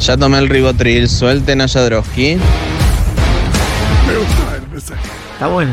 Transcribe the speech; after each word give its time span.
Ya 0.00 0.16
tomé 0.16 0.38
el 0.38 0.48
ribotril, 0.48 1.08
suelten 1.08 1.60
a 1.60 1.68
Jadrowski. 1.68 2.36
Me 4.06 4.16
gustó 4.16 4.54
el 4.54 4.68
mensaje. 4.70 5.00
Está 5.32 5.46
bueno. 5.48 5.72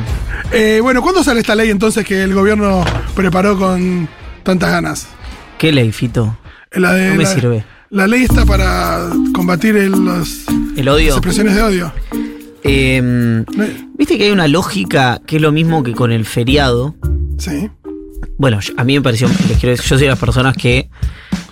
Eh, 0.52 0.80
bueno, 0.82 1.02
¿cuándo 1.02 1.24
sale 1.24 1.40
esta 1.40 1.56
ley 1.56 1.70
entonces 1.70 2.06
que 2.06 2.24
el 2.24 2.34
gobierno 2.34 2.84
preparó 3.16 3.58
con 3.58 4.08
tantas 4.44 4.72
ganas? 4.72 5.08
¿Qué 5.58 5.72
ley, 5.72 5.92
Fito? 5.92 6.38
La 6.72 6.94
de, 6.94 7.10
No 7.12 7.16
me 7.16 7.24
la, 7.24 7.30
sirve. 7.34 7.66
La 7.90 8.08
ley 8.08 8.24
está 8.24 8.46
para 8.46 9.10
combatir 9.34 9.78
el- 9.78 9.92
los, 9.92 10.46
El 10.76 10.86
las 10.86 10.96
odio. 10.96 11.14
expresiones 11.14 11.56
de 11.56 11.62
odio. 11.64 11.94
Eh, 12.64 13.02
No- 13.02 13.66
Viste 13.98 14.18
que 14.18 14.26
hay 14.26 14.32
una 14.32 14.48
lógica 14.48 15.22
que 15.26 15.38
es 15.38 15.42
lo 15.42 15.52
mismo 15.52 15.82
que 15.84 15.94
con 15.94 16.12
el 16.12 16.26
feriado. 16.26 16.96
Sí. 17.38 17.70
Bueno, 18.38 18.60
a 18.76 18.84
mí 18.84 18.96
me 18.96 19.02
pareció, 19.02 19.28
les 19.30 19.58
quiero 19.58 19.70
decir, 19.70 19.86
yo 19.86 19.96
soy 19.98 20.00
de 20.00 20.08
las 20.10 20.20
personas 20.20 20.58
que 20.58 20.90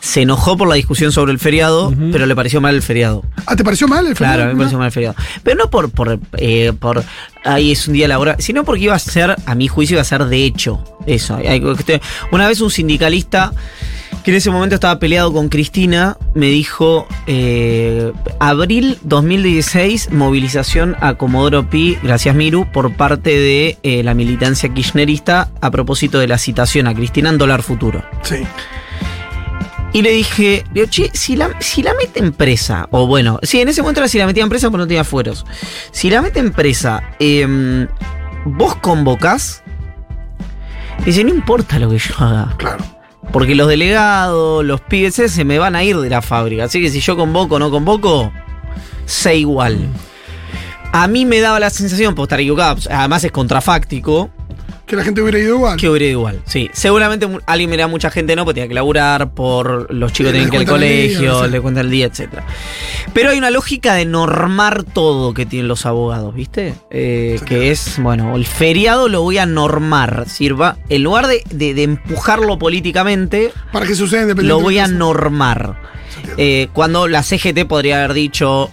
se 0.04 0.24
enojó 0.24 0.58
por 0.58 0.68
la 0.68 0.76
discusión 0.76 1.14
sobre 1.14 1.32
el 1.32 1.40
feriado, 1.40 1.94
pero 2.12 2.26
le 2.26 2.36
pareció 2.36 2.60
mal 2.60 2.76
el 2.76 2.82
feriado. 2.82 3.24
Ah, 3.46 3.56
¿te 3.56 3.64
pareció 3.64 3.88
mal 3.88 4.06
el 4.06 4.14
Claro, 4.16 4.44
a 4.44 4.46
mí 4.48 4.52
me 4.52 4.58
pareció 4.58 4.78
mal 4.78 4.88
el 4.88 4.92
feriado. 4.92 5.16
Pero 5.44 5.56
no 5.56 5.70
por, 5.70 5.92
por, 5.92 6.20
eh, 6.34 6.74
por 6.78 7.06
ahí 7.46 7.72
es 7.72 7.88
un 7.88 7.94
día 7.94 8.10
laboral, 8.10 8.36
sino 8.40 8.66
porque 8.66 8.84
iba 8.84 8.96
a 8.96 9.00
ser, 9.00 9.34
a 9.46 9.56
mi 9.56 9.70
juicio, 9.70 9.96
iba 9.96 10.02
a 10.02 10.06
ser 10.06 10.26
de 10.26 10.44
hecho 10.44 10.84
eso. 11.06 11.40
Una 12.34 12.50
vez 12.50 12.60
un 12.60 12.70
sindicalista 12.70 13.54
que 14.26 14.32
en 14.32 14.38
ese 14.38 14.52
momento 14.52 14.76
estaba 14.76 15.00
peleado 15.00 15.32
con 15.32 15.48
Cristina 15.48 16.18
me 16.36 16.48
dijo, 16.48 17.08
eh, 17.26 18.12
abril 18.42 18.98
2016, 19.04 20.12
movilización 20.12 20.98
a 21.00 21.14
Comodoro 21.14 21.70
Pi, 21.70 21.98
gracias 22.04 22.36
Miru, 22.36 22.70
por 22.74 22.94
parte 22.98 23.30
de 23.30 23.78
eh, 23.84 24.04
la 24.04 24.14
militancia 24.14 24.68
kirchnerista 24.68 25.50
a 25.62 25.72
propósito 25.72 26.20
de 26.20 26.28
la 26.28 26.38
citación 26.38 26.88
a 26.88 26.94
Cristina 26.94 27.30
en 27.30 27.38
dólar 27.38 27.64
futuro. 27.64 28.04
Sí. 28.24 28.44
Y 29.94 30.02
le 30.02 30.10
dije, 30.12 30.66
digo, 30.72 30.88
che, 30.88 31.12
si 31.14 31.36
la, 31.36 31.52
si 31.60 31.84
la 31.84 31.94
meten 31.94 32.34
presa, 32.34 32.88
o 32.90 33.06
bueno, 33.06 33.40
sí, 33.44 33.62
en 33.62 33.70
ese 33.70 33.84
momento 33.84 34.02
era 34.02 34.08
si 34.08 34.18
la 34.18 34.26
metían 34.26 34.50
presa, 34.50 34.72
pero 34.72 34.80
no 34.80 34.88
tenía 34.88 35.04
fueros. 35.04 35.46
Si 35.92 36.10
la 36.10 36.22
meten 36.24 36.52
presa, 36.52 37.04
em, 37.20 37.88
¿vos 38.44 38.76
convocás? 38.78 39.64
Dice, 41.06 41.24
no 41.24 41.30
importa 41.30 41.78
lo 41.78 41.92
que 41.92 42.00
yo 42.00 42.16
haga. 42.18 42.56
Claro. 42.58 42.84
Porque 43.32 43.54
los 43.54 43.68
delegados, 43.68 44.66
los 44.66 44.82
pibes 44.82 45.16
se 45.16 45.46
me 45.46 45.60
van 45.60 45.76
a 45.76 45.84
ir 45.84 45.98
de 45.98 46.10
la 46.10 46.24
fábrica. 46.24 46.66
Así 46.66 46.82
que 46.82 46.90
si 46.90 47.00
yo 47.00 47.16
convoco 47.16 47.56
o 47.56 47.60
no 47.60 47.70
convoco, 47.70 48.32
sé 49.06 49.36
igual. 49.38 49.90
A 50.92 51.08
mí 51.08 51.26
me 51.26 51.40
daba 51.40 51.60
la 51.60 51.70
sensación, 51.70 52.16
por 52.16 52.24
estar 52.24 52.40
equivocado, 52.40 52.80
además 52.90 53.24
es 53.24 53.32
contrafáctico, 53.32 54.30
Que 54.86 54.98
la 54.98 55.04
gente 55.06 55.22
hubiera 55.22 55.40
ido 55.40 55.56
igual. 55.56 55.80
que 55.80 55.88
hubiera 55.90 56.06
ido 56.06 56.20
igual. 56.20 56.42
Sí, 56.46 56.70
seguramente 56.74 57.28
alguien 57.46 57.70
mirá 57.70 57.88
mucha 57.88 58.12
gente 58.12 58.36
no, 58.36 58.44
porque 58.44 58.56
tenía 58.56 58.68
que 58.68 58.74
laburar 58.74 59.32
por 59.34 59.92
los 59.94 60.12
chicos 60.12 60.32
Sí, 60.34 60.40
tienen 60.40 60.50
que 60.50 60.58
ir 60.58 60.60
al 60.62 60.66
día, 60.66 60.74
colegio, 60.74 61.32
no 61.34 61.44
sé. 61.44 61.50
le 61.50 61.62
cuentan 61.62 61.86
el 61.86 61.92
día, 61.92 62.06
etc. 62.08 62.30
Pero 63.14 63.30
hay 63.30 63.38
una 63.38 63.50
lógica 63.50 63.94
de 63.94 64.06
normar 64.06 64.84
todo 64.84 65.34
que 65.34 65.46
tienen 65.46 65.68
los 65.70 65.86
abogados, 65.86 66.36
¿viste? 66.36 66.74
Eh, 66.92 67.38
Sí. 67.40 67.46
que 67.46 67.72
es, 67.72 67.98
bueno, 68.00 68.36
el 68.36 68.46
feriado 68.46 69.08
lo 69.08 69.22
voy 69.22 69.38
a 69.38 69.46
normar, 69.46 70.26
sirva. 70.28 70.78
En 70.90 71.04
lugar 71.04 71.28
de, 71.28 71.44
de- 71.50 71.74
de 71.74 71.84
empujarlo 71.84 72.60
políticamente, 72.60 73.52
Para 73.72 73.86
que 73.88 73.96
suceda 73.96 74.24
independientemente. 74.24 74.48
lo 74.48 74.60
voy 74.60 74.80
a 74.80 74.88
normar. 74.88 75.78
Eh, 76.38 76.68
cuando 76.74 77.08
la 77.08 77.24
CGT 77.24 77.66
podría 77.66 77.98
haber 78.00 78.14
dicho 78.14 78.70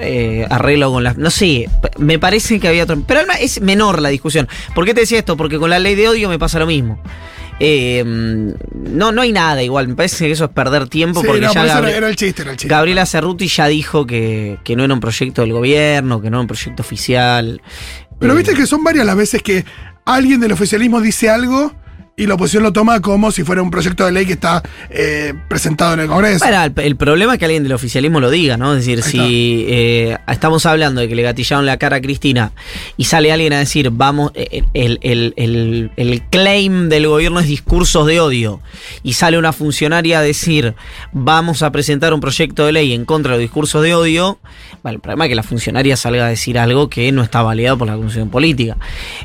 eh, 0.00 0.46
arreglo 0.50 0.90
con 0.92 1.02
las. 1.04 1.16
No 1.16 1.30
sé, 1.30 1.68
me 1.98 2.18
parece 2.18 2.58
que 2.60 2.68
había 2.68 2.84
otro. 2.84 3.00
Pero 3.06 3.20
es 3.40 3.60
menor 3.60 4.00
la 4.02 4.08
discusión. 4.10 4.48
¿Por 4.74 4.84
qué 4.84 4.94
te 4.94 5.00
decía 5.00 5.18
esto? 5.18 5.36
Porque 5.36 5.58
con 5.58 5.70
la 5.70 5.78
ley 5.78 5.94
de 5.94 6.08
odio 6.08 6.28
me 6.28 6.38
pasa 6.38 6.58
lo 6.58 6.66
mismo. 6.66 7.00
Eh, 7.58 8.04
no, 8.04 9.12
no 9.12 9.22
hay 9.22 9.32
nada 9.32 9.62
igual. 9.62 9.88
Me 9.88 9.94
parece 9.94 10.26
que 10.26 10.32
eso 10.32 10.44
es 10.44 10.50
perder 10.50 10.88
tiempo 10.88 11.20
Sí, 11.22 11.26
porque 11.26 11.40
no, 11.42 11.52
ya 11.54 11.60
por 11.62 11.70
Gabri- 11.70 11.88
era, 11.88 11.96
era 11.98 12.08
el 12.08 12.16
chiste, 12.16 12.42
era 12.42 12.50
el 12.50 12.56
chiste. 12.58 12.68
Gabriela 12.68 13.06
Cerruti 13.06 13.48
ya 13.48 13.66
dijo 13.66 14.06
que, 14.06 14.58
que 14.62 14.76
no 14.76 14.84
era 14.84 14.92
un 14.92 15.00
proyecto 15.00 15.40
del 15.42 15.52
gobierno, 15.52 16.20
que 16.20 16.28
no 16.30 16.36
era 16.36 16.42
un 16.42 16.46
proyecto 16.48 16.82
oficial. 16.82 17.62
Pero 18.18 18.32
Eh, 18.34 18.36
viste 18.36 18.54
que 18.54 18.66
son 18.66 18.84
varias 18.84 19.06
las 19.06 19.16
veces 19.16 19.42
que 19.42 19.64
alguien 20.04 20.40
del 20.40 20.52
oficialismo 20.52 21.00
dice 21.00 21.30
algo 21.30 21.74
y 22.18 22.26
la 22.26 22.32
oposición 22.32 22.62
lo 22.62 22.72
toma 22.72 23.02
como 23.02 23.30
si 23.30 23.44
fuera 23.44 23.60
un 23.60 23.70
proyecto 23.70 24.06
de 24.06 24.10
ley 24.12 24.24
que 24.24 24.32
está 24.32 24.62
eh, 24.88 25.34
presentado 25.50 25.92
en 25.92 26.00
el 26.00 26.06
Congreso. 26.08 26.46
Bueno, 26.46 26.62
el, 26.64 26.72
el 26.76 26.96
problema 26.96 27.34
es 27.34 27.38
que 27.38 27.44
alguien 27.44 27.62
del 27.62 27.74
oficialismo 27.74 28.20
lo 28.20 28.30
diga, 28.30 28.56
¿no? 28.56 28.72
Es 28.74 28.86
decir, 28.86 29.02
Ahí 29.04 29.10
si 29.10 29.66
eh, 29.68 30.16
estamos 30.26 30.64
hablando 30.64 31.02
de 31.02 31.08
que 31.08 31.14
le 31.14 31.20
gatillaron 31.20 31.66
la 31.66 31.76
cara 31.76 31.96
a 31.96 32.00
Cristina 32.00 32.52
y 32.96 33.04
sale 33.04 33.32
alguien 33.32 33.52
a 33.52 33.58
decir, 33.58 33.90
vamos, 33.92 34.30
eh, 34.34 34.62
el, 34.72 34.98
el- 35.02 35.34
el- 35.36 35.90
el 35.98 36.22
claim 36.30 36.88
del 36.88 37.06
gobierno 37.06 37.38
es 37.38 37.48
discursos 37.48 38.06
de 38.06 38.18
odio, 38.18 38.62
y 39.02 39.12
sale 39.12 39.36
una 39.36 39.52
funcionaria 39.52 40.20
a 40.20 40.22
decir, 40.22 40.74
vamos 41.12 41.62
a 41.62 41.70
presentar 41.70 42.14
un 42.14 42.20
proyecto 42.22 42.64
de 42.64 42.72
ley 42.72 42.94
en 42.94 43.04
contra 43.04 43.32
de 43.32 43.36
los 43.36 43.42
discursos 43.42 43.82
de 43.82 43.94
odio, 43.94 44.38
bueno, 44.82 44.94
el 44.96 45.00
problema 45.02 45.26
es 45.26 45.28
que 45.28 45.34
la 45.34 45.42
funcionaria 45.42 45.98
salga 45.98 46.24
a 46.24 46.28
decir 46.30 46.58
algo 46.58 46.88
que 46.88 47.12
no 47.12 47.22
está 47.22 47.42
validado 47.42 47.76
por 47.76 47.88
la 47.88 47.96
Comisión 47.96 48.30
Política. 48.30 48.78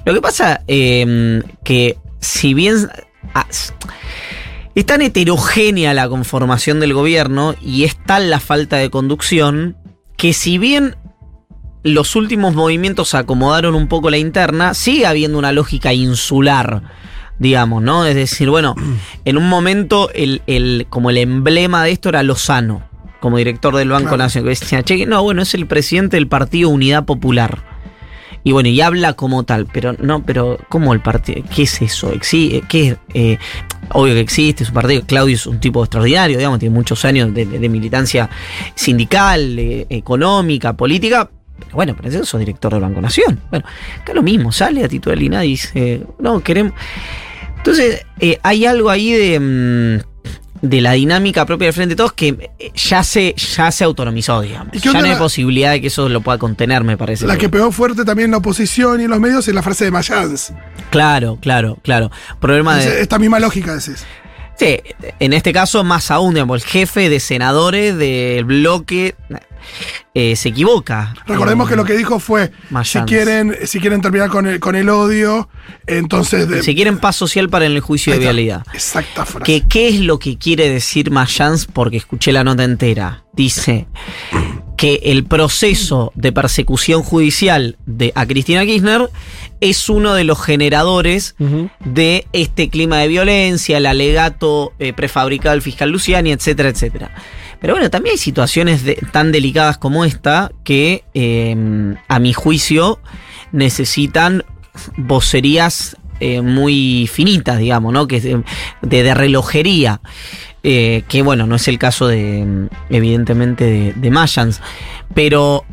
Lo 0.03 0.13
que 0.13 0.19
pasa, 0.19 0.59
eh, 0.67 1.41
que 1.63 1.95
si 2.21 2.53
bien... 2.53 2.87
ah, 3.33 3.45
es 4.73 4.85
tan 4.85 5.01
heterogénea 5.01 5.93
la 5.93 6.07
conformación 6.07 6.79
del 6.79 6.93
gobierno 6.93 7.55
y 7.61 7.83
es 7.83 7.97
tal 8.05 8.29
la 8.29 8.39
falta 8.39 8.77
de 8.77 8.89
conducción 8.89 9.75
que 10.15 10.31
si 10.31 10.57
bien 10.57 10.95
los 11.83 12.15
últimos 12.15 12.53
movimientos 12.55 13.13
acomodaron 13.15 13.75
un 13.75 13.87
poco 13.89 14.09
la 14.09 14.17
interna, 14.17 14.73
sigue 14.73 15.05
habiendo 15.07 15.37
una 15.39 15.51
lógica 15.51 15.93
insular, 15.93 16.83
digamos, 17.39 17.81
¿no? 17.83 18.05
Es 18.05 18.15
decir, 18.15 18.49
bueno, 18.49 18.75
en 19.25 19.37
un 19.37 19.49
momento 19.49 20.09
el, 20.13 20.41
el- 20.47 20.85
como 20.89 21.09
el 21.09 21.17
emblema 21.17 21.83
de 21.83 21.91
esto 21.91 22.07
era 22.09 22.23
Lozano, 22.23 22.83
como 23.19 23.37
director 23.37 23.75
del 23.75 23.89
Banco 23.89 24.09
Claro. 24.09 24.17
Nacional, 24.23 24.53
que 24.53 24.59
decía, 24.59 24.83
che, 24.83 25.05
no, 25.05 25.21
bueno, 25.23 25.41
es 25.41 25.53
el 25.53 25.65
presidente 25.65 26.15
del 26.17 26.27
Partido 26.27 26.69
Unidad 26.69 27.03
Popular. 27.05 27.63
Y 28.43 28.51
bueno, 28.53 28.69
y 28.69 28.81
habla 28.81 29.13
como 29.13 29.43
tal, 29.43 29.67
pero 29.71 29.93
no, 29.99 30.23
pero 30.25 30.57
¿cómo 30.69 30.93
el 30.93 30.99
partido? 31.01 31.43
¿Qué 31.53 31.63
es 31.63 31.81
eso? 31.81 32.11
Exi- 32.11 32.63
¿Qué 32.67 32.87
es? 32.89 32.97
Eh, 33.13 33.37
obvio 33.89 34.13
que 34.15 34.19
existe, 34.21 34.63
es 34.63 34.69
un 34.69 34.75
partido. 34.75 35.03
Claudio 35.05 35.35
es 35.35 35.45
un 35.45 35.59
tipo 35.59 35.83
extraordinario, 35.83 36.37
digamos, 36.37 36.59
tiene 36.59 36.73
muchos 36.73 37.05
años 37.05 37.33
de, 37.33 37.45
militancia 37.69 38.29
sindical, 38.73 39.59
eh, 39.59 39.85
económica, 39.89 40.75
política. 40.75 41.29
Pero 41.59 41.75
bueno, 41.75 41.95
pero 41.95 42.09
eso 42.09 42.37
es 42.37 42.39
director 42.39 42.71
del 42.73 42.81
Banco 42.81 42.99
Nación. 43.01 43.39
Bueno, 43.51 43.65
acá 44.01 44.13
lo 44.13 44.23
mismo, 44.23 44.51
sale 44.51 44.83
a 44.83 44.87
titularidad 44.87 45.43
y 45.43 45.49
dice, 45.49 46.01
no, 46.19 46.39
queremos. 46.41 46.73
Entonces, 47.57 48.05
eh, 48.19 48.39
hay 48.41 48.65
algo 48.65 48.89
ahí 48.89 49.11
de. 49.11 49.39
mm, 49.39 50.10
de 50.61 50.79
la 50.81 50.91
dinámica 50.91 51.45
propia 51.45 51.65
del 51.67 51.73
Frente 51.73 51.89
de 51.93 51.95
Todos 51.95 52.13
que 52.13 52.51
eh, 52.59 52.71
ya 52.75 53.03
se, 53.03 53.33
ya 53.35 53.71
se 53.71 53.83
autonomizó, 53.83 54.41
digamos. 54.41 54.67
¿Y 54.75 54.79
qué 54.79 54.89
Ya 54.93 54.99
no 54.99 55.05
hay 55.05 55.11
la- 55.13 55.17
posibilidad 55.17 55.71
de 55.71 55.81
que 55.81 55.87
eso 55.87 56.07
lo 56.07 56.21
pueda 56.21 56.37
contener, 56.37 56.83
me 56.83 56.97
parece. 56.97 57.25
La 57.25 57.37
que 57.37 57.49
pegó 57.49 57.71
fuerte 57.71 58.05
también 58.05 58.25
en 58.25 58.31
la 58.31 58.37
oposición 58.37 59.01
y 59.01 59.05
en 59.05 59.09
los 59.09 59.19
medios 59.19 59.47
es 59.47 59.53
la 59.55 59.63
frase 59.63 59.85
de 59.85 59.91
Mayans. 59.91 60.53
Claro, 60.91 61.37
claro, 61.41 61.77
claro. 61.81 62.11
Problema 62.39 62.79
Es- 62.79 62.85
de. 62.85 63.01
Esta 63.01 63.17
misma 63.17 63.39
lógica 63.39 63.75
decís. 63.75 64.05
Sí, 64.57 64.77
en 65.19 65.33
este 65.33 65.53
caso 65.53 65.83
más 65.83 66.11
aún, 66.11 66.35
digamos, 66.35 66.61
el 66.63 66.67
jefe 66.69 67.09
de 67.09 67.19
senadores 67.19 67.97
del 67.97 68.43
bloque 68.45 69.15
eh, 70.13 70.35
se 70.35 70.49
equivoca. 70.49 71.13
Recordemos 71.25 71.69
que 71.69 71.75
lo 71.75 71.85
que 71.85 71.93
dijo 71.93 72.19
fue, 72.19 72.51
si 72.83 72.99
quieren, 73.01 73.57
si 73.65 73.79
quieren 73.79 74.01
terminar 74.01 74.29
con 74.29 74.45
el, 74.47 74.59
con 74.59 74.75
el 74.75 74.89
odio, 74.89 75.49
entonces... 75.87 76.47
de- 76.49 76.63
Si 76.63 76.75
quieren 76.75 76.97
paz 76.97 77.15
social 77.15 77.49
para 77.49 77.65
el 77.65 77.79
juicio 77.79 78.13
de 78.13 78.19
vialidad. 78.19 78.63
Exacta 78.73 79.25
frase. 79.25 79.43
¿Qué, 79.45 79.67
¿Qué 79.67 79.87
es 79.89 79.99
lo 79.99 80.19
que 80.19 80.37
quiere 80.37 80.69
decir 80.69 81.11
Mayans? 81.11 81.65
Porque 81.65 81.97
escuché 81.97 82.31
la 82.31 82.43
nota 82.43 82.63
entera. 82.63 83.23
Dice 83.33 83.87
que 84.77 84.99
el 85.05 85.23
proceso 85.23 86.11
de 86.15 86.31
persecución 86.33 87.03
judicial 87.03 87.77
de, 87.85 88.11
a 88.15 88.25
Cristina 88.25 88.65
Kirchner 88.65 89.09
es 89.61 89.87
uno 89.89 90.13
de 90.15 90.23
los 90.23 90.41
generadores 90.43 91.35
de 91.79 92.25
este 92.33 92.69
clima 92.69 92.97
de 92.97 93.07
violencia, 93.07 93.77
el 93.77 93.85
alegato 93.85 94.73
eh, 94.79 94.91
prefabricado 94.93 95.51
del 95.53 95.61
fiscal 95.61 95.91
Luciani, 95.91 96.31
etcétera, 96.31 96.69
etcétera. 96.69 97.11
Pero 97.61 97.73
bueno, 97.75 97.89
también 97.89 98.13
hay 98.13 98.17
situaciones 98.17 98.83
de- 98.83 98.95
tan 99.13 99.31
delicadas 99.31 99.77
como 99.77 100.03
esta 100.03 100.51
que, 100.63 101.03
eh, 101.13 101.95
a 102.07 102.19
mi 102.19 102.33
juicio, 102.33 102.99
necesitan 103.51 104.43
vocerías 104.97 105.95
eh, 106.19 106.41
muy 106.41 107.09
finitas, 107.11 107.57
digamos, 107.57 107.93
¿no? 107.93 108.07
Que 108.07 108.41
de, 108.81 109.13
relojería. 109.13 110.01
Eh, 110.63 111.03
que 111.07 111.23
bueno, 111.23 111.47
no 111.47 111.55
es 111.55 111.67
el 111.67 111.79
caso 111.79 112.07
de, 112.07 112.67
evidentemente, 112.91 113.63
de, 113.65 113.93
de 113.93 114.11
Mayans. 114.11 114.61
Pero 115.15 115.65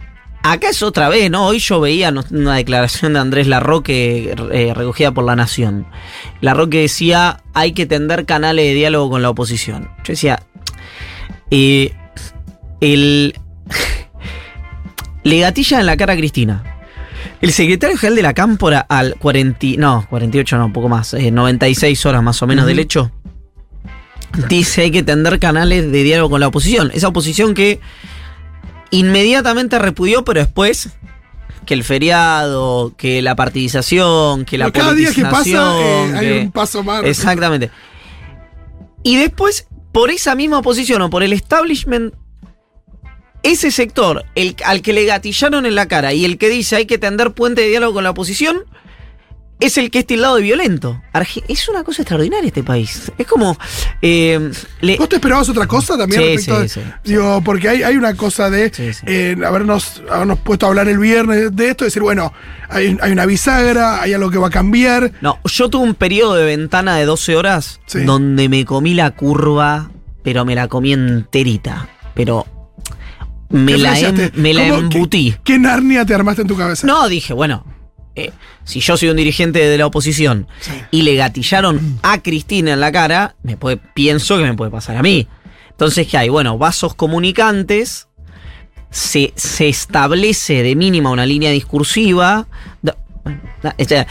acá 0.43 0.70
es 0.70 0.82
otra 0.82 1.11
vez, 1.11 1.31
¿no? 1.31 1.46
Hoy 1.46 1.58
yo 1.58 1.81
veía 1.81 2.12
una 2.31 2.55
declaración 2.56 3.12
de 3.12 3.19
Andrés 3.19 3.46
Larroque 3.46 4.35
eh, 4.52 4.73
recogida 4.75 5.12
por 5.12 5.25
La 5.25 5.37
Nación. 5.37 5.87
Larroque 6.40 6.81
decía, 6.81 7.43
hay 7.52 7.73
que 7.73 7.85
tender 7.85 8.25
canales 8.25 8.64
de 8.64 8.73
diálogo 8.75 9.11
con 9.11 9.20
la 9.23 9.29
oposición. 9.31 9.90
Yo 10.05 10.12
decía, 10.14 10.43
eh, 11.50 11.92
el... 12.80 13.34
Le 15.24 15.40
gatilla 15.40 15.80
en 15.80 15.86
la 15.86 15.96
cara 15.96 16.14
a 16.14 16.16
Cristina. 16.16 16.62
El 17.40 17.52
secretario 17.52 17.96
general 17.96 18.16
de 18.16 18.22
la 18.22 18.34
Cámpora 18.34 18.80
al 18.80 19.14
40, 19.16 19.66
no, 19.78 20.06
48 20.08 20.58
no, 20.58 20.66
un 20.66 20.72
poco 20.72 20.88
más, 20.88 21.14
eh, 21.14 21.30
96 21.30 22.06
horas 22.06 22.22
más 22.22 22.42
o 22.42 22.46
menos 22.46 22.66
del 22.66 22.78
hecho, 22.80 23.12
dice 24.48 24.82
hay 24.82 24.90
que 24.90 25.02
tender 25.04 25.38
canales 25.38 25.90
de 25.90 26.02
diálogo 26.02 26.30
con 26.30 26.40
la 26.40 26.48
oposición. 26.48 26.90
Esa 26.92 27.08
oposición 27.08 27.54
que 27.54 27.78
inmediatamente 28.90 29.78
repudió, 29.78 30.24
pero 30.24 30.40
después 30.40 30.90
que 31.64 31.74
el 31.74 31.84
feriado, 31.84 32.94
que 32.96 33.22
la 33.22 33.36
partidización, 33.36 34.44
que 34.44 34.58
la 34.58 34.70
Pero 34.70 34.84
cada 34.86 34.94
día 34.94 35.12
que 35.12 35.22
pasa 35.22 35.80
eh, 35.80 36.12
hay 36.16 36.26
que- 36.26 36.40
un 36.46 36.52
paso 36.52 36.82
más. 36.82 37.04
Exactamente. 37.04 37.70
Y 39.04 39.16
después, 39.16 39.67
por 39.93 40.11
esa 40.11 40.35
misma 40.35 40.58
oposición 40.58 41.02
o 41.02 41.11
por 41.11 41.23
el 41.23 41.32
establishment, 41.32 42.14
ese 43.43 43.70
sector, 43.70 44.25
el, 44.35 44.56
al 44.64 44.82
que 44.82 44.93
le 44.93 45.05
gatillaron 45.05 45.67
en 45.67 45.75
la 45.75 45.87
cara 45.87 46.12
y 46.12 46.25
el 46.25 46.38
que 46.38 46.49
dice 46.49 46.76
hay 46.76 46.87
que 46.87 46.99
tender 46.99 47.32
puente 47.32 47.62
de 47.62 47.69
diálogo 47.69 47.94
con 47.94 48.05
la 48.05 48.11
oposición, 48.11 48.64
es 49.60 49.76
el 49.78 49.90
que 49.90 50.00
es 50.00 50.06
tildado 50.06 50.37
de 50.37 50.43
violento. 50.43 51.02
Arge- 51.12 51.43
es 51.49 51.69
una 51.69 51.82
cosa 51.84 52.02
extraordinaria 52.02 52.46
este 52.46 52.62
país. 52.62 53.10
Es 53.19 53.26
como... 53.26 53.58
eh, 54.02 54.50
le- 54.81 54.96
¿Vos 54.96 55.08
te 55.08 55.16
esperabas 55.16 55.49
otra 55.49 55.66
cosa 55.66 55.99
también 55.99 56.22
Sí, 56.22 56.28
respecto 56.37 56.56
sí, 56.56 56.62
de- 56.81 56.87
sí, 56.87 56.93
Digo, 57.05 57.40
porque 57.44 57.69
hay, 57.69 57.82
hay 57.82 57.96
una 57.96 58.14
cosa 58.14 58.50
de 58.50 58.70
eh, 59.06 59.37
habernos, 59.44 60.02
habernos 60.10 60.38
puesto 60.40 60.66
a 60.66 60.69
hablar 60.69 60.88
el 60.88 60.99
viernes 60.99 61.55
de 61.56 61.70
esto, 61.70 61.84
decir, 61.84 62.02
bueno, 62.02 62.32
hay, 62.69 62.96
hay 63.00 63.12
una 63.12 63.26
bisagra, 63.26 64.00
hay 64.00 64.12
algo 64.12 64.31
que 64.31 64.38
va 64.38 64.46
a 64.49 64.50
cambiar. 64.50 65.12
No, 65.20 65.38
yo 65.44 65.69
tuve 65.69 65.82
un 65.84 65.94
periodo 65.94 66.34
de 66.34 66.44
ventana 66.44 66.96
de 66.96 67.04
12 67.04 67.34
horas 67.37 67.81
donde 68.04 68.49
me 68.49 68.64
comí 68.64 68.94
la 68.94 69.11
curva, 69.12 69.90
pero 70.22 70.44
me 70.44 70.54
la 70.54 70.69
comí 70.69 70.93
enterita. 70.93 71.88
Pero 72.14 72.46
me 73.50 73.72
¿Qué 73.72 73.78
la, 73.78 73.99
em- 73.99 74.31
me 74.34 74.52
la 74.54 74.69
¿Cómo- 74.69 74.78
embutí. 74.81 75.32
¿Qué, 75.32 75.54
qué 75.54 75.58
Narnia 75.58 76.04
te 76.04 76.14
armaste 76.14 76.43
en 76.43 76.49
tu 76.49 76.56
cabeza? 76.56 76.87
No, 76.87 77.08
dije, 77.08 77.32
bueno, 77.32 77.64
eh, 78.24 78.32
si 78.64 78.80
yo 78.80 78.96
soy 78.96 79.08
un 79.08 79.16
dirigente 79.16 79.58
de 79.60 79.78
la 79.78 79.86
oposición 79.86 80.46
Sí. 80.60 80.72
y 80.90 81.02
le 81.02 81.14
gatillaron 81.14 81.98
a 82.02 82.20
Cristina 82.22 82.72
en 82.74 82.80
la 82.80 82.92
cara, 82.92 83.34
me 83.42 83.56
puede, 83.56 83.76
pienso 83.76 84.36
que 84.36 84.44
me 84.44 84.54
puede 84.54 84.70
pasar 84.70 84.96
a 84.96 85.02
mí. 85.02 85.26
Entonces, 85.70 86.06
¿qué 86.08 86.18
hay? 86.18 86.28
Bueno, 86.28 86.58
vasos 86.58 86.94
comunicantes, 86.94 88.08
se, 88.90 89.32
se 89.36 89.68
establece 89.68 90.62
de 90.62 90.74
mínima 90.74 91.10
una 91.10 91.26
línea 91.26 91.50
discursiva. 91.50 92.46
da- 92.82 92.96
da- 93.62 94.06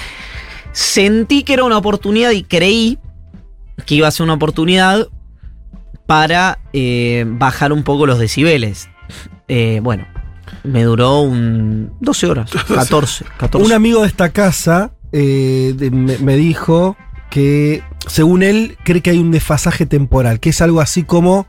sentí 0.72 1.44
que 1.44 1.54
era 1.54 1.64
una 1.64 1.78
oportunidad 1.78 2.32
y 2.32 2.44
creí 2.44 3.00
que 3.86 3.96
iba 3.96 4.08
a 4.08 4.12
ser 4.12 4.24
una 4.26 4.34
oportunidad 4.34 5.08
para 6.06 6.60
eh, 6.74 7.26
bajar 7.28 7.74
un 7.74 7.84
poco 7.84 8.06
los 8.06 8.20
decibeles. 8.20 8.90
Eh, 9.48 9.80
bueno, 9.82 10.08
me 10.64 10.84
duró 10.84 11.22
un 11.22 11.92
12 12.00 12.28
horas, 12.28 12.52
14, 12.68 13.26
14. 13.38 13.66
Un 13.66 13.74
amigo 13.74 14.02
de 14.02 14.08
esta 14.08 14.30
casa 14.30 14.92
eh, 15.12 15.74
de- 15.76 15.92
me, 15.92 16.18
me 16.20 16.36
dijo 16.36 16.98
que, 17.30 17.84
según 18.08 18.44
él, 18.44 18.78
cree 18.84 19.02
que 19.02 19.10
hay 19.12 19.18
un 19.20 19.32
desfasaje 19.32 19.86
temporal, 19.86 20.40
que 20.40 20.50
es 20.50 20.62
algo 20.62 20.80
así 20.82 21.04
como 21.04 21.48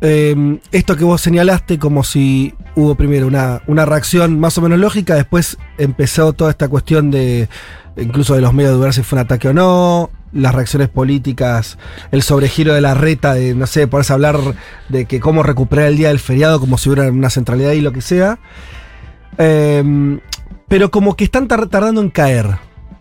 eh, 0.00 0.58
esto 0.72 0.96
que 0.96 1.04
vos 1.04 1.20
señalaste, 1.20 1.78
como 1.78 2.04
si 2.04 2.54
hubo 2.74 2.94
primero 2.94 3.26
una, 3.26 3.62
una 3.66 3.84
reacción 3.84 4.38
más 4.40 4.58
o 4.58 4.62
menos 4.62 4.78
lógica, 4.78 5.14
después 5.14 5.56
empezó 5.78 6.32
toda 6.32 6.50
esta 6.50 6.68
cuestión 6.68 7.10
de, 7.10 7.48
incluso 7.96 8.34
de 8.34 8.40
los 8.40 8.52
medios 8.52 8.72
de 8.72 8.76
dudar 8.78 8.92
si 8.92 9.02
fue 9.02 9.18
un 9.18 9.24
ataque 9.24 9.48
o 9.48 9.54
no, 9.54 10.10
las 10.32 10.54
reacciones 10.54 10.88
políticas, 10.88 11.78
el 12.10 12.22
sobregiro 12.22 12.74
de 12.74 12.80
la 12.80 12.94
reta, 12.94 13.34
de, 13.34 13.54
no 13.54 13.66
sé, 13.66 13.86
ponerse 13.86 14.12
hablar 14.12 14.38
de 14.88 15.04
que 15.06 15.20
cómo 15.20 15.42
recuperar 15.42 15.86
el 15.86 15.96
día 15.96 16.08
del 16.08 16.18
feriado 16.18 16.58
como 16.60 16.76
si 16.76 16.90
hubiera 16.90 17.10
una 17.10 17.30
centralidad 17.30 17.72
y 17.72 17.80
lo 17.80 17.92
que 17.92 18.00
sea. 18.02 18.38
Em, 19.38 20.20
pero 20.68 20.90
como 20.90 21.16
que 21.16 21.24
están 21.24 21.48
tar- 21.48 21.68
tardando 21.68 22.00
en 22.00 22.10
caer. 22.10 22.46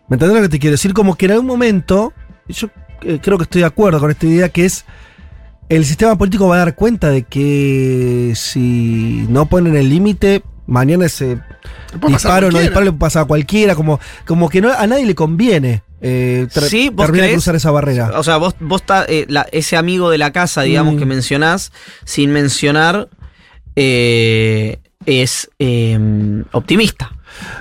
¿Me 0.10 0.16
entendés 0.16 0.36
lo 0.38 0.42
que 0.44 0.50
te 0.50 0.60
quiero 0.60 0.74
decir? 0.74 0.94
Como 0.94 1.16
que 1.16 1.25
en 1.25 1.31
algún 1.31 1.48
momento, 1.48 2.13
yo 2.48 2.69
eh, 3.01 3.19
creo 3.22 3.38
que 3.38 3.44
estoy 3.44 3.62
de 3.62 3.68
acuerdo 3.68 4.00
con 4.00 4.12
esta 4.12 4.25
idea, 4.25 4.50
que 4.50 4.66
es 4.66 4.86
el 5.75 5.85
sistema 5.85 6.17
político 6.17 6.47
va 6.47 6.55
a 6.55 6.59
dar 6.59 6.75
cuenta 6.75 7.09
de 7.09 7.23
que 7.23 8.33
si 8.35 9.25
no 9.29 9.47
ponen 9.47 9.75
el 9.75 9.89
límite, 9.89 10.43
mañana 10.67 11.05
ese 11.05 11.39
disparo 12.07 12.51
no 12.51 12.59
disparo 12.59 12.85
le 12.85 12.91
puede 12.91 12.99
pasar 12.99 13.23
a 13.23 13.25
cualquiera, 13.25 13.75
como, 13.75 13.99
como 14.25 14.49
que 14.49 14.61
no, 14.61 14.71
a 14.71 14.85
nadie 14.87 15.05
le 15.05 15.15
conviene 15.15 15.83
eh, 16.01 16.47
tra- 16.53 16.67
Sí, 16.67 16.89
¿vos 16.89 17.05
terminar 17.05 17.27
de 17.27 17.33
cruzar 17.33 17.55
esa 17.55 17.71
barrera. 17.71 18.19
O 18.19 18.23
sea, 18.23 18.35
vos, 18.37 18.55
vos 18.59 18.83
ta- 18.85 19.05
eh, 19.07 19.25
la- 19.29 19.47
ese 19.51 19.77
amigo 19.77 20.09
de 20.09 20.17
la 20.17 20.31
casa, 20.31 20.63
digamos, 20.63 20.95
Mm. 20.95 20.97
que 20.99 21.05
mencionás, 21.05 21.71
sin 22.03 22.31
mencionar, 22.31 23.07
eh, 23.75 24.79
es 25.05 25.49
eh, 25.59 26.43
optimista. 26.51 27.11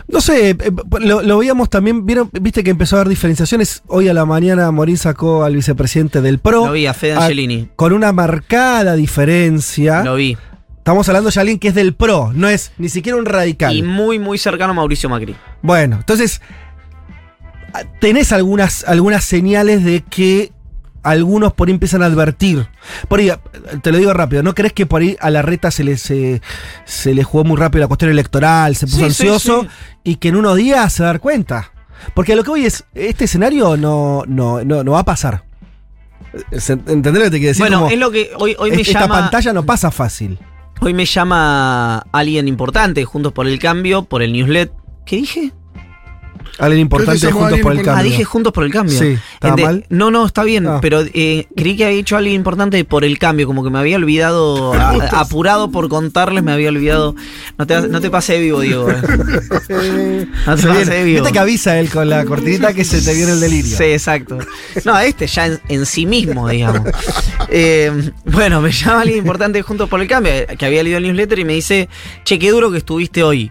No 0.08 0.20
sé, 0.20 0.50
eh, 0.50 0.56
lo, 1.00 1.22
lo 1.22 1.38
veíamos 1.38 1.70
también, 1.70 2.04
vieron, 2.06 2.28
viste 2.40 2.62
que 2.64 2.70
empezó 2.70 2.96
a 2.96 3.00
haber 3.00 3.08
diferenciaciones. 3.10 3.82
Hoy 3.86 4.08
a 4.08 4.14
la 4.14 4.24
mañana 4.24 4.70
Morín 4.70 4.96
sacó 4.98 5.44
al 5.44 5.54
vicepresidente 5.54 6.20
del 6.20 6.38
PRO. 6.38 6.66
Lo 6.66 6.72
vi 6.72 6.86
a 6.86 6.94
Fede 6.94 7.14
a- 7.14 7.22
Angelini. 7.22 7.68
con 7.76 7.92
una 7.92 8.12
marcada 8.12 8.94
diferencia. 8.94 10.02
Lo 10.04 10.14
vi. 10.16 10.36
Estamos 10.78 11.08
hablando 11.08 11.30
de 11.30 11.40
alguien 11.40 11.58
que 11.60 11.68
es 11.68 11.74
del 11.76 11.94
PRO, 11.94 12.32
no 12.34 12.48
es 12.48 12.72
ni 12.76 12.88
siquiera 12.88 13.16
un 13.16 13.24
radical. 13.24 13.76
Y 13.76 13.82
muy, 13.82 14.18
muy 14.18 14.36
cercano 14.36 14.72
a 14.72 14.74
Mauricio 14.74 15.08
Macri. 15.08 15.36
Bueno, 15.62 15.96
entonces, 16.00 16.40
ah, 17.72 17.82
tenés 18.00 18.32
algunas, 18.32 18.84
algunas 18.84 19.24
señales 19.24 19.84
de 19.84 20.02
que 20.02 20.50
algunos 21.02 21.52
por 21.52 21.68
ahí 21.68 21.74
empiezan 21.74 22.02
a 22.02 22.06
advertir. 22.06 22.66
Por 23.08 23.20
ahí, 23.20 23.30
te 23.82 23.92
lo 23.92 23.98
digo 23.98 24.12
rápido, 24.12 24.42
¿no 24.42 24.54
crees 24.54 24.72
que 24.72 24.86
por 24.86 25.02
ahí 25.02 25.16
a 25.20 25.30
la 25.30 25.42
reta 25.42 25.70
se 25.70 25.84
le, 25.84 25.96
se, 25.96 26.40
se 26.84 27.14
le 27.14 27.24
jugó 27.24 27.44
muy 27.44 27.56
rápido 27.56 27.80
la 27.82 27.88
cuestión 27.88 28.10
electoral, 28.10 28.76
se 28.76 28.86
puso 28.86 28.98
Sí, 28.98 29.04
ansioso 29.04 29.62
sí. 29.62 29.68
y 30.04 30.16
que 30.16 30.28
en 30.28 30.36
unos 30.36 30.56
días 30.56 30.92
se 30.92 31.02
va 31.02 31.10
a 31.10 31.12
dar 31.14 31.20
cuenta? 31.20 31.72
Porque 32.14 32.32
a 32.32 32.36
lo 32.36 32.44
que 32.44 32.50
voy 32.50 32.66
es, 32.66 32.84
este 32.94 33.24
escenario 33.26 33.76
no, 33.76 34.22
no, 34.26 34.64
no, 34.64 34.82
no 34.84 34.92
va 34.92 35.00
a 35.00 35.04
pasar. 35.04 35.44
¿Entendés 36.50 37.14
lo 37.14 37.20
que 37.24 37.30
te 37.30 37.38
quiero 37.38 37.48
decir? 37.48 37.62
bueno, 37.62 37.80
Como, 37.80 37.90
es 37.90 37.98
lo 37.98 38.10
que 38.10 38.30
hoy, 38.38 38.56
hoy 38.58 38.70
me 38.70 38.80
esta 38.82 39.00
llama. 39.02 39.20
pantalla 39.20 39.52
no 39.52 39.64
pasa 39.64 39.90
fácil. 39.90 40.38
Hoy 40.80 40.94
me 40.94 41.04
llama 41.04 41.98
alguien 42.10 42.48
importante, 42.48 43.04
Juntos 43.04 43.32
por 43.32 43.46
el 43.46 43.58
Cambio, 43.58 44.02
por 44.04 44.22
el 44.22 44.32
newsletter. 44.32 44.72
¿Qué 45.06 45.16
dije? 45.16 45.52
Alguien 46.58 46.80
importante 46.82 47.18
llamó 47.18 47.40
juntos 47.40 47.60
por 47.60 47.72
el 47.72 47.78
importante. 47.78 47.90
Ah, 47.90 47.94
cambio. 47.94 48.10
dije 48.10 48.24
Juntos 48.24 48.52
por 48.52 48.64
el 48.64 48.72
Cambio. 48.72 48.98
Sí, 48.98 49.18
¿estaba 49.34 49.54
Ente- 49.54 49.62
mal? 49.64 49.86
No, 49.88 50.10
no, 50.10 50.26
está 50.26 50.44
bien, 50.44 50.66
Ah. 50.66 50.78
pero 50.82 51.00
eh, 51.14 51.46
creí 51.56 51.76
que 51.76 51.84
había 51.86 51.96
dicho 51.96 52.16
alguien 52.16 52.34
importante 52.36 52.84
por 52.84 53.04
el 53.04 53.18
cambio, 53.18 53.46
como 53.46 53.64
que 53.64 53.70
me 53.70 53.78
había 53.78 53.96
olvidado, 53.96 54.72
a- 54.74 55.20
apurado 55.20 55.70
por 55.70 55.88
contarles, 55.88 56.42
me 56.44 56.52
había 56.52 56.68
olvidado. 56.68 57.14
No 57.58 57.66
te, 57.66 57.88
no 57.88 58.00
te 58.00 58.10
pasé 58.10 58.34
de 58.34 58.40
vivo, 58.40 58.60
Diego. 58.60 58.88
eh. 58.90 58.96
No 60.46 60.56
te 60.56 60.66
pasé 60.66 60.84
de 60.90 61.04
vivo. 61.04 61.20
Viste 61.20 61.32
que 61.32 61.38
avisa 61.38 61.78
él 61.78 61.88
con 61.90 62.08
la 62.08 62.24
cortinita 62.24 62.72
que 62.74 62.84
se 62.84 63.00
te 63.02 63.14
viene 63.14 63.32
el 63.32 63.40
delirio. 63.40 63.76
Sí, 63.76 63.84
exacto. 63.84 64.38
No, 64.84 64.98
este 64.98 65.26
ya 65.26 65.46
en, 65.46 65.60
en 65.68 65.86
sí 65.86 66.06
mismo, 66.06 66.48
digamos. 66.48 66.82
Eh, 67.48 68.10
bueno, 68.24 68.60
me 68.60 68.72
llama 68.72 69.00
alguien 69.02 69.18
importante 69.18 69.58
de 69.58 69.62
Juntos 69.62 69.88
por 69.88 70.00
el 70.00 70.08
Cambio, 70.08 70.32
que 70.58 70.66
había 70.66 70.82
leído 70.82 70.98
el 70.98 71.04
newsletter 71.04 71.38
y 71.38 71.44
me 71.44 71.54
dice, 71.54 71.88
che, 72.24 72.38
qué 72.38 72.50
duro 72.50 72.70
que 72.70 72.78
estuviste 72.78 73.22
hoy. 73.22 73.50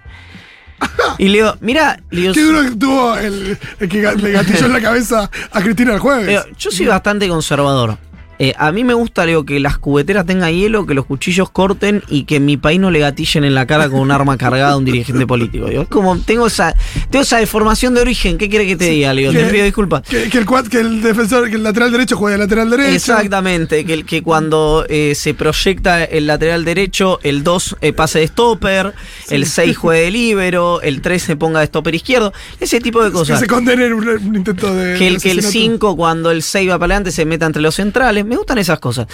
Y 1.18 1.28
le 1.28 1.34
digo, 1.40 1.56
mira, 1.62 2.00
le 2.10 2.22
digo, 2.22 2.34
Qué 2.34 2.42
duro 2.42 2.64
que 2.64 2.72
tuvo 2.72 3.16
el, 3.18 3.58
el 3.80 3.90
que 3.90 4.02
le 4.02 4.32
gatilló 4.32 4.66
en 4.66 4.74
la 4.74 4.82
cabeza 4.82 5.30
a 5.52 5.62
Cristina 5.62 5.94
el 5.94 6.00
jueves. 6.00 6.26
le 6.26 6.32
digo, 6.32 6.44
yo 6.58 6.72
soy 6.72 6.86
bastante 6.88 7.28
conservador. 7.28 7.98
Eh, 8.44 8.56
a 8.58 8.72
mí 8.72 8.84
me 8.84 8.96
gusta 8.96 9.24
digo, 9.28 9.46
que 9.46 9.60
las 9.60 9.78
cubeteras 9.78 10.26
tengan 10.26 10.52
hielo, 10.52 10.88
que 10.88 10.96
los 10.96 11.06
cuchillos 11.06 11.52
corten 11.52 12.02
y 12.10 12.24
que 12.24 12.38
en 12.38 12.46
mi 12.46 12.58
país 12.58 12.80
no 12.80 12.90
le 12.90 12.98
gatillen 12.98 13.44
en 13.44 13.54
la 13.54 13.68
cara 13.68 13.88
con 13.88 14.00
un 14.00 14.10
arma 14.10 14.36
cargada 14.36 14.72
a 14.72 14.78
un 14.78 14.84
dirigente 14.86 15.28
político. 15.28 15.68
Digo, 15.68 15.84
es 15.84 15.88
como, 15.90 16.18
tengo 16.18 16.48
esa, 16.48 16.74
tengo 17.12 17.22
esa 17.22 17.38
deformación 17.38 17.94
de 17.94 18.02
origen, 18.02 18.40
¿qué 18.40 18.50
quiere 18.50 18.66
que 18.66 18.76
te 18.76 18.86
diga? 18.86 19.14
Le 19.14 19.22
digo, 19.22 19.34
te 19.34 19.44
que- 19.46 19.52
pido 19.52 19.66
disculpas. 19.66 20.02
Que, 20.02 20.28
que 20.30 20.40
el, 20.40 20.46
que 20.72 20.80
el 20.80 21.02
defensor, 21.04 21.50
que 21.52 21.56
el 21.58 21.62
lateral 21.62 21.92
derecho 21.92 22.18
juegue 22.18 22.38
de 22.38 22.44
lateral 22.44 22.70
derecho. 22.72 22.90
Exactamente, 22.96 23.86
que, 23.86 24.04
que 24.06 24.24
cuando 24.24 24.88
eh, 24.90 25.14
se 25.16 25.36
proyecta 25.36 26.04
el 26.04 26.26
lateral 26.26 26.66
derecho, 26.66 27.20
el 27.22 27.44
2 27.44 27.78
eh, 27.82 27.94
pase 27.94 28.18
de 28.22 28.28
stopper, 28.28 28.94
el 29.30 29.46
6 29.46 29.78
juegue 29.78 30.02
de 30.06 30.10
líbero, 30.12 30.82
el 30.82 31.02
3 31.02 31.22
se 31.22 31.36
ponga 31.36 31.60
de 31.60 31.68
stopper 31.68 31.94
izquierdo, 31.94 32.34
ese 32.60 32.80
tipo 32.82 33.04
de 33.04 33.10
Que 33.10 33.14
cosas. 33.14 33.40
se 33.40 33.46
condene 33.46 33.86
en 33.86 33.94
un, 33.94 34.08
un 34.08 34.36
intento 34.36 34.74
de. 34.74 34.98
Que 34.98 35.08
el, 35.08 35.22
que 35.22 35.30
el 35.30 35.40
asesinato. 35.40 35.72
5, 35.92 35.96
cuando 35.96 36.32
el 36.32 36.42
6 36.42 36.70
va 36.72 36.80
para 36.80 36.96
adelante, 36.96 37.12
se 37.12 37.24
meta 37.26 37.46
entre 37.46 37.62
los 37.62 37.76
centrales. 37.76 38.26
Me 38.32 38.38
gustan 38.38 38.58
esas 38.60 38.80
cosas. 38.80 39.08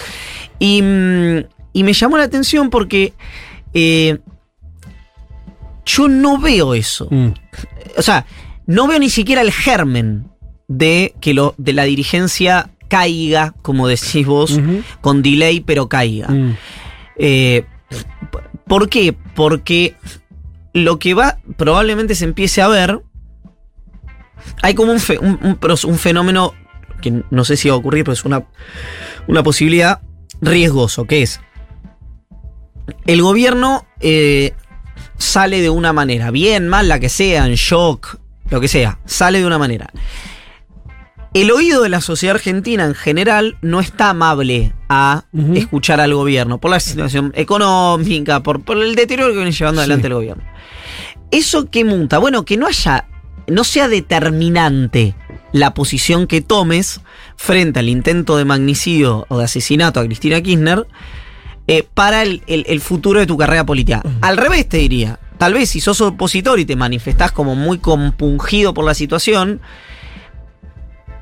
Y, 0.60 0.80
mm, 0.80 1.38
y 1.72 1.82
me 1.82 1.92
llamó 1.92 2.16
la 2.18 2.22
atención 2.24 2.70
porque 2.70 3.12
eh, 3.74 4.18
yo 5.84 6.08
no 6.08 6.38
veo 6.38 6.74
eso. 6.74 7.08
Mm. 7.10 7.28
O 7.96 8.02
sea, 8.02 8.24
no 8.66 8.86
veo 8.86 8.98
ni 9.00 9.10
siquiera 9.10 9.40
el 9.42 9.50
germen 9.52 10.28
de 10.68 11.14
que 11.20 11.34
lo, 11.34 11.54
de 11.58 11.72
la 11.72 11.82
dirigencia 11.82 12.70
caiga, 12.88 13.54
como 13.62 13.88
decís 13.88 14.24
vos, 14.24 14.60
con 15.00 15.22
delay, 15.22 15.60
pero 15.60 15.88
caiga. 15.88 16.28
Mm. 16.28 16.56
Eh, 17.16 17.64
¿Por 18.66 18.88
qué? 18.88 19.16
Porque 19.34 19.96
lo 20.74 20.98
que 21.00 21.14
va, 21.14 21.38
probablemente 21.56 22.14
se 22.14 22.24
empiece 22.24 22.62
a 22.62 22.68
ver, 22.68 23.00
hay 24.62 24.74
como 24.74 24.92
un, 24.92 25.00
fe- 25.00 25.18
un- 25.18 25.40
un 25.42 25.56
pros- 25.56 25.84
un 25.84 25.98
fenómeno 25.98 26.54
que 27.00 27.22
no 27.30 27.44
sé 27.44 27.56
si 27.56 27.68
va 27.68 27.74
a 27.74 27.78
ocurrir, 27.78 28.04
pero 28.04 28.12
es 28.12 28.24
una, 28.24 28.44
una 29.26 29.42
posibilidad 29.42 30.00
riesgoso, 30.40 31.04
que 31.04 31.22
es, 31.22 31.40
el 33.06 33.22
gobierno 33.22 33.86
eh, 34.00 34.52
sale 35.16 35.60
de 35.60 35.70
una 35.70 35.92
manera, 35.92 36.30
bien, 36.30 36.68
mal, 36.68 36.88
la 36.88 37.00
que 37.00 37.08
sea, 37.08 37.46
en 37.46 37.54
shock, 37.54 38.16
lo 38.50 38.60
que 38.60 38.68
sea, 38.68 38.98
sale 39.04 39.40
de 39.40 39.46
una 39.46 39.58
manera. 39.58 39.90
el 41.34 41.50
oído 41.50 41.82
de 41.82 41.88
la 41.90 42.00
sociedad 42.00 42.36
argentina 42.36 42.84
en 42.84 42.94
general 42.94 43.58
no 43.60 43.80
está 43.80 44.10
amable 44.10 44.72
a 44.88 45.24
escuchar 45.54 46.00
al 46.00 46.14
gobierno 46.14 46.58
por 46.58 46.70
la 46.70 46.80
situación 46.80 47.32
económica, 47.36 48.42
por, 48.42 48.62
por 48.62 48.78
el 48.78 48.94
deterioro 48.94 49.32
que 49.32 49.36
viene 49.38 49.52
llevando 49.52 49.80
Sí. 49.80 49.84
adelante 49.84 50.06
el 50.08 50.14
gobierno. 50.14 50.42
¿Eso 51.30 51.68
qué 51.70 51.84
muta? 51.84 52.16
Bueno, 52.18 52.44
que 52.46 52.56
no 52.56 52.66
haya, 52.66 53.06
no 53.48 53.62
sea 53.64 53.86
determinante 53.88 55.14
la 55.52 55.72
posición 55.74 56.26
que 56.26 56.40
tomes 56.40 57.00
frente 57.36 57.78
al 57.80 57.88
intento 57.88 58.36
de 58.36 58.44
magnicidio 58.44 59.24
o 59.28 59.38
de 59.38 59.44
asesinato 59.44 59.98
a 60.00 60.04
Cristina 60.04 60.40
Kirchner 60.42 60.86
eh, 61.66 61.86
para 61.94 62.22
el, 62.22 62.42
el- 62.46 62.64
el 62.68 62.80
futuro 62.80 63.20
de 63.20 63.26
tu 63.26 63.36
carrera 63.38 63.64
política. 63.64 64.02
Al 64.20 64.36
revés 64.36 64.68
te 64.68 64.78
diría, 64.78 65.18
tal 65.38 65.54
vez 65.54 65.70
si 65.70 65.80
sos 65.80 66.00
opositor 66.00 66.58
y 66.58 66.64
te 66.64 66.76
manifestás 66.76 67.32
como 67.32 67.54
muy 67.54 67.78
compungido 67.78 68.74
por 68.74 68.84
la 68.84 68.94
situación, 68.94 69.60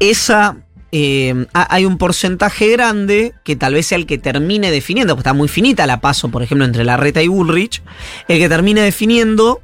esa... 0.01 0.57
eh, 0.93 1.47
ha- 1.55 1.75
hay 1.75 1.85
un 1.85 1.99
porcentaje 1.99 2.69
grande 2.71 3.33
que 3.45 3.57
tal 3.57 3.75
vez 3.75 3.87
sea 3.87 3.99
el 3.99 4.07
que 4.07 4.19
termine 4.19 4.71
definiendo, 4.71 5.15
porque 5.15 5.29
está 5.29 5.33
muy 5.35 5.49
finita 5.49 5.87
la 5.87 6.01
paso, 6.01 6.31
por 6.31 6.43
ejemplo, 6.43 6.65
entre 6.65 6.85
Larreta 6.85 7.23
y 7.23 7.29
Bullrich, 7.29 7.83
el 8.29 8.39
que 8.39 8.49
termine 8.49 8.81
definiendo 8.83 9.61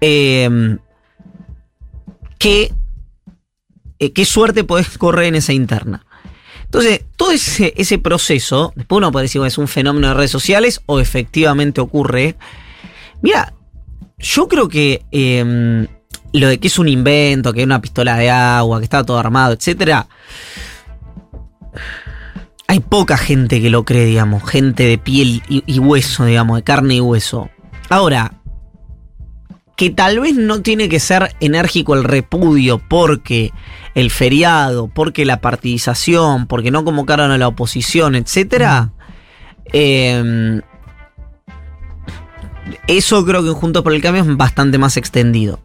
eh, 0.00 0.76
qué, 2.38 2.72
eh, 3.98 4.12
qué 4.12 4.24
suerte 4.24 4.64
podés 4.64 4.98
correr 4.98 5.26
en 5.26 5.36
esa 5.36 5.52
interna. 5.52 6.04
Entonces, 6.64 7.04
todo 7.16 7.30
ese, 7.30 7.98
proceso, 7.98 8.72
después 8.74 8.98
uno 8.98 9.12
puede 9.12 9.24
decir 9.24 9.40
que 9.40 9.46
es 9.46 9.58
un 9.58 9.68
fenómeno 9.68 10.08
de 10.08 10.14
redes 10.14 10.30
sociales 10.30 10.80
o 10.86 10.98
efectivamente 10.98 11.80
ocurre. 11.80 12.34
Mira, 13.22 13.54
yo 14.18 14.48
creo 14.48 14.68
que 14.68 15.04
eh, 15.12 15.86
lo 16.32 16.48
de 16.48 16.58
que 16.58 16.66
es 16.66 16.78
un 16.78 16.88
invento, 16.88 17.52
que 17.52 17.60
es 17.60 17.66
una 17.66 17.80
pistola 17.80 18.16
de 18.16 18.28
agua, 18.28 18.80
que 18.80 18.84
está 18.84 19.04
todo 19.04 19.18
armado, 19.18 19.52
etcétera. 19.52 20.08
Hay 22.66 22.80
poca 22.80 23.16
gente 23.18 23.60
que 23.60 23.70
lo 23.70 23.84
cree, 23.84 24.06
digamos, 24.06 24.42
gente 24.48 24.84
de 24.84 24.98
piel 24.98 25.42
y 25.48 25.78
hueso, 25.78 26.24
digamos, 26.24 26.56
de 26.56 26.64
carne 26.64 26.96
y 26.96 27.00
hueso. 27.00 27.50
Ahora, 27.88 28.32
que 29.76 29.90
tal 29.90 30.20
vez 30.20 30.34
no 30.36 30.62
tiene 30.62 30.88
que 30.88 31.00
ser 31.00 31.34
enérgico 31.40 31.94
el 31.94 32.04
repudio 32.04 32.78
porque 32.88 33.52
el 33.94 34.10
feriado, 34.10 34.88
porque 34.88 35.24
la 35.24 35.40
partidización, 35.40 36.46
porque 36.46 36.70
no 36.70 36.84
convocaron 36.84 37.30
a 37.30 37.38
la 37.38 37.48
oposición, 37.48 38.14
etcétera. 38.14 38.90
eh, 39.72 40.60
eso 42.86 43.24
creo 43.24 43.42
que 43.42 43.48
en 43.48 43.54
Juntos 43.54 43.82
por 43.82 43.92
el 43.94 44.00
Cambio 44.02 44.22
es 44.22 44.36
bastante 44.36 44.78
más 44.78 44.96
extendido. 44.96 45.60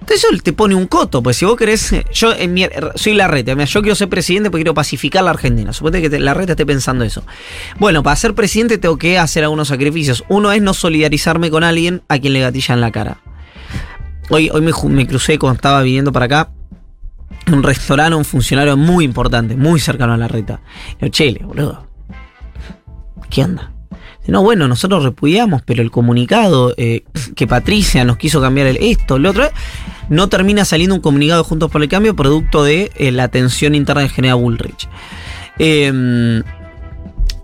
Entonces 0.00 0.24
eso 0.24 0.42
te 0.42 0.52
pone 0.54 0.74
un 0.74 0.86
coto, 0.86 1.22
pues 1.22 1.36
si 1.36 1.44
vos 1.44 1.56
querés, 1.56 1.94
yo 2.12 2.32
en 2.32 2.54
mi- 2.54 2.66
soy 2.94 3.12
la 3.14 3.28
reta, 3.28 3.52
yo 3.64 3.82
quiero 3.82 3.94
ser 3.94 4.08
presidente 4.08 4.50
porque 4.50 4.62
quiero 4.62 4.74
pacificar 4.74 5.22
la 5.22 5.30
Argentina. 5.30 5.72
Suponete 5.74 6.02
que 6.02 6.10
te- 6.10 6.18
la 6.20 6.32
reta 6.32 6.52
esté 6.52 6.64
pensando 6.64 7.04
eso. 7.04 7.22
Bueno, 7.78 8.02
para 8.02 8.16
ser 8.16 8.34
presidente 8.34 8.78
tengo 8.78 8.96
que 8.96 9.18
hacer 9.18 9.44
algunos 9.44 9.68
sacrificios. 9.68 10.24
Uno 10.28 10.52
es 10.52 10.62
no 10.62 10.72
solidarizarme 10.72 11.50
con 11.50 11.64
alguien 11.64 12.02
a 12.08 12.18
quien 12.18 12.32
le 12.32 12.40
gatilla 12.40 12.74
en 12.74 12.80
la 12.80 12.90
cara. 12.90 13.18
Hoy, 14.32 14.48
hoy 14.52 14.60
me, 14.60 15.06
crucé 15.08 15.40
cuando 15.40 15.56
estaba 15.56 15.82
viniendo 15.82 16.12
para 16.12 16.26
acá. 16.26 16.50
Un 17.52 17.64
restaurante, 17.64 18.14
un 18.14 18.24
funcionario 18.24 18.76
muy 18.76 19.04
importante, 19.04 19.56
muy 19.56 19.80
cercano 19.80 20.12
a 20.12 20.16
la 20.16 20.28
reta. 20.28 20.60
Y 21.00 21.04
yo, 21.04 21.08
chele, 21.08 21.44
boludo. 21.44 21.84
¿Qué 23.28 23.42
onda? 23.42 23.72
No, 24.28 24.44
bueno, 24.44 24.68
nosotros 24.68 25.02
repudiamos, 25.02 25.62
pero 25.62 25.82
el 25.82 25.90
comunicado 25.90 26.74
eh, 26.76 27.02
que 27.34 27.48
Patricia 27.48 28.04
nos 28.04 28.18
quiso 28.18 28.40
cambiar 28.40 28.68
el 28.68 28.76
esto, 28.76 29.18
lo 29.18 29.30
otro, 29.30 29.48
no 30.08 30.28
termina 30.28 30.64
saliendo 30.64 30.94
un 30.94 31.00
comunicado 31.00 31.42
Juntos 31.42 31.68
por 31.68 31.82
el 31.82 31.88
Cambio 31.88 32.14
producto 32.14 32.62
de 32.62 32.92
eh, 32.94 33.10
la 33.10 33.26
tensión 33.28 33.74
interna 33.74 34.02
que 34.02 34.10
genera 34.10 34.34
Bullrich. 34.34 34.88
Eh, 35.58 36.42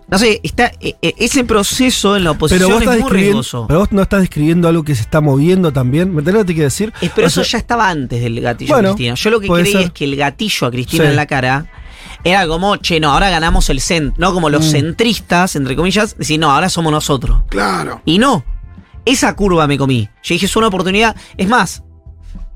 no 0.09 0.17
sé, 0.17 0.39
está, 0.43 0.71
eh, 0.79 0.95
eh, 1.01 1.13
ese 1.17 1.43
proceso 1.43 2.15
en 2.15 2.23
la 2.23 2.31
oposición 2.31 2.69
Pero 2.79 2.85
vos, 2.85 2.95
es 2.97 3.01
muy 3.01 3.11
riesgoso. 3.11 3.65
pero 3.67 3.79
vos 3.79 3.91
no 3.91 4.01
estás 4.01 4.21
describiendo 4.21 4.67
algo 4.67 4.83
que 4.83 4.95
se 4.95 5.01
está 5.01 5.19
moviendo 5.21 5.73
también. 5.73 6.13
¿Me 6.13 6.19
entendés 6.19 6.33
lo 6.35 6.39
que 6.41 6.47
te 6.47 6.53
quiero 6.53 6.67
decir? 6.67 6.93
Eh, 7.01 7.09
pero 7.13 7.25
O 7.25 7.27
eso 7.27 7.43
sea, 7.43 7.51
ya 7.53 7.57
estaba 7.59 7.89
antes 7.89 8.21
del 8.21 8.39
gatillo 8.39 8.73
Bueno, 8.73 8.89
a 8.89 8.91
Cristina. 8.93 9.15
Yo 9.15 9.29
lo 9.29 9.39
que 9.41 9.47
creí 9.49 9.71
ser. 9.71 9.81
es 9.81 9.91
que 9.91 10.05
el 10.05 10.15
gatillo 10.15 10.67
a 10.67 10.71
Cristina 10.71 11.03
Sí. 11.03 11.09
en 11.09 11.15
la 11.17 11.25
cara 11.25 11.65
era 12.23 12.47
como, 12.47 12.77
che, 12.77 12.99
no, 12.99 13.11
ahora 13.11 13.29
ganamos 13.29 13.69
el 13.69 13.79
cent, 13.81 14.15
no 14.17 14.33
como 14.33 14.49
los 14.49 14.65
Mm. 14.67 14.69
centristas, 14.71 15.55
entre 15.55 15.75
comillas, 15.75 16.17
decir, 16.17 16.39
no, 16.39 16.51
ahora 16.51 16.69
somos 16.69 16.91
nosotros. 16.91 17.41
Claro. 17.49 18.01
Y 18.05 18.17
no, 18.17 18.43
esa 19.05 19.35
curva 19.35 19.67
me 19.67 19.77
comí. 19.77 20.09
Yo 20.23 20.33
dije, 20.35 20.45
es 20.45 20.55
una 20.55 20.67
oportunidad. 20.67 21.15
Es 21.37 21.47
más, 21.47 21.83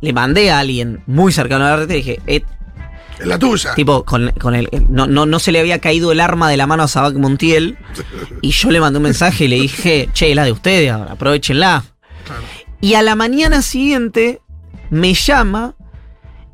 le 0.01 0.13
mandé 0.13 0.51
a 0.51 0.59
alguien 0.59 1.03
muy 1.05 1.31
cercano 1.31 1.65
a 1.65 1.69
la 1.71 1.75
red 1.77 1.89
y 1.91 1.93
dije, 1.95 2.19
eh, 2.27 2.43
La 3.25 3.39
tuya. 3.39 3.73
tipo, 3.75 4.03
con, 4.03 4.31
con 4.31 4.55
el, 4.55 4.69
no, 4.89 5.07
no, 5.07 5.25
no 5.25 5.39
se 5.39 5.51
le 5.51 5.59
había 5.59 5.79
caído 5.79 6.11
el 6.11 6.19
arma 6.19 6.49
de 6.49 6.57
la 6.57 6.67
mano 6.67 6.83
a 6.83 6.87
Sabac 6.87 7.15
Montiel. 7.15 7.77
Y 8.41 8.51
yo 8.51 8.71
le 8.71 8.79
mandé 8.79 8.97
un 8.97 9.03
mensaje 9.03 9.45
y 9.45 9.47
le 9.47 9.57
dije, 9.57 10.09
che, 10.13 10.33
la 10.33 10.43
de 10.43 10.51
ustedes, 10.51 10.91
ahora, 10.91 11.11
aprovechenla. 11.13 11.83
Claro. 12.25 12.41
Y 12.81 12.95
a 12.95 13.03
la 13.03 13.15
mañana 13.15 13.61
siguiente 13.61 14.41
me 14.89 15.13
llama 15.13 15.75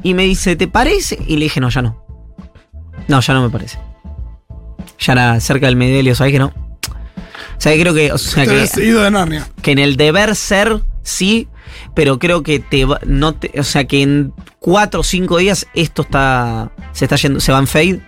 y 0.04 0.14
me 0.14 0.24
dice, 0.24 0.56
¿te 0.56 0.68
parece? 0.68 1.18
Y 1.28 1.38
le 1.38 1.46
dije, 1.46 1.62
no, 1.62 1.70
ya 1.70 1.82
no. 1.82 2.04
No, 3.08 3.22
ya 3.22 3.34
no 3.34 3.42
me 3.42 3.50
parece. 3.50 3.80
Ya 5.00 5.14
era 5.14 5.40
cerca 5.40 5.68
del 5.68 5.76
mediodía, 5.76 6.16
¿sabes 6.16 6.34
que 6.34 6.40
no? 6.40 6.48
O 6.48 7.60
sea, 7.62 7.74
creo 7.80 7.94
que, 7.94 8.12
o 8.12 8.18
sea, 8.18 8.46
que, 8.46 8.68
ido 8.84 9.02
de 9.02 9.12
Narnia. 9.12 9.48
que 9.62 9.72
en 9.72 9.80
el 9.80 9.98
deber 9.98 10.36
ser, 10.36 10.82
sí, 11.08 11.48
pero 11.96 12.20
creo 12.20 12.44
que 12.44 12.60
te 12.60 12.86
va- 12.86 13.00
no 13.06 13.34
te, 13.34 13.60
o 13.60 13.64
sea, 13.64 13.86
que 13.86 14.02
en 14.02 14.34
cuatro 14.60 15.00
o 15.00 15.04
cinco 15.04 15.38
días 15.38 15.68
esto 15.74 16.02
está, 16.02 16.72
se 16.92 17.06
está 17.06 17.16
yendo, 17.16 17.40
se 17.40 17.52
va 17.52 17.60
en 17.60 17.68
fade. 17.68 18.02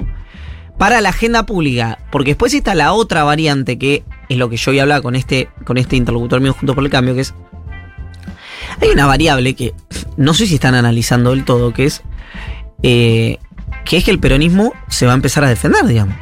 Para 0.78 1.02
la 1.02 1.10
agenda 1.10 1.46
pública, 1.46 2.00
porque 2.12 2.32
después 2.32 2.54
está 2.54 2.74
la 2.76 2.94
otra 2.94 3.24
variante 3.24 3.78
que 3.78 4.04
es 4.30 4.38
lo 4.38 4.50
que 4.50 4.58
yo 4.58 4.72
voy 4.72 4.80
a 4.80 4.84
hablar 4.84 5.02
con 5.02 5.16
este, 5.16 5.50
con 5.66 5.78
este 5.78 5.96
interlocutor 5.98 6.40
mío 6.42 6.54
junto 6.54 6.74
por 6.76 6.84
el 6.84 6.90
cambio, 6.90 7.16
que 7.16 7.22
es 7.22 7.34
hay 8.82 8.90
una 8.90 9.06
variable 9.06 9.56
que 9.56 9.74
no 10.16 10.34
sé 10.34 10.46
si 10.46 10.56
están 10.56 10.76
analizando 10.76 11.32
del 11.32 11.44
todo, 11.44 11.74
que 11.74 11.86
es 11.86 12.02
eh, 12.84 13.38
que 13.84 13.98
es 13.98 14.04
que 14.06 14.12
el 14.12 14.20
peronismo 14.20 14.74
se 14.88 15.06
va 15.06 15.12
a 15.14 15.16
empezar 15.16 15.44
a 15.44 15.50
defender, 15.50 15.86
digamos. 15.86 16.16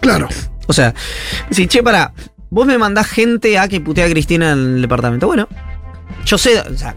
Claro. 0.00 0.28
O 0.66 0.72
sea, 0.72 0.94
si, 1.50 1.66
che, 1.66 1.82
para, 1.82 2.12
vos 2.50 2.66
me 2.66 2.78
mandás 2.78 3.06
gente 3.06 3.58
a 3.58 3.68
que 3.68 3.80
putea 3.80 4.06
a 4.06 4.10
Cristina 4.10 4.52
en 4.52 4.58
el 4.76 4.82
departamento. 4.82 5.26
Bueno, 5.26 5.48
yo 6.24 6.38
sé, 6.38 6.60
o 6.60 6.76
sea, 6.76 6.96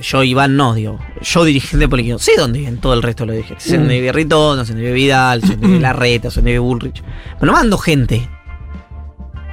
yo 0.00 0.22
Iván 0.22 0.56
no, 0.56 0.74
digo, 0.74 0.98
yo 1.20 1.44
dirigente 1.44 1.88
político, 1.88 2.18
sé 2.18 2.32
dónde 2.36 2.58
viven 2.60 2.78
todo 2.78 2.94
el 2.94 3.02
resto 3.02 3.22
de 3.22 3.26
los 3.28 3.36
dirigentes. 3.36 3.64
Sé 3.64 3.78
dónde 3.78 3.94
vive 3.94 4.12
Ritondo, 4.12 4.64
sé 4.64 4.72
dónde 4.72 4.82
vive 4.84 4.94
Vidal, 4.94 5.40
sé 5.42 5.48
dónde 5.48 5.66
vive 5.68 5.80
Larreta, 5.80 6.30
sé 6.30 6.36
dónde 6.36 6.50
vive 6.52 6.58
Bullrich. 6.60 7.02
Pero 7.38 7.46
no 7.46 7.52
mando 7.52 7.78
gente. 7.78 8.28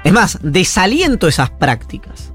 Es 0.04 0.14
más, 0.14 0.40
desaliento 0.42 1.28
esas 1.28 1.50
prácticas. 1.52 2.34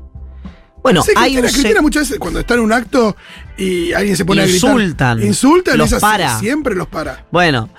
Bueno, 0.83 1.03
Sí, 1.03 1.13
hay 1.17 1.33
Cristina, 1.35 1.47
un... 1.49 1.53
Cristina 1.53 1.83
muchas 1.83 2.03
veces 2.03 2.19
cuando 2.19 2.41
está 2.41 2.55
en 2.55 2.61
un 2.61 2.73
acto 2.73 3.17
y 3.57 3.93
alguien 3.95 4.17
se 4.19 4.25
pone 4.27 4.43
a 4.43 4.47
gritar. 4.47 4.71
Insultan. 4.71 5.23
Insultan. 5.23 5.79
Los 5.79 5.95
para. 5.95 6.39
Siempre 6.39 6.75
los 6.75 6.89
para. 6.89 7.25
Bueno, 7.33 7.71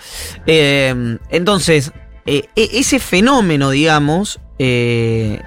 eh, 0.47 1.17
entonces, 1.29 1.91
eh, 2.25 2.49
e- 2.55 2.69
ese 2.73 2.97
fenómeno, 2.97 3.69
digamos, 3.69 4.39
eh, 4.57 5.39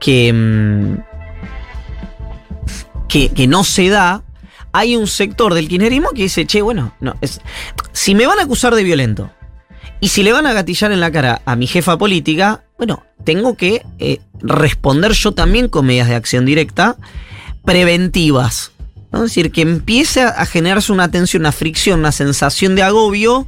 que, 0.00 0.32
mm, 0.32 1.09
que, 3.10 3.28
que 3.30 3.46
no 3.46 3.64
se 3.64 3.88
da, 3.88 4.22
hay 4.72 4.96
un 4.96 5.06
sector 5.06 5.52
del 5.54 5.68
kirchnerismo 5.68 6.10
que 6.10 6.22
dice, 6.22 6.46
che, 6.46 6.62
bueno, 6.62 6.94
no, 7.00 7.16
es, 7.20 7.40
si 7.92 8.14
me 8.14 8.26
van 8.26 8.38
a 8.38 8.42
acusar 8.42 8.74
de 8.74 8.84
violento 8.84 9.30
y 10.00 10.08
si 10.08 10.22
le 10.22 10.32
van 10.32 10.46
a 10.46 10.52
gatillar 10.52 10.92
en 10.92 11.00
la 11.00 11.10
cara 11.10 11.42
a 11.44 11.56
mi 11.56 11.66
jefa 11.66 11.98
política, 11.98 12.64
bueno, 12.78 13.02
tengo 13.24 13.56
que 13.56 13.82
eh, 13.98 14.20
responder 14.40 15.12
yo 15.12 15.32
también 15.32 15.68
con 15.68 15.84
medidas 15.86 16.08
de 16.08 16.14
acción 16.14 16.46
directa 16.46 16.96
preventivas. 17.64 18.72
¿no? 19.12 19.18
Es 19.24 19.30
decir, 19.30 19.50
que 19.52 19.62
empiece 19.62 20.22
a- 20.22 20.46
generarse 20.46 20.92
una 20.92 21.10
tensión, 21.10 21.42
una 21.42 21.52
fricción, 21.52 22.00
una 22.00 22.12
sensación 22.12 22.74
de 22.76 22.82
agobio 22.82 23.46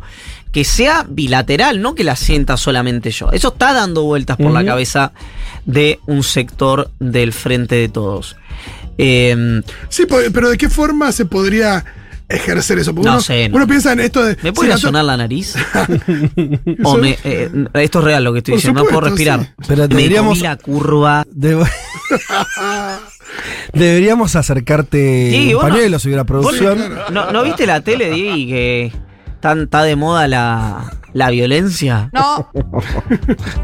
que 0.52 0.64
sea 0.64 1.06
bilateral, 1.08 1.80
no 1.80 1.94
que 1.94 2.04
la 2.04 2.14
sienta 2.16 2.56
solamente 2.58 3.10
yo. 3.10 3.30
Eso 3.32 3.48
está 3.48 3.72
dando 3.72 4.02
vueltas 4.02 4.36
por 4.36 4.50
la 4.52 4.64
cabeza 4.66 5.12
de 5.64 5.98
un 6.06 6.22
sector 6.22 6.90
del 6.98 7.32
frente 7.32 7.76
de 7.76 7.88
todos. 7.88 8.36
Eh, 8.98 9.62
Sí, 9.88 10.06
pero 10.32 10.50
¿de 10.50 10.58
qué 10.58 10.68
forma 10.68 11.12
se 11.12 11.24
podría 11.26 11.84
ejercer 12.28 12.78
eso? 12.78 12.94
Porque 12.94 13.06
No 13.08 13.14
uno, 13.14 13.22
sé, 13.22 13.48
no. 13.48 13.56
uno 13.56 13.66
piensa 13.66 13.92
en 13.92 14.00
esto 14.00 14.22
de. 14.24 14.36
¿Me 14.42 14.52
puede 14.52 14.72
a 14.72 14.78
sonar 14.78 15.04
la 15.04 15.16
nariz? 15.16 15.54
o 16.84 16.94
Eso- 16.94 16.98
me- 16.98 17.18
eh, 17.24 17.50
esto 17.74 17.98
es 17.98 18.04
real 18.04 18.24
lo 18.24 18.32
que 18.32 18.38
estoy 18.38 18.52
Por 18.52 18.58
diciendo, 18.58 18.82
no 18.82 18.86
puedo 18.88 19.00
respirar. 19.02 19.40
sí. 19.40 19.46
Pero 19.68 19.82
Me 19.82 19.88
deberíamos, 19.88 20.38
comí 20.38 20.48
la 20.48 20.56
curva. 20.56 21.24
deb- 21.34 21.66
deberíamos 23.72 24.36
acercarte 24.36 25.30
Sí, 25.32 25.54
un 25.54 25.60
pañuelo 25.62 25.98
si 25.98 26.08
hubiera 26.08 26.24
producción. 26.24 26.76
Claro. 26.78 27.10
¿No, 27.10 27.32
¿no 27.32 27.42
viste 27.42 27.66
la 27.66 27.80
tele, 27.80 28.10
Diego, 28.10 28.34
que 28.34 28.92
está 29.34 29.82
de 29.82 29.96
moda 29.96 30.28
la, 30.28 30.92
la 31.12 31.30
violencia? 31.30 32.10
No, 32.12 32.50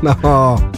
No. 0.03 0.71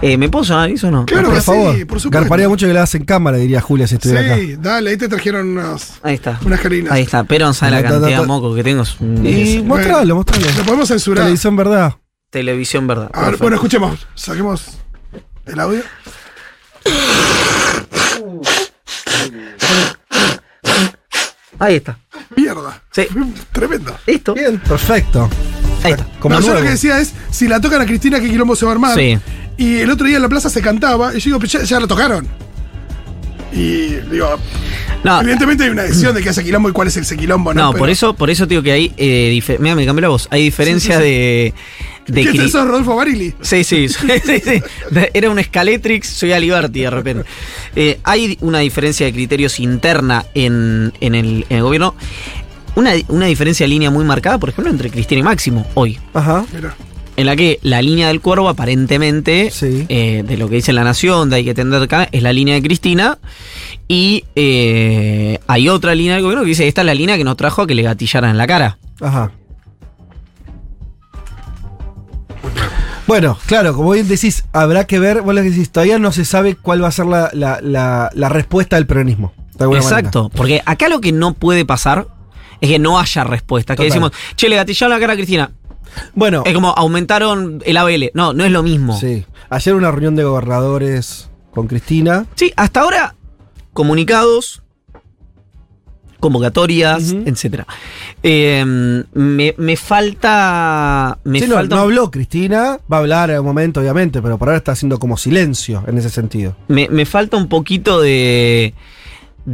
Eh, 0.00 0.16
¿Me 0.16 0.28
puedo 0.28 0.44
sonar 0.44 0.70
eso 0.70 0.88
o 0.88 0.90
no? 0.92 1.06
Claro 1.06 1.26
por 1.28 1.34
que 1.36 1.40
favor. 1.42 1.74
sí, 1.74 1.84
por 1.84 1.98
supuesto. 2.00 2.20
Garparía 2.20 2.48
mucho 2.48 2.66
que 2.68 2.72
le 2.72 2.78
hagas 2.78 2.94
en 2.94 3.04
cámara, 3.04 3.36
diría 3.36 3.60
Julia 3.60 3.86
si 3.88 3.96
estuviera 3.96 4.36
Sí, 4.36 4.54
dale, 4.56 4.90
ahí 4.90 4.96
te 4.96 5.08
trajeron 5.08 5.48
unas, 5.48 5.94
Ahí 6.02 6.14
está. 6.14 6.38
unas 6.44 6.60
carinas. 6.60 6.92
Ahí 6.92 7.02
está. 7.02 7.24
Pero 7.24 7.52
sabe 7.52 7.72
la 7.72 7.78
Ta, 7.78 7.82
ta, 7.88 7.94
ta, 7.94 8.00
cantidad 8.00 8.20
de 8.20 8.26
moco 8.26 8.54
que 8.54 8.62
tengo. 8.62 8.84
Y 9.24 9.60
mostralo, 9.64 10.14
mostralo. 10.14 10.46
Lo 10.56 10.64
podemos 10.64 10.88
censurar. 10.88 11.24
Televisión 11.24 11.56
verdad. 11.56 11.94
televisión, 12.30 12.86
¿verdad? 12.86 13.10
A 13.12 13.30
ver, 13.30 13.36
bueno, 13.38 13.56
escuchemos. 13.56 14.06
Saquemos 14.14 14.66
el 15.46 15.58
audio. 15.58 15.82
Ahí 21.58 21.76
está. 21.76 21.98
Mierda. 22.36 22.82
Sí. 22.92 23.06
Tremendo. 23.52 23.96
Esto. 24.06 24.34
Bien, 24.34 24.58
perfecto. 24.60 25.28
Ahí 25.84 25.92
está. 25.92 26.06
Como 26.18 26.34
no, 26.34 26.40
yo 26.44 26.54
lo 26.54 26.62
que 26.62 26.70
decía 26.70 27.00
es, 27.00 27.12
si 27.30 27.46
la 27.48 27.60
tocan 27.60 27.80
a 27.80 27.86
Cristina, 27.86 28.20
¿qué 28.20 28.28
quilombo 28.28 28.56
se 28.56 28.64
va 28.64 28.72
a 28.72 28.74
armar? 28.74 28.96
Sí. 28.98 29.18
Y 29.56 29.76
el 29.78 29.90
otro 29.90 30.06
día 30.06 30.16
en 30.16 30.22
la 30.22 30.28
plaza 30.28 30.48
se 30.50 30.60
cantaba, 30.60 31.14
y 31.14 31.20
yo 31.20 31.36
digo, 31.38 31.44
ya, 31.46 31.62
ya 31.64 31.80
la 31.80 31.86
tocaron. 31.86 32.26
Y 33.52 33.94
digo, 34.10 34.38
No, 35.04 35.20
evidentemente 35.20 35.64
hay 35.64 35.70
una 35.70 35.82
decisión 35.84 36.14
de 36.14 36.22
que 36.22 36.28
hace 36.28 36.44
quilombo 36.44 36.68
y 36.68 36.72
cuál 36.72 36.88
es 36.88 36.96
ese 36.98 37.16
quilombo, 37.16 37.54
¿no? 37.54 37.62
no, 37.62 37.70
Pero- 37.72 37.78
por 37.78 37.90
eso, 37.90 38.14
por 38.14 38.30
eso 38.30 38.46
digo 38.46 38.62
que 38.62 38.72
hay. 38.72 38.92
Eh, 38.96 39.40
Mira, 39.58 39.74
me 39.74 39.86
cambió 39.86 40.02
la 40.02 40.08
voz. 40.08 40.28
Hay 40.30 40.42
diferencia 40.42 40.98
de. 40.98 41.54
de 42.06 42.22
¿Qué 42.24 42.30
es 42.30 42.38
eso, 42.40 42.64
Rodolfo 42.66 42.94
Barili? 42.94 43.34
Sí, 43.40 43.64
sí, 43.64 43.88
sí, 43.88 43.96
sí, 44.24 44.40
sí. 44.44 44.62
Era 45.14 45.30
un 45.30 45.42
Scaletrix, 45.42 46.08
soy 46.08 46.32
Aliberti 46.32 46.80
de 46.82 46.90
repente. 46.90 47.24
Eh, 47.74 47.98
hay 48.04 48.36
una 48.42 48.58
diferencia 48.58 49.06
de 49.06 49.12
criterios 49.12 49.58
interna 49.60 50.26
en, 50.34 50.92
en 51.00 51.14
el, 51.14 51.46
en 51.48 51.56
el 51.56 51.62
gobierno. 51.62 51.94
Una, 52.78 52.92
una 53.08 53.26
diferencia 53.26 53.64
de 53.64 53.68
línea 53.70 53.90
muy 53.90 54.04
marcada, 54.04 54.38
por 54.38 54.50
ejemplo, 54.50 54.70
entre 54.72 54.88
Cristina 54.90 55.18
y 55.20 55.22
Máximo 55.24 55.66
hoy. 55.74 55.98
Ajá. 56.14 56.44
Mira. 56.54 56.74
En 57.16 57.26
la 57.26 57.34
que 57.34 57.58
la 57.62 57.82
línea 57.82 58.06
del 58.06 58.20
cuervo, 58.20 58.48
aparentemente, 58.48 59.50
Sí. 59.50 59.84
eh, 59.88 60.22
de 60.24 60.36
lo 60.36 60.48
que 60.48 60.54
dice 60.54 60.72
la 60.72 60.84
nación, 60.84 61.28
de 61.30 61.36
hay 61.36 61.44
que 61.44 61.54
tender 61.54 61.82
acá, 61.82 62.08
es 62.12 62.22
la 62.22 62.32
línea 62.32 62.54
de 62.54 62.62
Cristina. 62.62 63.18
Y 63.88 64.24
eh, 64.36 65.40
hay 65.48 65.68
otra 65.68 65.96
línea 65.96 66.14
del 66.14 66.22
gobierno 66.22 66.44
que 66.44 66.50
dice: 66.50 66.68
Esta 66.68 66.82
es 66.82 66.86
la 66.86 66.94
línea 66.94 67.16
que 67.16 67.24
nos 67.24 67.36
trajo 67.36 67.62
a 67.62 67.66
que 67.66 67.74
le 67.74 67.82
gatillaran 67.82 68.30
en 68.30 68.38
la 68.38 68.46
cara. 68.46 68.78
Ajá. 69.00 69.32
Bueno, 73.08 73.38
claro, 73.46 73.74
como 73.74 73.90
bien 73.92 74.06
decís, 74.06 74.44
habrá 74.52 74.84
que 74.86 75.00
ver, 75.00 75.22
vos 75.22 75.34
lo 75.34 75.42
que 75.42 75.50
decís, 75.50 75.70
todavía 75.70 75.98
no 75.98 76.12
se 76.12 76.24
sabe 76.24 76.54
cuál 76.54 76.84
va 76.84 76.88
a 76.88 76.92
ser 76.92 77.06
la, 77.06 77.30
la- 77.32 77.58
la- 77.62 78.10
la 78.14 78.28
respuesta 78.28 78.76
del 78.76 78.86
peronismo. 78.86 79.32
de 79.58 79.64
Exacto, 79.74 80.30
porque 80.36 80.62
acá 80.66 80.88
lo 80.88 81.00
que 81.00 81.10
no 81.10 81.32
puede 81.34 81.64
pasar 81.64 82.06
es 82.60 82.68
que 82.68 82.78
no 82.78 82.98
haya 82.98 83.24
respuesta. 83.24 83.76
Que 83.76 83.84
decimos, 83.84 84.12
che, 84.36 84.48
le 84.48 84.56
gatillaron 84.56 84.94
la 84.96 85.00
cara 85.00 85.12
a 85.12 85.16
Cristina. 85.16 85.50
Bueno, 86.14 86.42
Es 86.44 86.54
como 86.54 86.70
aumentaron 86.70 87.62
el 87.64 87.76
ABL. 87.76 88.10
No, 88.14 88.32
no 88.32 88.44
es 88.44 88.52
lo 88.52 88.62
mismo. 88.62 88.98
Sí, 88.98 89.16
sí. 89.16 89.26
Ayer 89.50 89.74
una 89.74 89.90
reunión 89.90 90.16
de 90.16 90.24
gobernadores 90.24 91.30
con 91.52 91.66
Cristina. 91.66 92.26
hasta 92.56 92.80
ahora, 92.80 93.14
comunicados, 93.72 94.62
convocatorias, 96.20 97.14
etcétera. 97.24 97.66
Eh, 98.22 98.64
me, 99.12 99.54
me 99.56 99.76
falta. 99.76 101.18
Me 101.24 101.40
Sí, 101.40 101.46
no, 101.48 101.62
no 101.62 101.78
habló 101.78 102.10
Cristina, 102.10 102.78
va 102.92 102.98
a 102.98 103.00
hablar 103.00 103.30
en 103.30 103.40
un 103.40 103.46
momento, 103.46 103.80
obviamente, 103.80 104.20
pero 104.20 104.38
por 104.38 104.48
ahora 104.48 104.58
está 104.58 104.72
haciendo 104.72 104.98
como 104.98 105.16
silencio 105.16 105.82
en 105.86 105.98
ese 105.98 106.10
sentido. 106.10 106.56
me, 106.68 106.88
me 106.88 107.06
falta 107.06 107.36
un 107.36 107.48
poquito 107.48 108.00
de, 108.00 108.74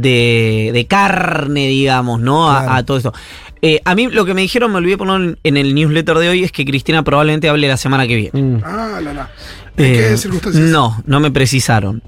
de, 0.01 0.71
de 0.73 0.85
carne, 0.87 1.67
digamos, 1.67 2.19
¿no? 2.19 2.49
A- 2.51 2.59
Claro. 2.63 2.73
A, 2.75 2.83
todo 2.83 2.97
esto. 2.97 3.13
Eh, 3.61 3.81
a 3.85 3.95
mí 3.95 4.07
lo 4.11 4.25
que 4.25 4.33
me 4.33 4.41
dijeron, 4.41 4.71
me 4.71 4.77
olvidé 4.77 4.97
poner 4.97 5.15
en- 5.21 5.37
en 5.43 5.57
el 5.57 5.73
newsletter 5.73 6.17
de 6.17 6.29
hoy, 6.29 6.43
es 6.43 6.51
que 6.51 6.65
Cristina 6.65 7.03
probablemente 7.03 7.49
hable 7.49 7.67
la 7.67 7.77
semana 7.77 8.05
que 8.05 8.15
viene. 8.15 8.41
Mm. 8.41 8.61
Ah, 8.63 8.99
la, 9.01 9.13
la. 9.13 9.29
¿En 9.77 9.85
Eh, 9.85 10.07
qué 10.11 10.17
circunstancias? 10.17 10.63
No, 10.69 11.01
no 11.05 11.19
me 11.19 11.31
precisaron. 11.31 12.01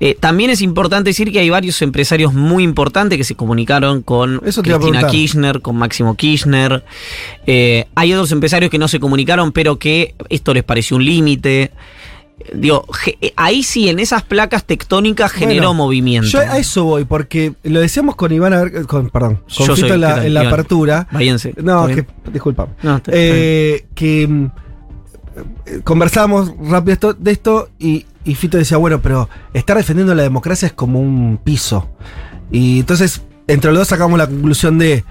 Eh, 0.00 0.16
también 0.18 0.50
es 0.50 0.60
importante 0.62 1.10
decir 1.10 1.30
que 1.30 1.38
hay 1.40 1.50
varios 1.50 1.80
empresarios 1.82 2.32
muy 2.32 2.64
importantes 2.64 3.16
que 3.18 3.24
se 3.24 3.34
comunicaron 3.36 4.02
con 4.02 4.40
Eso 4.44 4.62
Cristina. 4.62 5.06
Kirchner, 5.06 5.60
con 5.60 5.76
Máximo 5.76 6.16
Kirchner. 6.16 6.82
Eh, 7.46 7.86
hay 7.94 8.12
otros 8.12 8.32
empresarios 8.32 8.70
que 8.70 8.78
no 8.78 8.88
se 8.88 8.98
comunicaron, 8.98 9.52
pero 9.52 9.78
que 9.78 10.14
esto 10.30 10.54
les 10.54 10.64
pareció 10.64 10.96
un 10.96 11.04
límite. 11.04 11.70
Digo, 12.54 12.84
eh, 13.20 13.32
ahí 13.36 13.62
sí, 13.62 13.88
en 13.88 13.98
esas 13.98 14.22
placas 14.22 14.64
tectónicas 14.64 15.32
generó 15.32 15.68
Bueno, 15.68 15.74
movimiento. 15.74 16.28
Yo 16.28 16.40
a 16.40 16.58
eso 16.58 16.84
voy, 16.84 17.04
porque 17.04 17.54
lo 17.62 17.80
decíamos 17.80 18.16
con 18.16 18.32
Iván, 18.32 18.84
con, 18.86 19.10
perdón, 19.10 19.36
con 19.56 19.66
Yo 19.66 19.74
Fito 19.76 19.88
soy- 19.88 19.90
en 19.90 19.94
¿qué 19.94 19.98
la, 19.98 20.14
tal, 20.16 20.26
en 20.26 20.34
la 20.34 20.40
Iván? 20.42 20.52
apertura. 20.54 21.08
Váyanse. 21.12 21.54
No, 21.62 21.88
¿Está 21.88 22.02
que, 22.02 22.30
disculpa. 22.32 22.68
No, 22.82 22.96
está- 22.96 23.10
está 23.12 23.24
bien. 23.34 23.36
Eh, 23.36 23.86
que 23.94 24.26
mm, 24.28 24.44
eh, 25.66 25.80
conversábamos 25.84 26.52
rápido 26.68 26.92
esto- 26.92 27.14
de 27.14 27.30
esto 27.30 27.68
y, 27.78 28.06
y 28.24 28.34
Fito 28.34 28.56
decía, 28.58 28.76
bueno, 28.76 29.00
pero 29.00 29.28
estar 29.54 29.76
defendiendo 29.76 30.14
la 30.14 30.22
democracia 30.22 30.66
es 30.66 30.72
como 30.72 31.00
un 31.00 31.38
piso. 31.42 31.88
Y 32.50 32.80
entonces, 32.80 33.22
entre 33.48 33.70
los 33.70 33.78
dos 33.80 33.88
sacamos 33.88 34.18
la 34.18 34.26
conclusión 34.26 34.78
de, 34.78 35.04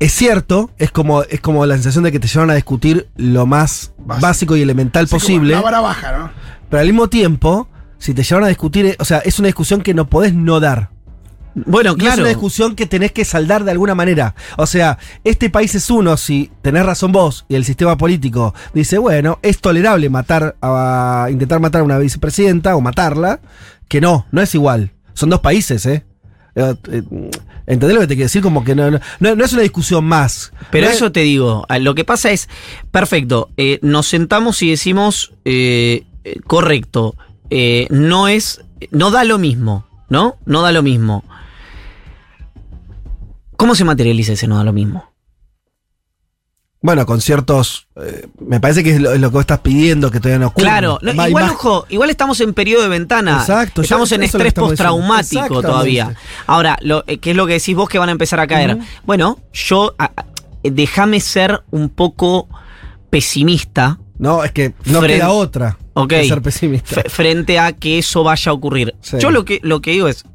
es 0.00 0.12
cierto, 0.12 0.70
es 0.78 0.90
como, 0.90 1.22
es 1.22 1.40
como 1.40 1.64
la 1.66 1.74
sensación 1.74 2.02
de 2.04 2.10
que 2.12 2.18
te 2.18 2.26
llevan 2.26 2.50
a 2.50 2.54
discutir 2.54 3.08
lo 3.16 3.46
más 3.46 3.92
Básico. 3.98 4.26
básico 4.26 4.56
y 4.56 4.62
elemental 4.62 5.06
Sí, 5.06 5.10
como 5.10 5.20
posible, 5.20 5.54
La 5.54 5.60
vara 5.60 5.80
baja, 5.80 6.16
¿no? 6.18 6.30
pero 6.68 6.80
al 6.80 6.86
mismo 6.88 7.08
tiempo, 7.08 7.68
si 7.98 8.14
te 8.14 8.22
llevan 8.22 8.44
a 8.44 8.48
discutir, 8.48 8.86
eh, 8.86 8.96
o 8.98 9.04
sea, 9.04 9.18
es 9.18 9.38
una 9.38 9.46
discusión 9.46 9.82
que 9.82 9.94
no 9.94 10.08
podés 10.08 10.34
no 10.34 10.58
dar. 10.58 10.90
Bueno, 11.54 11.90
Y 11.90 11.94
es 11.94 12.04
claro. 12.04 12.20
una 12.22 12.28
discusión 12.28 12.76
que 12.76 12.86
tenés 12.86 13.10
que 13.10 13.24
saldar 13.24 13.64
de 13.64 13.72
alguna 13.72 13.94
manera. 13.96 14.36
O 14.56 14.66
sea, 14.66 14.98
este 15.24 15.50
país 15.50 15.74
es 15.74 15.90
uno 15.90 16.16
si 16.16 16.50
tenés 16.62 16.86
razón 16.86 17.10
vos 17.10 17.44
y 17.48 17.56
el 17.56 17.64
sistema 17.64 17.96
político 17.98 18.54
dice, 18.72 18.98
bueno, 18.98 19.40
es 19.42 19.58
tolerable 19.60 20.08
matar 20.10 20.56
a 20.62 21.26
intentar 21.28 21.58
matar 21.60 21.80
a 21.80 21.84
una 21.84 21.98
vicepresidenta 21.98 22.76
o 22.76 22.80
matarla, 22.80 23.40
que 23.88 24.00
no, 24.00 24.26
no 24.30 24.40
es 24.40 24.54
igual. 24.54 24.92
Son 25.12 25.28
dos 25.28 25.40
países, 25.40 25.84
¿eh? 25.86 26.06
Eh, 26.54 26.74
eh, 26.90 27.02
¿Entendés 27.66 27.94
lo 27.94 28.00
que 28.00 28.06
te 28.08 28.14
quiero 28.14 28.24
decir? 28.26 28.42
Como 28.42 28.64
que 28.64 28.74
no, 28.74 28.90
no, 28.90 28.98
no- 29.20 29.44
es 29.44 29.52
una 29.52 29.62
discusión 29.62 30.04
más. 30.04 30.52
Pero 30.70 30.86
No 30.86 30.90
es- 30.90 30.96
eso 30.96 31.12
te 31.12 31.20
digo, 31.20 31.64
a- 31.68 31.78
lo 31.78 31.94
que 31.94 32.04
pasa 32.04 32.30
es, 32.32 32.48
perfecto, 32.90 33.50
eh, 33.56 33.78
nos 33.82 34.06
sentamos 34.08 34.60
y 34.62 34.70
decimos, 34.70 35.32
eh, 35.44 36.04
correcto, 36.46 37.14
eh, 37.50 37.86
no 37.90 38.26
es, 38.28 38.62
no 38.90 39.10
da 39.10 39.24
lo 39.24 39.38
mismo, 39.38 39.86
¿no? 40.08 40.36
No 40.46 40.62
da 40.62 40.72
lo 40.72 40.82
mismo. 40.82 41.24
¿Cómo 43.56 43.74
se 43.74 43.84
materializa 43.84 44.32
ese 44.32 44.46
no 44.46 44.56
da 44.56 44.64
lo 44.64 44.72
mismo? 44.72 45.09
Bueno, 46.82 47.04
con 47.04 47.20
ciertos. 47.20 47.88
eh, 47.96 48.26
me 48.40 48.58
parece 48.58 48.82
que 48.82 48.92
es 48.94 49.00
lo, 49.00 49.12
es 49.12 49.20
lo 49.20 49.28
que 49.28 49.34
vos 49.34 49.40
estás 49.42 49.58
pidiendo 49.58 50.10
que 50.10 50.18
todavía 50.18 50.38
no 50.38 50.46
ocurre. 50.46 50.64
Claro, 50.64 50.98
no, 51.02 51.12
igual, 51.26 51.44
más- 51.44 51.52
ojo, 51.52 51.84
igual 51.90 52.08
estamos 52.08 52.40
en 52.40 52.54
periodo 52.54 52.82
de 52.82 52.88
ventana. 52.88 53.38
Exacto, 53.40 53.82
Estamos 53.82 54.08
yo- 54.08 54.16
en 54.16 54.22
estrés 54.22 54.54
postraumático 54.54 55.60
todavía. 55.60 56.14
Ahora, 56.46 56.78
lo, 56.80 57.04
eh, 57.06 57.18
¿qué 57.18 57.32
es 57.32 57.36
lo 57.36 57.46
que 57.46 57.52
decís 57.54 57.76
vos 57.76 57.88
que 57.88 57.98
van 57.98 58.08
a 58.08 58.12
empezar 58.12 58.40
a 58.40 58.46
caer? 58.46 58.78
Bueno, 59.04 59.38
yo, 59.52 59.94
a- 59.98 60.10
déjame 60.62 61.20
ser 61.20 61.62
un 61.70 61.88
poco 61.90 62.48
pesimista 63.10 63.98
No, 64.18 64.44
es 64.44 64.52
que 64.52 64.74
no 64.84 65.00
queda 65.00 65.30
otra 65.30 65.78
Ok. 65.94 66.08
que 66.10 66.28
ser 66.28 66.42
pesimista. 66.42 67.02
frente 67.08 67.58
a 67.58 67.72
que 67.72 67.98
eso 67.98 68.22
vaya 68.22 68.50
a 68.50 68.54
ocurrir. 68.54 68.94
Sí. 69.00 69.16
Yo 69.18 69.30
lo 69.30 69.44
que, 69.44 69.60
lo 69.62 69.80
que 69.80 69.90
digo 69.92 70.08
es, 70.08 70.24
eh, 70.24 70.28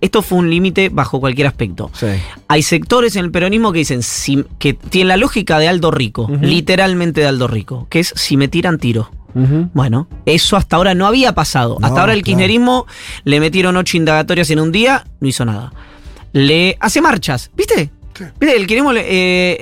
esto 0.00 0.22
fue 0.22 0.38
un 0.38 0.50
límite 0.50 0.88
bajo 0.88 1.20
cualquier 1.20 1.46
aspecto. 1.46 1.90
Sí. 1.94 2.06
Hay 2.48 2.62
sectores 2.62 3.16
en 3.16 3.24
el 3.24 3.30
peronismo 3.30 3.72
que 3.72 3.78
dicen 3.80 4.02
si- 4.02 4.44
que 4.58 4.74
tienen 4.74 5.08
la 5.08 5.16
lógica 5.16 5.58
de 5.58 5.68
Aldo 5.68 5.90
Rico, 5.90 6.30
literalmente 6.40 7.20
de 7.22 7.26
Aldo 7.28 7.46
Rico, 7.48 7.86
que 7.90 8.00
es 8.00 8.12
si 8.16 8.36
me 8.36 8.48
tiran 8.48 8.78
tiro. 8.78 9.10
Bueno, 9.72 10.08
eso 10.26 10.56
hasta 10.58 10.76
ahora 10.76 10.94
no 10.94 11.06
había 11.06 11.34
pasado. 11.34 11.78
No, 11.80 11.86
hasta 11.86 12.00
ahora 12.02 12.12
el 12.12 12.22
claro. 12.22 12.36
kirchnerismo 12.38 12.86
le 13.24 13.40
metieron 13.40 13.76
ocho 13.78 13.96
indagatorias 13.96 14.50
en 14.50 14.60
un 14.60 14.72
día, 14.72 15.06
no 15.20 15.28
hizo 15.28 15.44
nada. 15.46 15.72
Le 16.34 16.76
hace 16.80 17.00
marchas, 17.00 17.50
¿viste? 17.56 17.90
Sí. 18.16 18.24
El 18.40 18.66
le- 18.66 19.04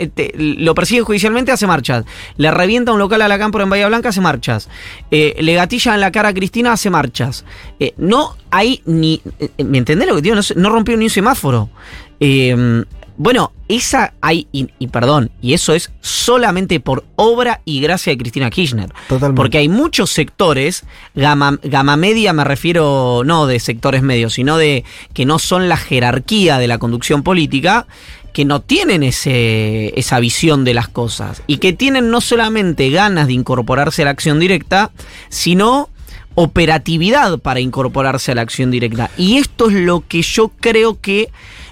eh, 0.03 0.11
te- 0.15 0.33
lo 0.37 0.75
persigue 0.75 1.03
judicialmente, 1.03 1.53
hace 1.53 1.67
marchas. 1.67 2.05
Le 2.37 2.51
revienta 2.51 2.93
un 2.93 2.99
local 2.99 3.23
a 3.23 3.29
la 3.29 3.39
cámpora 3.39 3.65
en 3.65 3.71
Bahía 3.71 3.89
Blanca, 3.89 4.09
hace 4.11 4.21
marchas. 4.21 4.69
Eh, 5.11 5.37
le 5.41 5.55
gatilla 5.55 5.95
en 5.95 6.01
la 6.01 6.11
cara 6.13 6.31
a 6.31 6.35
Cristina, 6.35 6.73
hace 6.73 6.91
marchas. 6.91 7.45
Eh, 7.79 7.95
no 7.97 8.37
hay 8.51 8.83
ni. 8.87 9.21
¿Me 9.59 9.79
entendés 9.79 10.09
lo 10.09 10.17
que 10.17 10.23
digo? 10.23 10.37
No, 10.57 10.71
rompió 10.71 10.97
ni 10.97 11.05
un 11.05 11.11
semáforo. 11.11 11.71
Eh, 12.19 12.85
bueno, 13.17 13.53
esa 13.69 14.15
hay. 14.23 14.47
Y, 14.51 14.69
y 14.79 14.87
perdón, 14.89 15.31
y 15.43 15.53
eso 15.53 15.75
es 15.75 15.91
solamente 16.01 16.81
por 16.81 17.05
obra 17.17 17.61
y 17.67 17.81
gracia 17.83 18.13
de 18.13 18.17
Cristina 18.19 18.49
Kirchner. 18.49 18.91
Totalmente. 19.09 19.37
Porque 19.37 19.59
hay 19.59 19.69
muchos 19.69 20.11
sectores, 20.11 20.85
gama, 21.15 21.59
gama 21.63 21.97
media 21.97 22.33
me 22.33 22.45
refiero 22.45 23.23
no 23.27 23.47
de 23.47 23.61
sectores 23.61 24.03
medios, 24.03 24.33
sino 24.33 24.57
de 24.57 24.85
que 25.13 25.27
no 25.27 25.39
son 25.39 25.69
la 25.69 25.77
jerarquía 25.77 26.57
de 26.59 26.67
la 26.69 26.79
conducción 26.79 27.23
política, 27.23 27.87
que 28.33 28.45
no 28.45 28.61
tienen 28.61 29.03
ese, 29.03 29.99
esa 29.99 30.21
visión 30.21 30.65
de 30.65 30.75
las 30.75 30.89
cosas 30.89 31.43
y 31.47 31.59
que 31.59 31.73
tienen 31.73 32.11
no 32.11 32.21
solamente 32.21 32.91
ganas 32.91 33.27
de 33.27 33.35
incorporarse 33.35 34.03
a 34.03 34.07
la 34.07 34.11
acción 34.13 34.41
directa, 34.41 34.91
sino 35.29 35.89
operatividad 36.35 37.39
para 37.39 37.61
incorporarse 37.61 38.33
a 38.33 38.35
la 38.35 38.43
acción 38.43 38.71
directa. 38.71 39.11
Y 39.17 39.37
esto 39.39 39.69
es 39.69 39.75
lo 39.75 40.07
que 40.07 40.23
yo 40.23 40.53
creo 40.61 41.01
que 41.01 41.29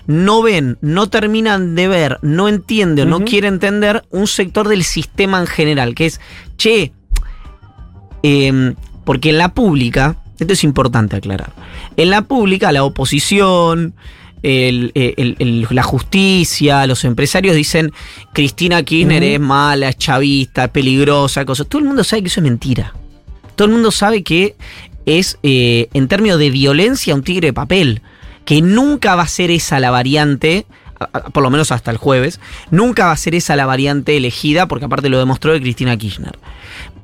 no 0.06 0.42
ven, 0.42 0.78
no 0.80 1.08
terminan 1.08 1.74
de 1.74 1.86
ver, 1.86 2.18
no 2.22 2.48
entiende 2.48 3.02
o 3.02 3.06
no 3.06 3.24
quiere 3.24 3.48
entender 3.48 4.04
un 4.10 4.26
sector 4.26 4.66
del 4.68 4.82
sistema 4.82 5.38
en 5.38 5.46
general, 5.46 5.94
que 5.94 6.06
es, 6.06 6.20
che, 6.56 6.92
eh, 8.22 8.74
Porque 9.04 9.30
en 9.30 9.38
la 9.38 9.54
pública, 9.54 10.16
esto 10.38 10.52
es 10.52 10.64
importante 10.64 11.16
aclarar, 11.16 11.52
en 11.96 12.10
la 12.10 12.22
pública 12.22 12.72
la 12.72 12.84
oposición, 12.84 13.94
el- 14.42 14.92
el- 14.94 15.36
el- 15.38 15.66
la 15.70 15.82
justicia, 15.82 16.86
los 16.86 17.04
empresarios 17.04 17.56
dicen 17.56 17.92
Cristina 18.32 18.82
Kirchner 18.82 19.22
es 19.22 19.40
mala, 19.40 19.88
es 19.88 19.96
chavista, 19.98 20.68
peligrosa, 20.68 21.44
cosas. 21.44 21.66
Todo 21.66 21.80
el 21.80 21.86
mundo 21.88 22.04
sabe 22.04 22.22
que 22.22 22.28
eso 22.28 22.40
es 22.40 22.44
mentira. 22.44 22.94
Todo 23.56 23.66
el 23.66 23.72
mundo 23.74 23.90
sabe 23.90 24.22
que 24.22 24.54
es, 25.06 25.38
eh, 25.42 25.88
en 25.94 26.06
términos 26.08 26.38
de 26.38 26.50
violencia, 26.50 27.14
un 27.14 27.22
tigre 27.22 27.48
de 27.48 27.52
papel. 27.52 28.02
Que 28.44 28.62
nunca 28.62 29.14
va 29.14 29.24
a 29.24 29.28
ser 29.28 29.50
esa 29.50 29.78
la 29.80 29.90
variante, 29.90 30.64
por 31.32 31.42
lo 31.42 31.50
menos 31.50 31.70
hasta 31.70 31.90
el 31.90 31.96
jueves, 31.96 32.40
nunca 32.70 33.06
va 33.06 33.12
a 33.12 33.16
ser 33.16 33.34
esa 33.34 33.56
la 33.56 33.66
variante 33.66 34.16
elegida, 34.16 34.66
porque 34.68 34.86
aparte 34.86 35.08
lo 35.08 35.18
demostró 35.18 35.52
de 35.52 35.60
Cristina 35.60 35.96
Kirchner. 35.96 36.38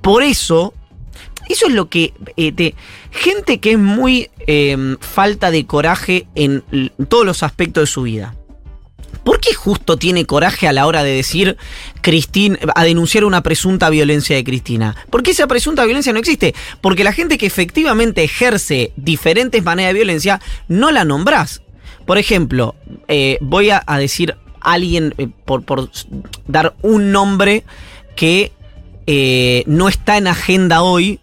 Por 0.00 0.22
eso, 0.22 0.72
eso 1.48 1.66
es 1.68 1.74
lo 1.74 1.88
que. 1.88 2.12
eh, 2.37 2.52
te- 2.52 2.74
gente 3.11 3.59
que 3.61 3.72
es 3.72 3.78
muy 3.78 4.30
eh, 4.46 4.96
falta 5.00 5.50
de 5.50 5.66
coraje 5.66 6.26
en 6.35 6.62
todos 7.09 7.24
los 7.26 7.42
aspectos 7.42 7.83
de 7.83 7.87
su 7.87 8.02
vida. 8.02 8.35
¿Por 9.24 9.40
qué 9.40 9.54
justo 9.54 9.96
tiene 9.96 10.26
coraje 10.26 10.68
a 10.68 10.72
la 10.72 10.87
hora 10.87 11.02
de 11.02 11.12
decir 11.14 11.57
Cristina, 12.02 12.59
a 12.74 12.85
denunciar 12.85 13.24
una 13.24 13.42
presunta 13.42 13.88
violencia 13.88 14.37
de 14.37 14.44
Cristina? 14.44 14.94
Porque 15.09 15.30
esa 15.30 15.46
presunta 15.46 15.85
violencia 15.87 16.12
no 16.12 16.18
existe. 16.18 16.54
Porque 16.83 17.04
la 17.04 17.12
gente 17.12 17.38
que 17.38 17.46
efectivamente 17.46 18.22
ejerce 18.22 18.92
diferentes 18.96 19.62
maneras 19.64 19.90
de 19.94 20.00
violencia, 20.00 20.42
no 20.68 20.90
la 20.90 21.04
nombrás. 21.07 21.62
Por 22.04 22.18
ejemplo, 22.18 22.74
eh, 23.09 23.38
voy 23.40 23.70
a, 23.70 23.83
a 23.87 23.98
decir 23.98 24.37
alguien, 24.61 25.14
eh, 25.16 25.28
por, 25.46 25.62
por 25.64 25.90
dar 26.46 26.74
un 26.83 27.11
nombre 27.12 27.64
que 28.16 28.52
no 29.66 29.88
está 29.88 30.18
en 30.18 30.26
agenda 30.26 30.83
hoy. 30.83 31.20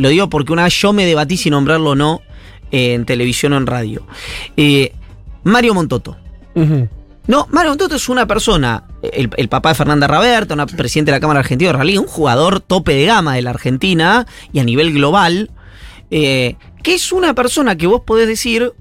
Lo 0.00 0.08
digo 0.08 0.30
porque 0.30 0.52
una 0.52 0.64
vez 0.64 0.74
yo 0.80 0.92
me 0.92 1.04
debatí 1.04 1.36
si 1.36 1.50
nombrarlo 1.50 1.90
o 1.90 1.94
no 1.94 2.22
eh, 2.70 2.94
en 2.94 3.04
televisión 3.04 3.52
o 3.52 3.56
en 3.56 3.66
radio. 3.66 4.06
Eh, 4.56 4.92
Mario 5.44 5.74
Montoto. 5.74 6.16
No, 7.26 7.46
Mario 7.50 7.70
Montoto 7.70 7.94
es 7.94 8.08
una 8.08 8.26
persona, 8.26 8.84
el, 9.02 9.30
el 9.36 9.48
papá 9.48 9.68
de 9.68 9.74
Fernanda 9.76 10.06
Raberta, 10.06 10.54
una 10.54 10.66
presidente 10.66 11.12
de 11.12 11.16
la 11.16 11.20
Cámara 11.20 11.40
Argentina 11.40 11.70
de 11.70 11.78
Rally, 11.78 11.98
un 11.98 12.06
jugador 12.06 12.60
tope 12.60 12.94
de 12.94 13.06
gama 13.06 13.34
de 13.34 13.42
la 13.42 13.50
Argentina 13.50 14.26
y 14.52 14.58
a 14.58 14.64
nivel 14.64 14.92
global, 14.92 15.50
eh, 16.10 16.56
que 16.82 16.94
es 16.94 17.12
una 17.12 17.34
persona 17.34 17.76
que 17.76 17.86
vos 17.86 18.00
podés 18.04 18.26
decir 18.26 18.72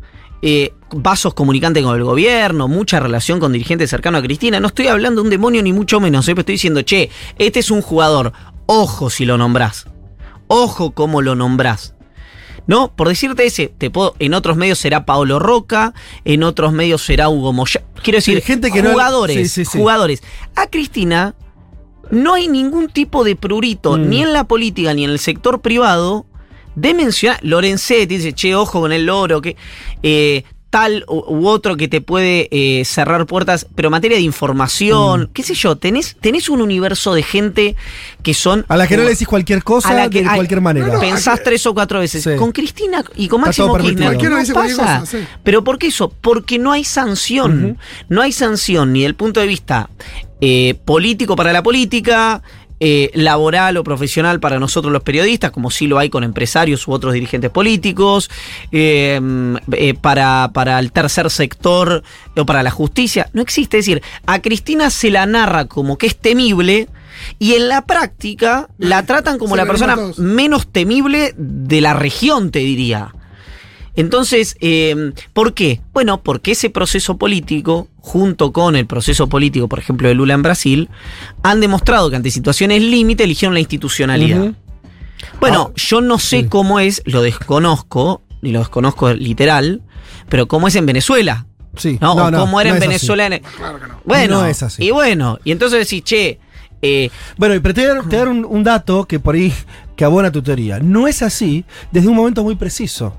eh, 0.42 0.74
vasos 0.92 1.34
comunicantes 1.34 1.84
con 1.84 1.96
el 1.96 2.04
gobierno, 2.04 2.68
mucha 2.68 3.00
relación 3.00 3.40
con 3.40 3.52
dirigentes 3.52 3.90
cercanos 3.90 4.20
a 4.20 4.24
Cristina. 4.24 4.60
No 4.60 4.68
estoy 4.68 4.88
hablando 4.88 5.22
de 5.22 5.28
un 5.28 5.30
demonio 5.30 5.62
ni 5.62 5.74
mucho 5.74 6.00
menos, 6.00 6.28
eh, 6.28 6.32
pero 6.32 6.42
estoy 6.42 6.56
diciendo, 6.56 6.82
che, 6.82 7.10
este 7.38 7.60
es 7.60 7.70
un 7.72 7.82
jugador, 7.82 8.32
ojo 8.66 9.10
si 9.10 9.26
lo 9.26 9.38
nombrás, 9.38 9.86
ojo 10.50 10.92
cómo 10.92 11.22
lo 11.22 11.36
nombrás. 11.36 11.94
No, 12.68 12.94
por 12.96 13.08
decirte 13.08 13.46
ese, 13.46 13.68
te 13.76 13.90
puedo, 13.90 14.14
en 14.20 14.34
otros 14.34 14.58
medios 14.58 14.78
será 14.78 15.06
Paolo 15.06 15.40
Roca, 15.40 15.94
en 16.26 16.44
otros 16.44 16.74
medios 16.74 17.02
será 17.04 17.30
Hugo 17.30 17.54
Moya. 17.54 17.82
Quiero 18.04 18.18
decir, 18.18 18.36
Sí, 18.42 18.42
gente 18.46 18.70
que 18.72 18.84
no- 18.84 18.92
jugadores, 18.92 19.36
sí, 19.38 19.48
sí, 19.48 19.72
sí. 19.72 19.78
jugadores. 19.78 20.22
A 20.56 20.68
Cristina 20.68 21.34
no 22.12 22.34
hay 22.36 22.48
ningún 22.48 22.90
tipo 22.90 23.24
de 23.24 23.36
prurito, 23.36 23.98
Mm. 23.98 24.10
ni 24.10 24.22
en 24.24 24.34
la 24.34 24.44
política 24.44 24.94
ni 24.94 25.04
en 25.06 25.10
el 25.12 25.20
sector 25.20 25.62
privado, 25.62 26.26
de 26.76 26.94
mencionar. 26.94 27.40
Lorenzetti 27.44 28.18
dice, 28.18 28.34
che, 28.34 28.54
ojo 28.56 28.82
con 28.82 28.92
el 28.92 29.06
loro, 29.06 29.42
que 29.42 29.56
eh, 30.04 30.44
tal 30.70 31.04
u, 31.08 31.18
u 31.36 31.48
otro 31.48 31.78
que 31.78 31.88
te 31.88 32.00
puede 32.00 32.48
eh, 32.52 32.86
cerrar 32.86 33.26
puertas, 33.26 33.66
pero 33.76 33.88
en 33.88 33.92
materia 33.92 34.18
de 34.18 34.24
información, 34.24 35.24
Mm. 35.24 35.28
qué 35.34 35.42
sé 35.44 35.54
yo, 35.56 35.76
tenés, 35.78 36.16
tenés 36.22 36.48
un 36.50 36.62
universo 36.62 37.14
de 37.16 37.24
gente 37.24 37.76
que 38.22 38.34
son. 38.34 38.66
A 38.68 38.78
la 38.78 38.86
que 38.88 38.96
no 38.98 39.04
le 39.04 39.10
decís 39.10 39.28
cualquier 39.28 39.64
cosa 39.64 39.90
A 39.90 39.94
la 39.94 40.10
que- 40.10 40.22
de 40.22 40.30
cualquier 40.30 40.62
manera. 40.62 40.88
no, 40.88 40.94
no, 40.94 41.00
Pensás 41.00 41.40
hay- 41.40 41.44
tres 41.44 41.66
o 41.66 41.74
cuatro 41.74 42.00
veces. 42.00 42.24
Sí. 42.24 42.32
Con 42.38 42.52
Cristina 42.52 43.04
y 43.16 43.28
con 43.28 43.42
Máximo. 43.42 43.76
Kirchner. 43.78 44.14
No 44.30 44.38
dice 44.40 44.54
cualquier 44.54 44.78
pasa. 44.78 45.00
cosa, 45.02 45.06
sí. 45.06 45.18
Pero 45.44 45.64
¿por 45.64 45.80
qué 45.80 45.88
eso? 45.88 46.14
Porque 46.22 46.60
no 46.60 46.72
hay 46.72 46.84
sanción. 46.84 47.78
No 48.08 48.22
hay 48.22 48.32
sanción 48.32 48.94
ni 48.94 49.04
del 49.04 49.16
punto 49.16 49.40
de 49.40 49.48
vista 49.48 49.90
eh, 50.42 50.76
político 50.86 51.36
para 51.36 51.52
la 51.52 51.62
política, 51.64 52.42
eh, 52.80 53.12
laboral 53.14 53.78
o 53.78 53.84
profesional 53.84 54.40
para 54.40 54.60
nosotros 54.60 54.92
los 54.94 55.04
periodistas, 55.04 55.52
como 55.52 55.70
sí 55.72 55.88
lo 55.88 56.00
hay 56.00 56.10
con 56.10 56.24
empresarios 56.24 56.88
u 56.88 56.94
otros 56.94 57.14
dirigentes 57.14 57.50
políticos, 57.50 58.30
eh, 58.72 59.20
eh, 59.74 59.94
para, 59.96 60.52
para 60.54 60.80
el 60.80 60.92
tercer 60.92 61.30
sector 61.30 62.04
o 62.38 62.46
para 62.46 62.64
la 62.64 62.72
justicia. 62.72 63.30
No 63.34 63.42
existe. 63.42 63.80
Es 63.80 63.86
decir, 63.86 64.02
a 64.26 64.42
Cristina 64.42 64.90
se 64.90 65.12
la 65.12 65.26
narra 65.26 65.66
como 65.66 65.98
que 65.98 66.08
es 66.08 66.16
temible. 66.16 66.88
Y 67.38 67.56
en 67.56 67.68
la 67.68 67.86
práctica 67.86 68.70
la 68.78 69.06
tratan 69.06 69.40
como 69.40 69.56
Se 69.56 69.62
la 69.62 69.68
persona 69.68 69.98
menos 70.16 70.68
temible 70.68 71.34
de 71.36 71.82
la 71.82 71.94
región, 71.94 72.50
te 72.50 72.60
diría. 72.60 73.14
Entonces, 74.00 74.56
eh, 74.62 75.12
¿por 75.34 75.54
qué? 75.54 75.82
Bueno, 75.94 76.22
porque 76.24 76.52
ese 76.52 76.70
proceso 76.70 77.18
político, 77.18 77.90
junto 78.00 78.52
con 78.54 78.76
el 78.78 78.86
proceso 78.86 79.28
político, 79.28 79.68
por 79.68 79.80
ejemplo, 79.80 80.08
de 80.08 80.14
Lula 80.14 80.34
en 80.36 80.42
Brasil, 80.42 80.90
han 81.44 81.60
demostrado 81.60 82.10
que 82.10 82.16
ante 82.16 82.32
situaciones 82.32 82.82
límite 82.82 83.26
eligieron 83.26 83.54
la 83.54 83.60
institucionalidad. 83.60 84.54
Bueno, 85.42 85.72
Ah, 85.72 85.74
yo 85.76 86.00
no 86.00 86.18
sé 86.18 86.42
sí. 86.42 86.48
cómo 86.48 86.80
es, 86.80 87.02
lo 87.06 87.22
desconozco, 87.22 88.22
y 88.42 88.52
lo 88.52 88.60
desconozco 88.60 89.12
literal, 89.14 89.82
pero 90.30 90.48
cómo 90.48 90.70
es 90.70 90.76
en 90.76 90.86
Venezuela. 90.86 91.46
Sí. 91.76 91.98
¿no? 92.00 92.16
No, 92.16 92.26
o 92.28 92.32
no, 92.32 92.40
cómo 92.40 92.62
era 92.62 92.70
no 92.72 92.78
en 92.78 92.82
es 92.84 92.84
así. 92.84 92.88
Venezuela. 93.08 93.26
en- 93.36 93.42
Claro 93.58 93.80
que 93.82 93.88
no. 93.88 94.00
Bueno, 94.06 94.42
No 94.42 94.46
es 94.48 94.64
así. 94.64 94.86
y 94.86 94.92
bueno, 94.92 95.40
y 95.44 95.52
entonces 95.52 95.80
decís, 95.80 96.04
che, 96.06 96.40
eh, 96.82 97.10
Bueno, 97.38 97.54
y 97.56 97.60
pero 97.60 97.74
te 97.74 97.82
voy 97.82 97.92
a 97.92 97.94
dar, 97.96 98.08
te 98.10 98.16
dar 98.16 98.28
un, 98.30 98.46
un 98.46 98.64
dato 98.64 99.04
que 99.06 99.20
por 99.20 99.36
ahí 99.36 99.54
que 99.98 100.06
abona 100.06 100.32
tu 100.32 100.42
teoría. 100.42 100.80
No 100.80 101.06
es 101.08 101.22
así 101.22 101.66
desde 101.92 102.08
un 102.08 102.16
momento 102.16 102.44
muy 102.44 102.56
preciso. 102.56 103.14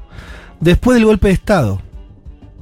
Después 0.61 0.97
del 0.97 1.07
golpe 1.07 1.29
de 1.29 1.35
Estado. 1.35 1.81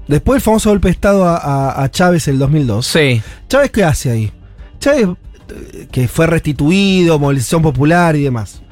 Después 0.06 0.36
del 0.36 0.42
famoso 0.42 0.70
golpe 0.70 0.88
de 0.88 0.92
Estado 0.92 1.24
a, 1.26 1.36
a- 1.36 1.82
a 1.82 1.90
Chávez 1.90 2.28
el 2.28 2.38
2002. 2.38 2.86
sí. 2.86 3.22
¿Chávez 3.48 3.70
qué 3.70 3.84
hace 3.84 4.10
ahí? 4.10 4.32
Chávez, 4.78 5.08
eh, 5.50 5.88
que 5.90 6.08
fue 6.08 6.26
restituido, 6.26 7.18
movilización 7.18 7.62
popular 7.62 8.14
y 8.16 8.22
demás. 8.22 8.62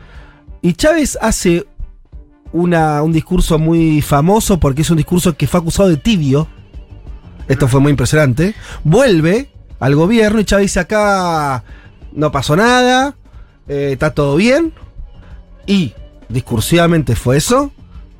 Y 0.62 0.72
Chávez 0.74 1.18
hace 1.20 1.66
una- 2.52 3.02
un 3.02 3.12
discurso 3.12 3.58
muy 3.58 4.00
famoso 4.02 4.58
porque 4.60 4.82
es 4.82 4.90
un 4.90 4.96
discurso 4.96 5.36
que 5.36 5.46
fue 5.46 5.60
acusado 5.60 5.88
de 5.88 5.96
tibio. 5.96 6.46
Esto 7.48 7.68
fue 7.68 7.80
muy 7.80 7.90
impresionante. 7.90 8.54
Vuelve 8.84 9.50
al 9.78 9.94
gobierno 9.94 10.40
y 10.40 10.44
Chávez 10.44 10.64
dice 10.66 10.80
acá 10.80 11.64
no 12.12 12.32
pasó 12.32 12.56
nada, 12.56 13.14
eh, 13.68 13.90
está 13.92 14.14
todo 14.14 14.36
bien. 14.36 14.72
Y 15.66 15.92
discursivamente 16.28 17.14
fue 17.16 17.36
eso, 17.36 17.72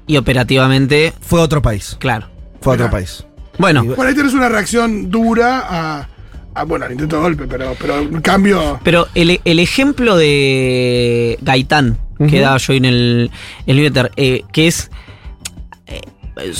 Y 0.06 0.16
operativamente, 0.16 1.12
fue 1.20 1.40
otro 1.40 1.60
país. 1.62 1.96
claro. 1.98 2.28
Fue 2.60 2.74
otro 2.74 2.90
país. 2.90 3.24
Bueno, 3.58 3.84
Y- 3.84 3.88
Por 3.90 4.06
ahí 4.06 4.14
tienes 4.14 4.34
una 4.34 4.48
reacción 4.48 5.10
dura 5.10 5.60
a, 5.68 6.08
a, 6.54 6.64
bueno, 6.64 6.84
al 6.84 6.92
intento 6.92 7.16
de 7.16 7.22
golpe, 7.22 7.46
pero, 7.46 7.74
pero 7.80 8.02
un 8.02 8.20
cambio. 8.20 8.80
Pero 8.82 9.06
el, 9.14 9.40
el 9.44 9.58
ejemplo 9.60 10.16
de 10.16 11.38
Gaitán, 11.42 11.98
que 12.28 12.40
daba 12.40 12.56
yo 12.58 12.72
en 12.72 12.84
el, 12.86 13.30
el 13.66 13.76
newsletter, 13.76 14.10
eh, 14.16 14.42
que 14.52 14.66
es. 14.68 14.90
eh, 15.86 16.00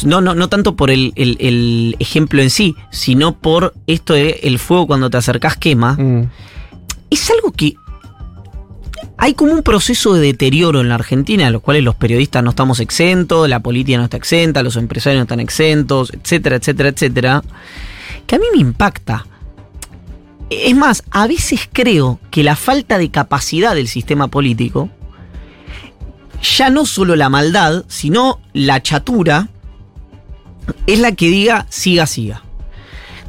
no, 0.05 0.21
no, 0.21 0.35
no 0.35 0.49
tanto 0.49 0.77
por 0.77 0.91
el, 0.91 1.13
el- 1.17 1.37
el 1.41 1.97
ejemplo 1.99 2.41
en 2.43 2.51
sí, 2.51 2.75
sino 2.91 3.37
por 3.39 3.75
esto 3.87 4.15
de 4.15 4.41
el 4.43 4.59
fuego 4.59 4.87
cuando 4.87 5.11
te 5.11 5.17
acercás 5.17 5.57
quema. 5.57 5.95
Mm. 5.95 6.29
Es 7.11 7.31
algo 7.31 7.53
que. 7.53 7.75
Hay 9.19 9.35
como 9.35 9.53
un 9.53 9.63
proceso 9.63 10.15
de 10.15 10.21
deterioro 10.21 10.81
en 10.81 10.89
la 10.89 10.97
Argentina, 10.97 11.47
a 11.47 11.51
los 11.51 11.63
cuales 11.63 11.83
los 11.83 11.95
periodistas 11.95 12.43
no 12.45 12.51
estamos 12.51 12.81
exentos, 12.81 13.49
la 13.49 13.61
política 13.61 13.97
no 13.97 14.05
está 14.05 14.19
exenta, 14.19 14.63
los 14.63 14.77
empresarios 14.77 15.21
no 15.21 15.23
están 15.23 15.41
exentos, 15.41 16.13
etcétera, 16.13 16.57
etcétera, 16.57 16.89
etcétera, 16.91 17.43
que 18.27 18.37
a 18.37 18.39
mí 18.39 18.45
me 18.53 18.61
impacta. 18.61 19.27
Es 20.51 20.77
más, 20.77 21.03
a 21.11 21.27
veces 21.27 21.69
creo 21.73 22.21
que 22.31 22.45
la 22.45 22.57
falta 22.57 22.99
de 22.99 23.11
capacidad 23.11 23.75
del 23.75 23.89
sistema 23.89 24.29
político, 24.29 24.91
ya 26.43 26.69
no 26.69 26.85
solo 26.85 27.17
la 27.17 27.31
maldad, 27.31 27.85
sino 27.89 28.41
la 28.53 28.83
chatura, 28.83 29.49
es 30.87 31.01
la 31.01 31.13
que 31.13 31.29
diga 31.31 31.67
siga, 31.71 32.07
siga. 32.07 32.43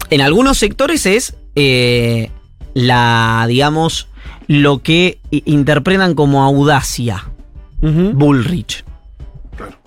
En 0.09 0.21
algunos 0.21 0.57
sectores 0.57 1.05
es 1.05 1.35
eh, 1.55 2.29
la, 2.73 3.45
digamos, 3.47 4.07
lo 4.47 4.79
que 4.81 5.19
interpretan 5.31 6.15
como 6.15 6.43
audacia. 6.43 7.25
Bullrich. 7.81 8.83
Claro. 9.55 9.77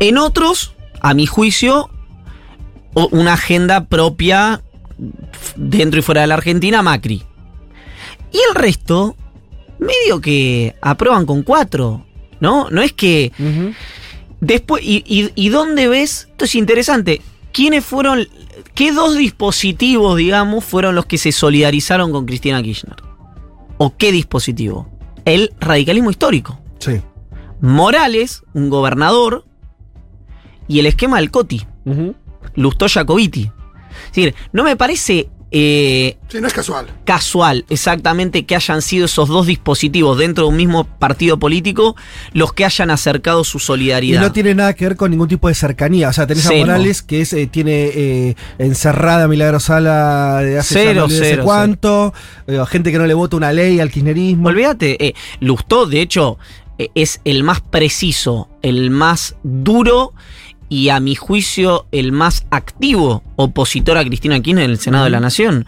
En 0.00 0.16
otros, 0.18 0.74
a 1.00 1.12
mi 1.14 1.26
juicio, 1.26 1.90
una 3.10 3.34
agenda 3.34 3.84
propia 3.86 4.62
dentro 5.56 6.00
y 6.00 6.02
fuera 6.02 6.22
de 6.22 6.26
la 6.28 6.34
Argentina, 6.34 6.82
Macri. 6.82 7.22
Y 8.32 8.38
el 8.48 8.54
resto, 8.54 9.16
medio 9.78 10.20
que 10.20 10.74
aprueban 10.80 11.26
con 11.26 11.42
cuatro, 11.42 12.04
¿no? 12.40 12.68
No 12.70 12.80
es 12.82 12.92
que 12.92 13.32
después, 14.40 14.82
y, 14.84 15.02
y- 15.06 15.30
y 15.34 15.48
dónde 15.50 15.88
ves? 15.88 16.28
Esto 16.30 16.44
es 16.46 16.54
interesante. 16.54 17.20
¿Quiénes 17.52 17.84
fueron, 17.84 18.26
qué 18.74 18.92
dos 18.92 19.16
dispositivos, 19.16 20.16
digamos, 20.16 20.64
fueron 20.64 20.94
los 20.94 21.06
que 21.06 21.18
se 21.18 21.32
solidarizaron 21.32 22.12
con 22.12 22.24
Cristina 22.26 22.62
Kirchner? 22.62 22.96
¿O 23.78 23.96
qué 23.96 24.12
dispositivo? 24.12 24.88
El 25.24 25.52
radicalismo 25.60 26.10
histórico. 26.10 26.58
Sí. 26.78 27.00
Morales, 27.60 28.42
un 28.54 28.70
gobernador, 28.70 29.44
y 30.66 30.80
el 30.80 30.86
esquema 30.86 31.16
del 31.18 31.30
Coti, 31.30 31.66
Ujú. 31.84 32.14
Lustó 32.54 32.86
Jacobiti. 32.88 33.50
Es 34.04 34.14
decir, 34.14 34.34
no 34.52 34.64
me 34.64 34.76
parece 34.76 35.30
eh, 35.50 36.16
Sí, 36.28 36.40
no 36.42 36.46
es 36.46 36.52
casual. 36.52 36.86
casual 37.04 37.64
exactamente 37.70 38.44
que 38.44 38.54
hayan 38.54 38.82
sido 38.82 39.06
esos 39.06 39.28
dos 39.28 39.46
dispositivos 39.46 40.18
dentro 40.18 40.44
de 40.44 40.50
un 40.50 40.56
mismo 40.56 40.84
partido 40.84 41.38
político 41.38 41.96
los 42.34 42.52
que 42.52 42.64
hayan 42.66 42.90
acercado 42.90 43.44
su 43.44 43.56
Y 43.56 43.60
solidaridad. 43.60 44.20
no 44.20 44.30
tiene 44.32 44.54
nada 44.54 44.74
que 44.74 44.84
ver 44.84 44.96
con 44.96 45.10
ningún 45.10 45.28
tipo 45.28 45.48
de 45.48 45.54
cercanía. 45.54 46.08
O 46.10 46.12
sea, 46.12 46.26
tenés 46.26 46.46
a. 46.46 46.52
Morales 46.52 47.02
que 47.02 47.22
es, 47.22 47.32
eh, 47.32 47.46
tiene 47.46 47.90
eh, 47.94 48.34
encerrada 48.58 49.24
a 49.24 49.28
Milagro 49.28 49.58
Sala 49.60 50.40
de 50.42 50.58
hace 50.58 50.74
Cero, 50.74 51.02
no 51.02 51.08
cero, 51.08 51.42
cuánto. 51.44 52.12
eh, 52.46 52.58
gente 52.68 52.92
que 52.92 52.98
no 52.98 53.06
le 53.06 53.14
vota 53.14 53.36
una 53.36 53.52
ley 53.52 53.80
al 53.80 53.90
kirchnerismo. 53.90 54.48
Olvídate, 54.48 55.02
eh, 55.04 55.14
Lustó, 55.40 55.86
de 55.86 56.02
hecho, 56.02 56.38
eh, 56.78 56.90
es 56.94 57.20
el 57.24 57.42
más 57.42 57.60
preciso, 57.62 58.48
el 58.62 58.90
más 58.90 59.34
duro 59.42 60.12
y 60.68 60.90
a 60.90 61.00
mi 61.00 61.14
juicio 61.14 61.86
el 61.92 62.12
más 62.12 62.46
activo 62.50 63.22
opositor 63.36 63.96
a 63.98 64.04
Cristina 64.04 64.40
Kirchner 64.40 64.64
en 64.64 64.70
el 64.72 64.78
Senado 64.78 65.04
de 65.04 65.10
la 65.10 65.20
Nación. 65.20 65.66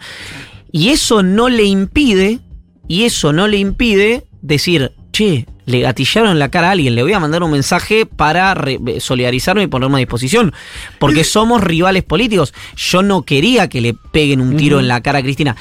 Y 0.71 0.89
eso 0.89 1.23
no 1.23 1.49
le 1.49 1.63
impide, 1.63 2.39
y 2.87 3.03
eso 3.03 3.33
no 3.33 3.47
le 3.47 3.57
impide 3.57 4.25
decir, 4.41 4.93
che, 5.11 5.45
le 5.65 5.81
gatillaron 5.81 6.39
la 6.39 6.49
cara 6.49 6.69
a 6.69 6.71
alguien, 6.71 6.95
le 6.95 7.03
voy 7.03 7.13
a 7.13 7.19
mandar 7.19 7.43
un 7.43 7.51
mensaje 7.51 8.05
para 8.05 8.53
re- 8.53 8.79
solidarizarme 8.99 9.63
y 9.63 9.67
ponerme 9.67 9.97
a 9.97 9.99
disposición. 9.99 10.53
Porque 10.99 11.23
somos 11.23 11.63
rivales 11.63 12.03
políticos. 12.03 12.53
Yo 12.75 13.03
no 13.03 13.23
quería 13.23 13.69
que 13.69 13.81
le 13.81 13.93
peguen 13.93 14.41
un 14.41 14.57
tiro 14.57 14.79
en 14.79 14.87
la 14.87 15.01
cara 15.01 15.19
a 15.19 15.23
Cristina. 15.23 15.55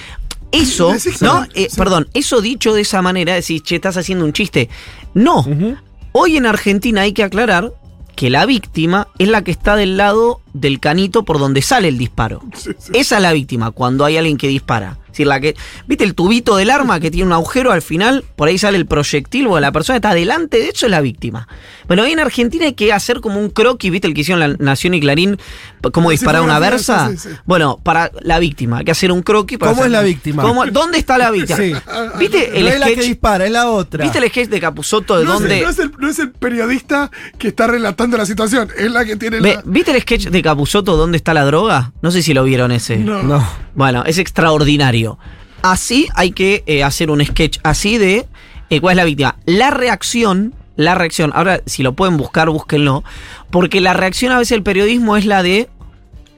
Eso, 0.53 0.93
¿no? 1.21 1.47
Eh, 1.55 1.69
Perdón, 1.77 2.09
eso 2.15 2.41
dicho 2.41 2.75
de 2.75 2.81
esa 2.81 3.03
manera, 3.03 3.35
decís, 3.35 3.63
che, 3.63 3.77
estás 3.77 3.97
haciendo 3.97 4.25
un 4.25 4.33
chiste. 4.33 4.69
No. 5.15 5.47
Hoy 6.13 6.37
en 6.37 6.47
Argentina 6.47 7.03
hay 7.03 7.13
que 7.13 7.23
aclarar 7.23 7.73
que 8.21 8.29
la 8.29 8.45
víctima 8.45 9.09
es 9.19 9.29
la 9.29 9.43
que 9.43 9.51
está 9.51 9.77
del 9.77 9.97
lado 9.97 10.43
del 10.53 10.79
canito 10.79 11.25
por 11.25 11.39
donde 11.39 11.63
sale 11.63 11.89
el 11.89 11.97
disparo. 11.97 12.43
Esa 12.93 13.17
es 13.17 13.23
la 13.23 13.33
víctima 13.33 13.71
cuando 13.71 14.05
hay 14.05 14.19
alguien 14.19 14.37
que 14.37 14.47
dispara. 14.47 14.99
Es 15.11 15.15
decir, 15.15 15.27
la 15.27 15.41
que, 15.41 15.57
¿viste 15.87 16.05
el 16.05 16.15
tubito 16.15 16.57
del 16.57 16.71
arma 16.71 17.01
que 17.01 17.11
tiene 17.11 17.27
un 17.27 17.33
agujero 17.33 17.73
al 17.73 17.83
final? 17.83 18.25
Por 18.37 18.49
ahí 18.49 18.59
sale 18.59 18.79
el 18.79 18.87
proyectil, 18.87 19.47
o 19.49 19.59
la 19.61 19.73
persona 19.73 19.97
está 19.97 20.15
delante 20.15 20.59
de 20.59 20.69
eso 20.69 20.87
es 20.87 20.91
la 20.91 21.01
víctima. 21.01 21.49
Bueno, 21.89 22.05
hoy 22.05 22.13
en 22.13 22.21
Argentina 22.21 22.67
hay 22.67 22.75
que 22.75 22.93
hacer 22.93 23.21
como 23.21 23.41
un 23.41 23.51
croquis, 23.51 23.91
¿viste 23.91 24.07
el 24.07 24.15
que 24.15 24.21
hicieron 24.21 24.41
la 24.41 24.57
Nación 24.59 24.95
y 24.95 25.01
Clarín? 25.01 25.39
Cómo 25.93 26.11
Sí, 26.11 26.15
disparar 26.15 26.43
una 26.43 26.59
versa. 26.59 27.09
sí, 27.11 27.17
sí. 27.17 27.29
Bueno, 27.45 27.79
para 27.83 28.11
la 28.21 28.39
víctima, 28.39 28.79
hay 28.79 28.85
que 28.85 28.91
hacer 28.93 29.11
un 29.13 29.23
croquis. 29.23 29.59
para 29.59 29.73
¿Cómo 29.73 29.83
hacer- 29.83 29.87
es 29.89 29.93
la 29.93 30.03
víctima? 30.03 30.43
¿Cómo- 30.43 30.67
¿Dónde 30.67 30.99
está 30.99 31.19
la 31.19 31.31
víctima? 31.31 31.57
Sí. 31.59 31.73
¿Viste 32.19 32.57
el 32.59 32.65
no 32.65 32.71
es 32.71 32.79
la 32.81 32.87
que 32.87 32.93
sketch? 32.93 33.07
dispara, 33.07 33.47
es 33.47 33.51
la 33.53 33.69
otra. 33.71 34.03
¿Viste 34.05 34.19
el 34.19 34.29
sketch 34.29 34.49
de 34.49 34.61
Capuzoto 34.61 35.19
de 35.19 35.25
No, 35.25 35.33
dónde? 35.35 35.57
es, 35.59 35.63
no, 35.65 35.71
es 35.71 35.79
el, 35.81 35.93
no 35.99 36.09
es 36.09 36.19
el 36.19 36.31
periodista 36.31 37.11
que 37.39 37.49
está 37.49 37.67
relatando 37.67 38.17
la 38.17 38.27
situación, 38.27 38.69
es 38.79 38.91
la 38.91 39.05
que 39.05 39.17
tiene 39.17 39.41
la. 39.41 39.63
¿Viste 39.65 39.91
el 39.91 40.01
sketch 40.03 40.29
de 40.29 40.43
Capuzoto 40.43 40.97
dónde 40.97 41.17
está 41.17 41.35
la 41.35 41.45
droga? 41.45 41.93
No 42.03 42.11
sé 42.11 42.23
si 42.23 42.35
lo 42.35 42.45
vieron 42.45 42.71
ese. 42.73 42.97
No. 42.99 43.23
No. 43.23 43.47
Bueno, 43.75 44.05
es 44.05 44.19
extraordinario. 44.19 45.00
Así 45.63 46.09
hay 46.15 46.33
que 46.33 46.63
eh, 46.67 46.83
hacer 46.85 47.11
un 47.11 47.25
sketch 47.25 47.59
así 47.63 47.99
de 47.99 48.27
eh, 48.71 48.81
cuál 48.81 48.93
es 48.93 48.97
la 48.97 49.05
víctima. 49.05 49.37
La 49.47 49.71
reacción, 49.71 50.55
la 50.77 50.95
reacción, 50.95 51.33
ahora 51.35 51.61
si 51.67 51.83
lo 51.83 51.93
pueden 51.95 52.17
buscar, 52.17 52.49
búsquenlo, 52.49 53.05
porque 53.51 53.81
la 53.81 53.93
reacción 53.93 54.33
a 54.33 54.39
veces 54.39 54.51
del 54.51 54.63
periodismo 54.63 55.17
es 55.17 55.27
la 55.27 55.43
de 55.43 55.69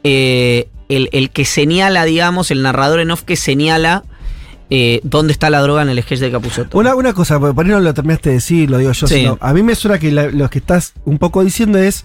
eh, 0.05 0.69
el, 0.89 1.09
el 1.13 1.31
que 1.31 1.45
señala, 1.45 2.05
digamos, 2.05 2.51
el 2.51 2.63
narrador 2.63 3.01
en 3.01 3.11
off 3.11 3.23
que 3.23 3.37
señala 3.37 4.03
eh, 4.71 5.01
dónde 5.05 5.33
está 5.33 5.51
la 5.51 5.61
droga 5.61 5.83
en 5.83 5.91
el 5.91 6.03
sketch 6.03 6.21
de 6.21 6.31
Capuzoto. 6.33 6.79
Una, 6.79 6.95
una 6.95 7.13
cosa, 7.13 7.39
porque 7.39 7.55
por 7.55 7.65
ahí 7.67 7.71
no 7.73 7.81
lo 7.81 7.95
terminaste 7.95 8.31
de 8.31 8.35
decir, 8.37 8.71
lo 8.71 8.79
digo 8.79 8.93
yo. 8.93 9.07
Sí. 9.07 9.15
sino- 9.17 9.39
a 9.41 9.53
mí 9.53 9.63
me 9.63 9.75
suena 9.75 9.99
que 9.99 10.11
la- 10.11 10.29
lo 10.29 10.49
que 10.51 10.59
estás 10.59 10.95
un 11.05 11.19
poco 11.19 11.45
diciendo 11.45 11.79
es, 11.79 12.05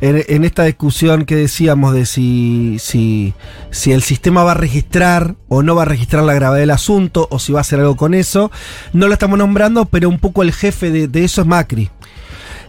en, 0.00 0.44
esta 0.44 0.64
discusión 0.64 1.24
que 1.24 1.36
decíamos 1.36 1.94
de 1.94 2.06
si, 2.06 2.76
si, 2.78 3.34
si 3.70 3.92
el 3.92 4.02
sistema 4.02 4.44
va 4.44 4.52
a 4.52 4.54
registrar 4.54 5.36
o 5.48 5.62
no 5.62 5.74
va 5.74 5.82
a 5.82 5.86
registrar 5.86 6.22
la 6.24 6.34
gravedad 6.34 6.60
del 6.60 6.70
asunto, 6.70 7.26
o 7.30 7.38
si 7.38 7.52
va 7.52 7.60
a 7.60 7.62
hacer 7.62 7.80
algo 7.80 7.96
con 7.96 8.14
eso, 8.14 8.50
no 8.92 9.08
lo 9.08 9.12
estamos 9.12 9.38
nombrando, 9.38 9.86
pero 9.86 10.08
un 10.08 10.18
poco 10.18 10.42
el 10.42 10.52
jefe 10.52 10.90
de, 10.90 11.08
de 11.08 11.24
eso 11.24 11.40
es 11.40 11.46
Macri, 11.46 11.90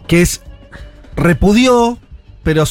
que 0.07 0.21
es, 0.21 0.41
repudió, 1.15 1.99
pero 2.43 2.65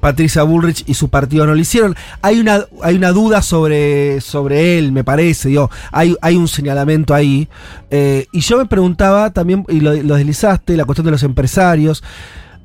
Patricia 0.00 0.42
Bullrich 0.42 0.84
y 0.86 0.94
su 0.94 1.08
partido 1.08 1.46
no 1.46 1.54
lo 1.54 1.60
hicieron. 1.60 1.96
Hay 2.22 2.40
una, 2.40 2.64
hay 2.82 2.96
una 2.96 3.10
duda 3.10 3.42
sobre, 3.42 4.20
sobre 4.20 4.78
él, 4.78 4.92
me 4.92 5.04
parece. 5.04 5.48
Digo, 5.48 5.70
hay, 5.90 6.16
hay 6.22 6.36
un 6.36 6.48
señalamiento 6.48 7.14
ahí. 7.14 7.48
Eh, 7.90 8.26
y 8.32 8.40
yo 8.40 8.58
me 8.58 8.66
preguntaba 8.66 9.32
también, 9.32 9.64
y 9.68 9.80
lo, 9.80 9.94
lo 9.94 10.16
deslizaste, 10.16 10.76
la 10.76 10.84
cuestión 10.84 11.04
de 11.04 11.12
los 11.12 11.22
empresarios. 11.22 12.02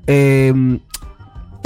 Eh, 0.06 0.80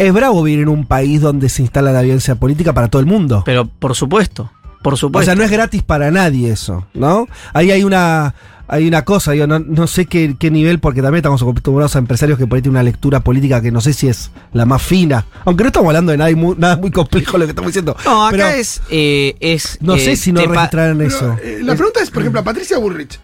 es 0.08 0.14
bravo 0.14 0.44
vivir 0.44 0.62
en 0.64 0.70
un 0.70 0.86
país 0.86 1.22
donde 1.22 1.50
se 1.50 1.62
instala 1.62 1.92
la 1.92 2.02
violencia 2.02 2.36
política 2.36 2.74
para 2.74 2.88
todo 2.90 3.00
el 3.00 3.06
mundo. 3.06 3.44
Pero 3.46 3.66
por 3.68 3.96
supuesto, 3.96 4.52
por 4.82 4.94
O 4.94 4.98
supuesto. 4.98 5.26
sea, 5.26 5.36
no 5.36 5.44
es 5.44 5.52
gratis 5.52 5.84
para 5.84 6.12
nadie 6.12 6.52
eso, 6.52 6.88
¿no? 6.94 7.28
Ahí 7.54 7.72
hay 7.72 7.84
una, 7.84 8.34
hay 8.68 8.88
una 8.88 9.04
cosa, 9.04 9.32
digo, 9.34 9.48
no, 9.48 9.60
no 9.60 9.86
sé 9.88 10.06
qué, 10.06 10.36
qué 10.40 10.50
nivel, 10.50 10.80
porque 10.80 11.02
también 11.02 11.18
estamos 11.18 11.42
acostumbrados 11.42 11.96
a 11.96 12.00
empresarios 12.00 12.38
que 12.40 12.48
por 12.48 12.56
ahí 12.56 12.62
tienen 12.62 12.78
una 12.78 12.84
lectura 12.84 13.20
política 13.20 13.62
que 13.62 13.72
no 13.72 13.82
sé 13.82 13.94
si 13.94 14.08
es 14.08 14.32
la 14.54 14.66
más 14.66 14.82
fina. 14.82 15.26
Aunque 15.46 15.64
no 15.64 15.68
estamos 15.68 15.88
hablando 15.88 16.12
de 16.12 16.18
nada 16.18 16.32
muy, 16.36 16.56
nada 16.58 16.78
muy 16.78 16.90
complejo 16.92 17.38
lo 17.38 17.46
que 17.46 17.52
estamos 17.52 17.70
diciendo. 17.70 17.96
no, 18.06 18.26
acá 18.28 18.32
Pero 18.38 18.48
es, 18.48 18.82
eh, 18.90 19.36
es. 19.40 19.78
No 19.82 19.96
eh, 19.96 20.00
sé 20.00 20.16
si 20.16 20.32
no 20.32 20.42
Pero, 20.42 21.02
eso. 21.02 21.38
eh, 21.44 21.60
la 21.62 21.76
pregunta 21.76 22.02
es, 22.02 22.10
por 22.10 22.22
ejemplo, 22.22 22.42
a 22.42 22.44
Patricia 22.44 22.78
Bullrich. 22.78 23.20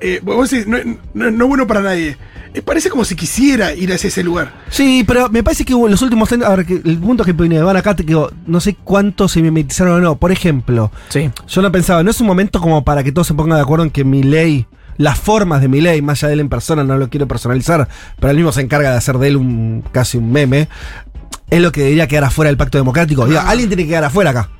Eh, 0.00 0.20
vos 0.22 0.50
decís, 0.50 0.66
no, 0.66 0.78
no- 1.30 1.46
bueno 1.46 1.66
para 1.66 1.80
nadie. 1.80 2.16
Eh, 2.52 2.62
parece 2.62 2.90
como 2.90 3.04
si 3.04 3.14
quisiera 3.14 3.74
ir 3.74 3.92
hacia 3.92 4.08
ese 4.08 4.24
lugar. 4.24 4.52
Sí, 4.70 5.04
pero 5.06 5.28
me 5.28 5.42
parece 5.44 5.64
que 5.64 5.72
en 5.72 5.90
los 5.90 6.02
últimos 6.02 6.32
años, 6.32 6.46
ahora 6.46 6.64
que 6.64 6.80
el 6.84 6.98
punto 6.98 7.24
que 7.24 7.32
me 7.32 7.62
van 7.62 7.76
acá, 7.76 7.94
te 7.94 8.02
digo, 8.02 8.30
no 8.46 8.58
sé 8.60 8.74
cuántos 8.82 9.32
se 9.32 9.42
mimetizaron 9.42 9.94
o 9.94 10.00
no. 10.00 10.16
Por 10.16 10.32
ejemplo, 10.32 10.90
Sí. 11.10 11.30
Yo 11.46 11.62
no 11.62 11.70
pensaba, 11.70 12.02
no 12.02 12.10
es 12.10 12.20
un 12.20 12.26
momento 12.26 12.60
como 12.60 12.82
para 12.84 13.04
que 13.04 13.12
todos 13.12 13.26
se 13.28 13.34
pongan 13.34 13.56
de 13.58 13.62
acuerdo 13.62 13.84
en 13.84 13.90
que 13.90 14.02
mi 14.04 14.22
ley, 14.24 14.66
las 14.96 15.18
formas 15.18 15.60
de 15.60 15.68
mi 15.68 15.80
ley, 15.80 16.02
más 16.02 16.18
allá 16.22 16.28
de 16.28 16.34
él 16.34 16.40
en 16.40 16.48
persona, 16.48 16.82
no 16.82 16.96
lo 16.98 17.08
quiero 17.08 17.28
personalizar, 17.28 17.88
pero 18.18 18.30
él 18.30 18.36
mismo 18.36 18.52
se 18.52 18.62
encarga 18.62 18.90
de 18.90 18.96
hacer 18.96 19.18
de 19.18 19.28
él 19.28 19.36
un 19.36 19.84
casi 19.92 20.18
un 20.18 20.32
meme, 20.32 20.68
es 21.50 21.60
lo 21.60 21.70
que 21.72 21.82
debería 21.82 22.08
quedar 22.08 22.24
afuera 22.24 22.48
del 22.48 22.56
pacto 22.56 22.78
democrático. 22.78 23.26
Diga, 23.26 23.48
alguien 23.48 23.68
tiene 23.68 23.84
que 23.84 23.90
quedar 23.90 24.04
afuera 24.04 24.30
acá. 24.30 24.50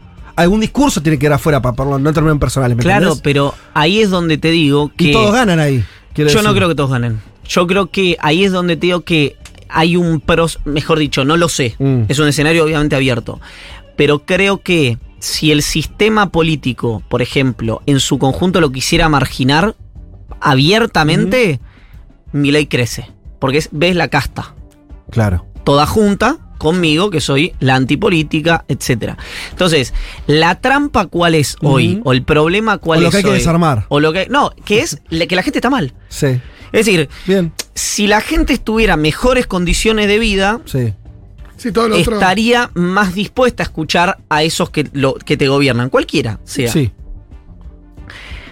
Algún 0.40 0.60
discurso 0.60 1.02
tiene 1.02 1.16
que 1.18 1.22
quedar 1.22 1.34
afuera 1.34 1.60
para, 1.60 1.74
para 1.74 1.98
no 1.98 2.12
terminar 2.12 2.32
en 2.32 2.38
personales. 2.38 2.76
¿me 2.76 2.82
Claro, 2.82 3.06
entendés? 3.08 3.22
pero 3.22 3.54
ahí 3.74 4.00
es 4.00 4.10
donde 4.10 4.38
te 4.38 4.50
digo 4.50 4.90
que. 4.96 5.04
Y 5.04 5.12
todos 5.12 5.32
ganan 5.32 5.60
ahí. 5.60 5.84
Yo 6.14 6.42
no 6.42 6.54
creo 6.54 6.68
que 6.68 6.74
todos 6.74 6.90
ganen. 6.90 7.20
Yo 7.48 7.66
creo 7.66 7.90
que 7.90 8.16
ahí 8.20 8.44
es 8.44 8.52
donde 8.52 8.76
te 8.76 8.86
digo 8.86 9.02
que 9.02 9.36
hay 9.68 9.96
un 9.96 10.20
pros, 10.20 10.58
mejor 10.64 10.98
dicho, 10.98 11.24
no 11.24 11.36
lo 11.36 11.48
sé. 11.48 11.74
Mm. 11.78 12.02
Es 12.08 12.18
un 12.18 12.28
escenario 12.28 12.64
obviamente 12.64 12.96
abierto. 12.96 13.40
Pero 13.96 14.20
creo 14.20 14.62
que 14.62 14.98
si 15.18 15.52
el 15.52 15.62
sistema 15.62 16.30
político, 16.30 17.02
por 17.08 17.22
ejemplo, 17.22 17.82
en 17.86 18.00
su 18.00 18.18
conjunto 18.18 18.60
lo 18.60 18.72
quisiera 18.72 19.08
marginar 19.08 19.76
abiertamente, 20.40 21.60
mi 22.32 22.50
ley 22.50 22.66
crece. 22.66 23.10
Porque 23.38 23.58
es, 23.58 23.68
ves 23.72 23.96
la 23.96 24.08
casta. 24.08 24.54
Claro. 25.10 25.44
toda 25.64 25.86
junta 25.86 26.38
conmigo, 26.60 27.10
que 27.10 27.20
soy 27.20 27.54
la 27.58 27.74
antipolítica, 27.74 28.64
etcétera. 28.68 29.16
Entonces, 29.50 29.94
la 30.26 30.60
trampa 30.60 31.06
cuál 31.06 31.34
es 31.34 31.56
hoy, 31.62 32.00
o 32.04 32.12
el 32.12 32.22
problema 32.22 32.76
cuál 32.78 32.98
O 32.98 33.02
lo 33.02 33.08
es 33.08 33.12
que 33.12 33.16
hay 33.16 33.22
que 33.24 33.30
hoy? 33.30 33.38
desarmar. 33.38 33.86
O 33.88 33.98
lo 33.98 34.12
que. 34.12 34.26
No, 34.28 34.52
que 34.64 34.80
es 34.80 35.00
que 35.28 35.34
la 35.34 35.42
gente 35.42 35.58
está 35.58 35.70
mal. 35.70 35.94
Sí. 36.10 36.26
Es 36.72 36.86
decir, 36.86 37.08
Bien. 37.26 37.52
si 37.74 38.06
la 38.06 38.20
gente 38.20 38.52
estuviera 38.52 38.94
en 38.94 39.00
mejores 39.00 39.46
condiciones 39.46 40.06
de 40.06 40.18
vida, 40.18 40.60
Sí. 40.66 40.92
Sí, 41.56 41.72
todo 41.72 41.88
lo 41.88 41.98
otro. 41.98 42.14
estaría 42.14 42.70
más 42.74 43.14
dispuesta 43.14 43.62
a 43.62 43.64
escuchar 43.64 44.18
a 44.30 44.42
esos 44.42 44.70
que, 44.70 44.88
lo, 44.92 45.14
que 45.14 45.36
te 45.36 45.46
gobiernan, 45.48 45.90
cualquiera 45.90 46.38
sea. 46.44 46.70
Sí. 46.72 46.90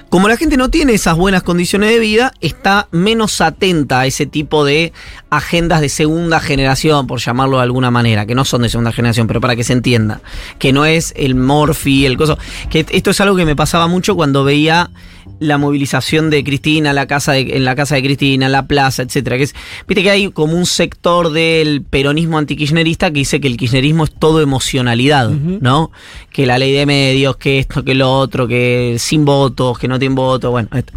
Como 0.09 0.27
la 0.27 0.38
gente 0.38 0.57
no 0.57 0.71
tiene 0.71 0.94
esas 0.94 1.16
buenas 1.16 1.42
condiciones 1.42 1.90
de 1.90 1.99
vida, 1.99 2.33
está 2.40 2.88
menos 2.92 3.42
atenta 3.42 4.01
a 4.01 4.07
ese 4.07 4.25
tipo 4.25 4.64
de 4.64 4.94
agendas 5.29 5.83
de 5.83 5.90
segunda 5.90 6.40
generación, 6.40 7.07
por 7.07 7.21
llamarlo 7.21 7.59
de 7.59 7.64
alguna 7.64 7.90
manera, 7.90 8.25
que 8.25 8.35
no 8.35 8.47
son 8.47 8.62
de 8.62 8.71
segunda 8.71 8.90
generación, 8.90 9.27
pero 9.27 9.42
para 9.42 9.55
que 9.55 9.64
se 9.64 9.75
entienda, 9.75 10.23
que 10.59 10.73
no 10.73 10.87
es 10.87 11.12
el 11.14 11.35
Morphy, 11.35 12.07
el 12.07 12.16
coso, 12.16 12.38
que 12.71 12.87
esto 12.90 13.11
es 13.11 13.21
algo 13.21 13.37
que 13.37 13.44
me 13.44 13.55
pasaba 13.55 13.87
mucho 13.87 14.16
cuando 14.16 14.44
veía 14.44 14.90
la 15.40 15.59
movilización 15.59 16.31
de 16.31 16.42
Cristina, 16.44 16.92
la 16.92 17.07
casa 17.07 17.33
de- 17.33 17.57
en 17.57 17.64
la 17.64 17.74
casa 17.77 17.94
de 17.94 18.03
Cristina, 18.03 18.46
en 18.46 18.53
la 18.53 18.66
plaza, 18.66 19.03
etcétera, 19.03 19.37
que 19.37 19.44
es, 19.44 19.55
viste 19.87 20.03
que 20.03 20.11
hay 20.11 20.31
como 20.31 20.55
un 20.55 20.66
sector 20.66 21.31
del 21.33 21.83
peronismo 21.83 22.38
antikirchnerista 22.38 23.09
que 23.11 23.20
dice 23.20 23.40
que 23.40 23.48
el 23.48 23.57
kirchnerismo 23.57 24.05
es 24.05 24.11
todo 24.12 24.40
emocionalidad. 24.40 25.31
¿no? 25.31 25.90
Que 26.33 26.46
la 26.46 26.59
ley 26.59 26.72
de 26.72 26.87
medios, 26.87 27.37
que 27.37 27.59
esto, 27.61 27.85
que 27.85 27.94
lo 27.94 28.12
otro, 28.12 28.46
que 28.48 28.96
sin 28.98 29.24
votos, 29.24 29.79
que 29.79 29.88
no 29.88 29.98
tienen 29.98 30.14
voto, 30.16 30.51
bueno, 30.51 30.68
esto. 30.74 30.92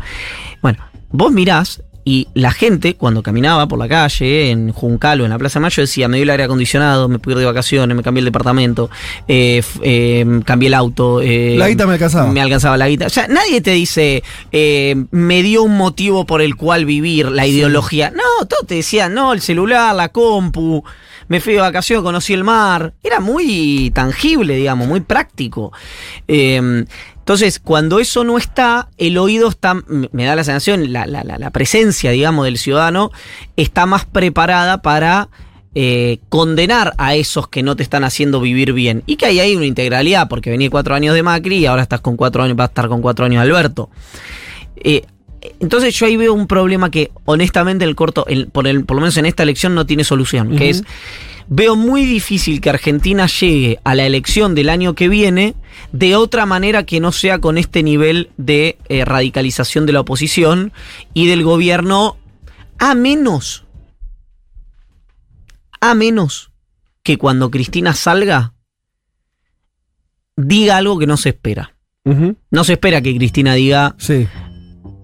Bueno, 0.62 0.80
vos 1.12 1.32
mirás 1.32 1.82
Y 2.04 2.28
la 2.34 2.52
gente, 2.52 2.96
cuando 2.96 3.22
caminaba 3.22 3.68
por 3.68 3.78
la 3.78 3.88
calle, 3.88 4.50
en 4.50 4.72
Juncal 4.72 5.22
o 5.22 5.24
en 5.26 5.30
la 5.30 5.38
Plaza 5.38 5.60
Mayo, 5.60 5.82
decía, 5.82 6.08
me 6.08 6.18
dio 6.18 6.24
el 6.24 6.30
aire 6.32 6.44
acondicionado, 6.46 7.08
me 7.08 7.20
pude 7.20 7.34
ir 7.36 7.40
de 7.40 7.46
vacaciones, 7.46 7.96
me 7.96 8.02
cambié 8.02 8.20
el 8.22 8.26
departamento, 8.26 8.90
eh, 9.28 9.62
eh, 9.84 10.42
cambié 10.44 10.68
el 10.68 10.74
auto. 10.74 11.22
eh, 11.22 11.56
La 11.58 11.70
guita 11.70 11.86
me 11.86 11.94
alcanzaba. 11.94 12.32
Me 12.32 12.42
alcanzaba 12.42 12.76
la 12.78 12.90
guita. 12.90 13.06
O 13.06 13.10
sea, 13.10 13.28
nadie 13.28 13.62
te 13.62 13.72
dice, 13.72 14.24
eh, 14.52 14.96
me 15.12 15.44
dio 15.44 15.64
un 15.64 15.78
motivo 15.78 16.26
por 16.26 16.42
el 16.42 16.56
cual 16.56 16.86
vivir, 16.86 17.30
la 17.32 17.46
ideología. 17.46 18.10
No, 18.12 18.46
todos 18.48 18.66
te 18.66 18.76
decían, 18.76 19.14
no, 19.14 19.34
el 19.34 19.42
celular, 19.42 19.96
la 19.96 20.10
compu, 20.10 20.84
me 21.28 21.40
fui 21.40 21.54
de 21.54 21.62
vacaciones, 21.62 22.04
conocí 22.04 22.34
el 22.34 22.44
mar. 22.44 22.94
Era 23.04 23.20
muy 23.20 23.92
tangible, 23.94 24.56
digamos, 24.56 24.88
muy 24.88 25.02
práctico. 25.02 25.72
Entonces, 27.22 27.60
cuando 27.60 28.00
eso 28.00 28.24
no 28.24 28.38
está, 28.38 28.90
el 28.98 29.18
oído 29.18 29.48
está, 29.48 29.76
me 30.12 30.26
da 30.26 30.36
la 30.36 30.44
sensación, 30.44 30.92
la, 30.92 31.06
la- 31.06 31.24
la- 31.24 31.52
presencia, 31.52 32.12
digamos, 32.12 32.46
del 32.46 32.58
ciudadano 32.58 33.12
está 33.56 33.86
más 33.86 34.06
preparada 34.06 34.82
para 34.82 35.30
eh, 35.76 36.18
condenar 36.30 36.94
a 36.98 37.16
esos 37.16 37.48
que 37.48 37.64
no 37.64 37.76
te 37.76 37.84
están 37.84 38.04
haciendo 38.04 38.42
vivir 38.42 38.74
bien. 38.74 39.04
Y 39.06 39.16
que 39.18 39.28
ahí 39.28 39.40
hay 39.40 39.56
una 39.56 39.66
integralidad, 39.68 40.28
porque 40.28 40.50
venía 40.50 40.70
cuatro 40.70 40.96
años 40.96 41.14
de 41.16 41.24
Macri 41.24 41.58
y 41.60 41.66
ahora 41.68 41.84
estás 41.84 42.02
con 42.02 42.18
cuatro 42.18 42.44
años, 42.44 42.58
vas 42.58 42.66
a 42.70 42.72
estar 42.72 42.88
con 42.90 43.02
cuatro 43.02 43.24
años 43.26 43.44
de 43.44 43.50
Alberto. 43.50 43.90
Eh, 44.78 45.04
entonces 45.60 45.94
yo 45.96 46.06
ahí 46.08 46.18
veo 46.18 46.34
un 46.34 46.48
problema 46.48 46.92
que 46.92 47.12
honestamente 47.26 47.86
el 47.86 47.96
corto, 47.96 48.26
el- 48.28 48.48
por, 48.48 48.68
el- 48.68 48.84
por 48.84 48.96
lo 48.96 49.02
menos 49.02 49.16
en 49.18 49.26
esta 49.28 49.44
elección 49.44 49.74
no 49.76 49.86
tiene 49.86 50.04
solución, 50.04 50.56
que 50.56 50.70
es, 50.72 50.84
veo 51.54 51.76
muy 51.76 52.06
difícil 52.06 52.62
que 52.62 52.70
Argentina 52.70 53.28
llegue 53.28 53.78
a 53.84 53.94
la 53.94 54.06
elección 54.06 54.56
del 54.56 54.70
año 54.70 54.96
que 54.96 55.10
viene 55.10 55.54
de 55.92 56.16
otra 56.16 56.46
manera 56.46 56.86
que 56.86 57.02
no 57.02 57.12
sea 57.12 57.40
con 57.40 57.58
este 57.58 57.84
nivel 57.84 58.30
de 58.38 58.78
eh, 58.88 59.04
radicalización 59.04 59.86
de 59.86 59.92
la 59.92 60.00
oposición 60.00 60.72
y 61.14 61.28
del 61.28 61.44
gobierno, 61.44 62.16
a 62.80 62.96
menos, 62.96 63.66
a 65.82 65.94
menos 65.94 66.52
que 67.04 67.18
cuando 67.18 67.52
Cristina 67.52 67.94
salga, 67.96 68.54
diga 70.38 70.78
algo 70.78 70.98
que 71.00 71.08
no 71.08 71.18
se 71.18 71.30
espera. 71.30 71.76
No 72.06 72.64
se 72.64 72.74
espera 72.74 73.02
que 73.02 73.16
Cristina 73.16 73.56
diga, 73.56 73.94
Sí. 74.00 74.26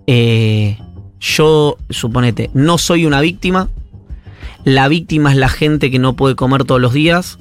eh, 0.08 0.80
yo, 1.20 1.78
suponete, 1.90 2.50
no 2.54 2.78
soy 2.78 3.06
una 3.06 3.20
víctima. 3.20 3.70
La 4.64 4.88
víctima 4.90 5.32
es 5.32 5.38
la 5.38 5.48
gente 5.50 5.90
que 5.92 6.00
no 6.00 6.16
puede 6.16 6.36
comer 6.36 6.66
todos 6.66 6.82
los 6.82 6.92
días. 6.92 7.38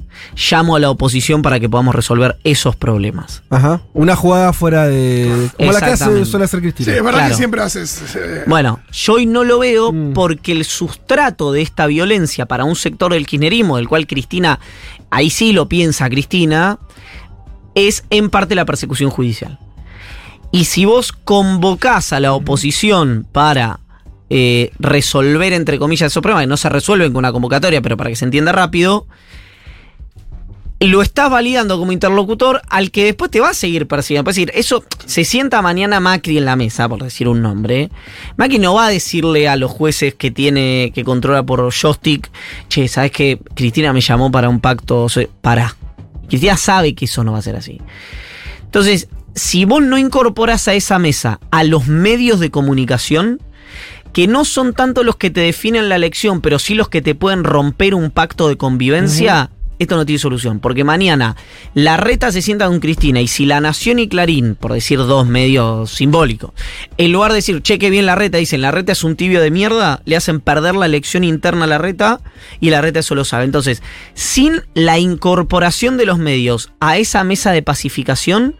Llamo 0.49 0.75
a 0.75 0.79
la 0.79 0.89
oposición 0.89 1.41
para 1.41 1.59
que 1.59 1.67
podamos 1.67 1.93
resolver 1.93 2.37
esos 2.43 2.75
problemas. 2.75 3.43
Ajá. 3.49 3.81
Una 3.93 4.15
jugada 4.15 4.53
fuera 4.53 4.87
de. 4.87 5.49
Como 5.57 5.71
la 5.73 5.79
que 5.79 5.85
hace, 5.91 6.25
suele 6.25 6.45
hacer 6.45 6.59
Sí, 6.59 6.63
Cristina. 6.71 6.93
es 6.97 7.03
verdad 7.03 7.19
Claro. 7.19 7.29
que 7.33 7.37
siempre 7.37 7.61
haces. 7.61 8.15
eh, 8.15 8.43
Bueno, 8.47 8.79
yo 8.93 9.13
hoy 9.13 9.25
no 9.25 9.43
lo 9.43 9.59
veo 9.59 9.91
Mm. 9.91 10.13
porque 10.13 10.53
el 10.53 10.63
sustrato 10.63 11.51
de 11.51 11.61
esta 11.61 11.85
violencia 11.87 12.45
para 12.45 12.63
un 12.63 12.75
sector 12.75 13.11
del 13.13 13.27
kirchnerismo, 13.27 13.75
del 13.77 13.87
cual 13.89 14.07
Cristina, 14.07 14.59
ahí 15.09 15.29
sí 15.29 15.51
lo 15.51 15.67
piensa 15.67 16.09
Cristina, 16.09 16.79
es 17.75 18.05
en 18.09 18.29
parte 18.29 18.55
la 18.55 18.65
persecución 18.65 19.09
judicial. 19.09 19.59
Y 20.51 20.65
si 20.65 20.85
vos 20.85 21.11
convocás 21.11 22.13
a 22.13 22.19
la 22.21 22.31
oposición 22.33 23.27
para 23.31 23.81
eh, 24.29 24.71
resolver, 24.79 25.53
entre 25.53 25.79
comillas, 25.79 26.11
esos 26.11 26.21
problemas, 26.21 26.43
que 26.43 26.47
no 26.47 26.57
se 26.57 26.69
resuelven 26.69 27.11
con 27.13 27.19
una 27.19 27.31
convocatoria, 27.31 27.81
pero 27.81 27.97
para 27.97 28.09
que 28.09 28.15
se 28.15 28.25
entienda 28.25 28.51
rápido, 28.51 29.07
lo 30.79 31.01
estás 31.01 31.29
validando 31.31 31.79
como 31.79 31.91
interlocutor 31.91 32.61
al 32.69 32.91
que 32.91 33.05
después 33.05 33.31
te 33.31 33.39
va 33.39 33.49
a 33.49 33.53
seguir 33.53 33.87
persiguiendo. 33.87 34.29
Es 34.29 34.35
decir, 34.35 34.51
eso 34.53 34.83
se 35.05 35.23
sienta 35.23 35.61
mañana 35.61 35.99
Macri 35.99 36.37
en 36.37 36.45
la 36.45 36.55
mesa, 36.55 36.87
por 36.87 37.01
decir 37.03 37.27
un 37.27 37.41
nombre. 37.41 37.89
Macri 38.35 38.59
no 38.59 38.75
va 38.75 38.87
a 38.87 38.89
decirle 38.89 39.47
a 39.47 39.55
los 39.55 39.71
jueces 39.71 40.13
que 40.13 40.29
tiene, 40.29 40.91
que 40.93 41.03
controla 41.03 41.43
por 41.43 41.71
joystick, 41.73 42.29
che, 42.69 42.87
¿sabes 42.87 43.11
que 43.11 43.39
Cristina 43.55 43.91
me 43.91 44.01
llamó 44.01 44.31
para 44.31 44.49
un 44.49 44.59
pacto? 44.59 45.07
Para. 45.41 45.75
Cristina 46.27 46.57
sabe 46.57 46.93
que 46.93 47.05
eso 47.05 47.23
no 47.23 47.31
va 47.31 47.39
a 47.39 47.41
ser 47.41 47.55
así. 47.55 47.81
Entonces, 48.65 49.07
si 49.33 49.65
vos 49.65 49.81
no 49.81 49.97
incorporás 49.97 50.67
a 50.67 50.73
esa 50.73 50.99
mesa 50.99 51.39
a 51.51 51.63
los 51.63 51.87
medios 51.87 52.39
de 52.39 52.51
comunicación, 52.51 53.39
que 54.13 54.27
no 54.27 54.45
son 54.45 54.73
tanto 54.73 55.03
los 55.03 55.15
que 55.15 55.29
te 55.29 55.41
definen 55.41 55.89
la 55.89 55.95
elección, 55.95 56.41
pero 56.41 56.59
sí 56.59 56.73
los 56.73 56.89
que 56.89 57.01
te 57.01 57.15
pueden 57.15 57.43
romper 57.43 57.95
un 57.95 58.11
pacto 58.11 58.49
de 58.49 58.57
convivencia, 58.57 59.51
esto 59.79 59.95
no 59.95 60.05
tiene 60.05 60.19
solución. 60.19 60.59
Porque 60.59 60.83
mañana 60.83 61.35
la 61.73 61.97
reta 61.97 62.31
se 62.31 62.41
sienta 62.41 62.67
con 62.67 62.79
Cristina 62.79 63.21
y 63.21 63.27
si 63.27 63.45
La 63.45 63.61
Nación 63.61 63.99
y 63.99 64.07
Clarín, 64.07 64.55
por 64.55 64.73
decir 64.73 64.99
dos 64.99 65.27
medios 65.27 65.91
simbólicos, 65.91 66.51
en 66.97 67.11
lugar 67.11 67.31
de 67.31 67.37
decir, 67.37 67.61
che, 67.61 67.77
qué 67.77 67.89
bien 67.89 68.05
la 68.05 68.15
reta, 68.15 68.37
dicen, 68.37 68.61
la 68.61 68.71
reta 68.71 68.91
es 68.91 69.03
un 69.03 69.15
tibio 69.15 69.41
de 69.41 69.51
mierda, 69.51 70.01
le 70.05 70.15
hacen 70.15 70.39
perder 70.39 70.75
la 70.75 70.85
elección 70.85 71.23
interna 71.23 71.65
a 71.65 71.67
la 71.67 71.77
reta 71.77 72.21
y 72.59 72.69
la 72.69 72.81
reta 72.81 72.99
eso 72.99 73.15
lo 73.15 73.25
sabe. 73.25 73.45
Entonces, 73.45 73.83
sin 74.13 74.61
la 74.73 74.99
incorporación 74.99 75.97
de 75.97 76.05
los 76.05 76.17
medios 76.17 76.71
a 76.79 76.97
esa 76.97 77.23
mesa 77.23 77.51
de 77.51 77.61
pacificación, 77.61 78.55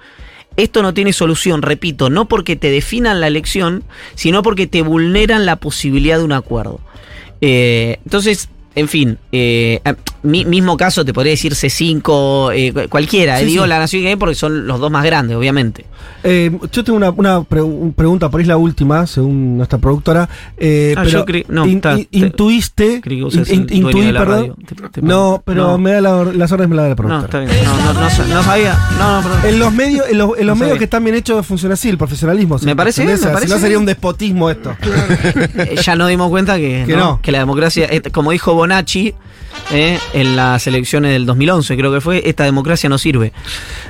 esto 0.58 0.82
no 0.82 0.94
tiene 0.94 1.14
solución, 1.14 1.62
repito, 1.62 2.10
no 2.10 2.28
porque 2.28 2.56
te 2.56 2.70
definan 2.70 3.22
la 3.22 3.28
elección, 3.28 3.84
sino 4.16 4.44
porque 4.44 4.68
te 4.68 4.82
vulneran 4.82 5.46
la 5.46 5.56
posibilidad 5.58 6.18
de 6.18 6.24
un 6.24 6.34
acuerdo. 6.34 6.82
Eh, 7.42 8.00
entonces, 8.04 8.50
en 8.78 8.88
fin, 8.88 9.18
eh, 9.32 9.80
eh, 9.84 9.94
mi, 10.24 10.46
mismo 10.46 10.78
caso 10.78 11.04
te 11.06 11.14
podría 11.14 11.32
decir 11.32 11.54
C5, 11.54 12.52
eh, 12.54 12.74
cu- 12.74 12.90
cualquiera, 12.90 13.38
eh, 13.40 13.44
Sí, 13.44 13.52
digo 13.52 13.64
sí. 13.64 13.70
la 13.70 13.80
Nación 13.80 14.02
y 14.02 14.04
Clarín 14.06 14.20
porque 14.20 14.36
son 14.36 14.68
los 14.68 14.80
dos 14.80 14.92
más 14.92 15.04
grandes, 15.04 15.36
obviamente. 15.38 15.86
Eh, 16.24 16.52
yo 16.72 16.84
tengo 16.84 16.98
una, 16.98 17.10
una 17.12 17.44
pre- 17.44 17.62
un- 17.62 17.94
pregunta, 17.94 18.30
por 18.30 18.40
ahí 18.40 18.44
es 18.44 18.48
la 18.48 18.58
última, 18.58 19.06
según 19.08 19.58
nuestra 19.58 19.78
productora. 19.80 20.28
Eh, 20.58 20.94
Ah, 20.98 21.02
pero 21.04 21.26
yo 21.26 21.44
no, 21.50 21.66
in- 21.66 21.82
in- 21.96 22.08
intuiste. 22.12 23.02
In- 23.06 23.68
intuí, 23.70 24.12
perdón. 24.14 24.56
Te- 24.66 24.76
te- 24.90 25.02
No, 25.02 25.42
pero 25.46 25.68
no. 25.72 25.78
me 25.78 25.92
da 25.94 26.02
la- 26.02 26.24
las 26.34 26.52
órdenes 26.52 26.70
me 26.70 26.76
la 26.76 26.82
da 26.84 26.88
la 26.90 26.96
No, 26.96 26.96
productora. 26.96 27.44
está 27.46 27.54
bien. 27.56 27.66
No, 27.66 27.94
no, 27.94 28.02
no, 28.02 28.10
sa- 28.10 28.26
no 28.26 28.44
sabía. 28.44 28.78
No, 29.00 29.22
no, 29.22 29.28
perdón. 29.28 29.46
En 29.50 29.60
los 29.60 29.74
medios, 29.74 30.06
en 30.10 30.18
los, 30.18 30.38
en 30.38 30.48
los 30.48 30.56
No 30.56 30.60
medios 30.60 30.70
sabía. 30.70 30.78
que 30.80 30.84
están 30.86 31.04
bien 31.04 31.16
hechos 31.16 31.46
funciona 31.46 31.74
así, 31.74 31.90
el 31.90 31.98
profesionalismo. 31.98 32.58
Me 32.64 32.76
parece 32.76 33.02
bien, 33.04 33.14
me 33.14 33.18
Si 33.20 33.26
parece 33.34 33.54
no 33.54 33.60
sería 33.60 33.80
un 33.80 33.86
despotismo 33.86 34.50
esto. 34.50 34.76
Eh, 35.58 35.76
ya 35.84 35.96
nos 35.96 36.10
dimos 36.10 36.30
cuenta 36.30 36.58
que, 36.58 36.84
Que 36.86 36.94
no, 36.96 37.00
no. 37.00 37.22
que 37.22 37.32
la 37.32 37.40
democracia, 37.40 37.90
como 38.12 38.32
dijo 38.32 38.54
Bonacci 38.72 39.14
eh, 39.72 39.98
en 40.14 40.36
las 40.36 40.68
elecciones 40.68 41.12
del 41.14 41.26
2011, 41.26 41.78
creo 41.78 41.92
que 41.94 42.02
fue, 42.02 42.22
esta 42.30 42.44
democracia 42.44 42.90
no 42.90 42.98
sirve. 42.98 43.32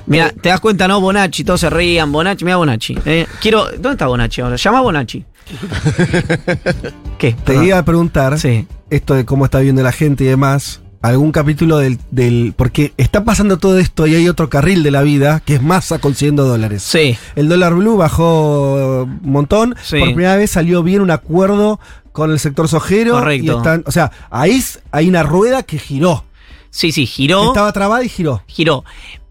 Mira, 0.06 0.30
te 0.30 0.50
das 0.50 0.60
cuenta, 0.60 0.88
¿no? 0.88 1.02
Bonacci, 1.02 1.44
todos 1.44 1.62
se 1.62 1.70
reían, 1.72 2.12
Bonacci, 2.12 2.46
mira 2.46 2.58
Bonacci. 2.58 2.96
eh. 3.06 3.26
Quiero, 3.42 3.66
¿dónde 3.72 3.92
está 3.94 4.06
Bonacci 4.06 4.42
ahora? 4.42 4.56
Llama 4.56 4.78
a 4.78 4.82
Bonacci. 4.82 5.26
¿Qué? 7.18 7.34
Te 7.44 7.66
iba 7.66 7.80
a 7.80 7.84
preguntar 7.86 8.38
Sí. 8.40 8.68
esto 8.92 9.16
de 9.16 9.26
cómo 9.26 9.46
está 9.46 9.60
viendo 9.60 9.82
la 9.82 9.92
gente 9.92 10.24
y 10.24 10.28
demás. 10.28 10.82
Algún 11.02 11.32
capítulo 11.32 11.78
del, 11.78 12.00
del. 12.12 12.54
Porque 12.56 12.92
está 12.98 13.24
pasando 13.24 13.58
todo 13.58 13.78
esto 13.80 14.08
y 14.08 14.16
hay 14.16 14.28
otro 14.30 14.50
carril 14.50 14.84
de 14.84 14.92
la 14.92 15.04
vida 15.04 15.42
que 15.46 15.56
es 15.56 15.62
masa 15.62 16.00
consiguiendo 16.00 16.46
dólares. 16.46 16.84
Sí. 16.84 17.18
El 17.36 17.50
dólar 17.50 17.76
blue 17.76 17.98
bajó 17.98 19.04
un 19.04 19.20
montón. 19.24 19.76
Sí. 19.84 20.00
Por 20.00 20.10
primera 20.10 20.36
vez 20.36 20.52
salió 20.52 20.84
bien 20.84 21.02
un 21.02 21.12
acuerdo 21.12 21.80
con 22.17 22.32
el 22.32 22.39
sector 22.39 22.67
sojero. 22.67 23.12
Correcto. 23.12 23.53
Y 23.53 23.56
están, 23.56 23.84
o 23.86 23.91
sea, 23.91 24.12
ahí 24.32 24.60
hay 24.91 25.08
una 25.08 25.21
rueda 25.21 25.62
que 25.62 25.77
giró. 25.77 26.25
Sí, 26.71 26.91
sí, 26.91 27.06
giró. 27.06 27.49
Estaba 27.49 27.71
trabada 27.71 28.03
y 28.03 28.10
giró. 28.10 28.41
giró. 28.47 28.84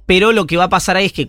Pero 0.06 0.30
lo 0.30 0.46
que 0.46 0.56
va 0.56 0.64
a 0.64 0.68
pasar 0.68 0.96
ahí 0.96 1.06
es 1.06 1.12
que 1.12 1.28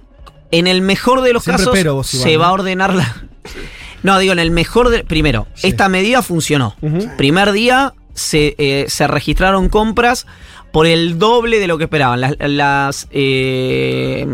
en 0.51 0.67
el 0.67 0.81
mejor 0.81 1.21
de 1.21 1.33
los 1.33 1.43
Siempre 1.43 1.63
casos 1.65 1.73
pero 1.75 1.95
vos, 1.95 2.13
Iván, 2.13 2.23
se 2.23 2.33
¿no? 2.35 2.39
va 2.41 2.47
a 2.49 2.51
ordenar 2.51 2.93
la... 2.93 3.23
No, 4.03 4.19
digo, 4.19 4.33
en 4.33 4.39
el 4.39 4.51
mejor 4.51 4.89
de... 4.89 5.03
Primero, 5.03 5.47
Sí. 5.55 5.67
esta 5.69 5.89
medida 5.89 6.21
funcionó. 6.21 6.75
Primer 7.17 7.51
día 7.51 7.95
se, 8.13 8.53
eh, 8.59 8.85
se 8.87 9.07
registraron 9.07 9.67
compras 9.67 10.27
por 10.71 10.87
el 10.87 11.17
doble 11.17 11.59
de 11.59 11.67
lo 11.67 11.77
que 11.77 11.85
esperaban. 11.85 12.21
Las, 12.21 12.35
las, 12.39 13.07
eh, 13.11 14.25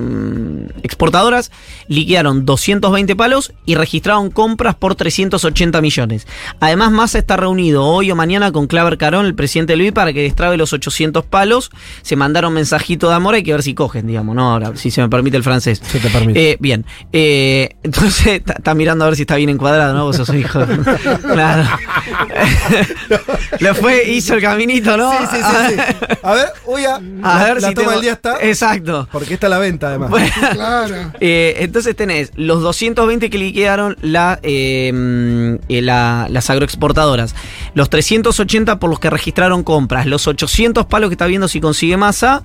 exportadoras 0.84 1.52
liquidaron 1.88 2.46
220 2.46 3.16
palos 3.16 3.54
y 3.66 3.76
registraron 3.76 4.30
compras 4.30 4.76
por 4.76 4.96
380 4.96 5.82
millones. 5.82 6.28
Además, 6.60 6.92
Massa 6.92 7.20
está 7.20 7.38
reunido 7.38 7.86
hoy 7.86 8.12
o 8.12 8.16
mañana 8.16 8.52
con 8.52 8.68
Claver 8.68 8.98
Carón, 8.98 9.26
el 9.26 9.36
presidente 9.36 9.76
Luis, 9.76 9.92
para 9.92 10.14
que 10.14 10.22
destrabe 10.22 10.58
los 10.58 10.74
800 10.74 11.26
palos. 11.26 11.72
Se 12.02 12.16
mandaron 12.16 12.54
mensajito 12.54 13.10
de 13.10 13.16
amor, 13.16 13.36
hay 13.36 13.44
que 13.44 13.54
ver 13.54 13.64
si 13.64 13.74
cogen, 13.74 14.08
digamos, 14.08 14.36
¿no? 14.36 14.52
Ahora, 14.52 14.76
si 14.76 14.92
se 14.92 15.02
me 15.02 15.10
permite 15.10 15.38
el 15.38 15.44
francés. 15.44 15.82
Se 15.84 16.00
te 16.00 16.10
permite. 16.10 16.52
Eh, 16.52 16.58
bien. 16.60 16.86
Eh, 17.12 17.70
entonces, 17.84 18.42
está 18.46 18.74
mirando 18.76 19.06
a 19.06 19.08
ver 19.08 19.16
si 19.16 19.24
está 19.24 19.36
bien 19.36 19.50
encuadrado, 19.50 19.94
¿no? 19.94 20.06
Vos 20.06 20.18
sos 20.18 20.34
hijo. 20.34 20.60
claro. 21.22 21.70
Lo 23.60 23.76
fue, 23.76 24.10
hizo 24.10 24.36
el 24.36 24.42
caminito, 24.42 24.98
¿no? 24.98 25.12
Sí, 25.12 25.18
sí, 25.32 25.38
sí, 25.38 25.76
sí. 25.76 26.06
A 26.24 26.34
ver, 26.34 26.48
voy 26.66 26.86
a. 26.86 26.96
A 26.96 27.00
la, 27.02 27.44
ver 27.44 27.62
la 27.62 27.68
si 27.70 27.74
toma 27.76 27.86
tengo- 27.88 27.92
del 27.92 28.02
día 28.02 28.14
está. 28.14 28.38
Exacto. 28.42 29.08
Porque 29.12 29.34
está 29.34 29.48
a 29.48 29.50
la 29.50 29.60
venta, 29.60 29.88
además. 29.90 30.10
Bueno, 30.10 30.28
Claro. 30.54 30.96
eh, 31.20 31.56
entonces 31.60 31.96
tenés 31.96 32.32
los 32.36 32.62
220 32.62 33.30
que 33.30 33.38
liquidaron 33.38 33.98
la, 34.02 34.40
eh, 34.42 34.92
mm, 34.94 35.56
eh, 35.70 35.82
la- 35.82 36.28
las 36.30 36.50
agroexportadoras, 36.50 37.36
los 37.74 37.90
380 37.90 38.80
por 38.80 38.90
los 38.90 39.00
que 39.00 39.10
registraron 39.10 39.64
compras, 39.64 40.06
los 40.06 40.26
800 40.28 40.86
palos 40.86 41.10
que 41.10 41.16
está 41.16 41.26
viendo 41.26 41.48
si 41.48 41.60
consigue 41.60 41.98
masa, 41.98 42.44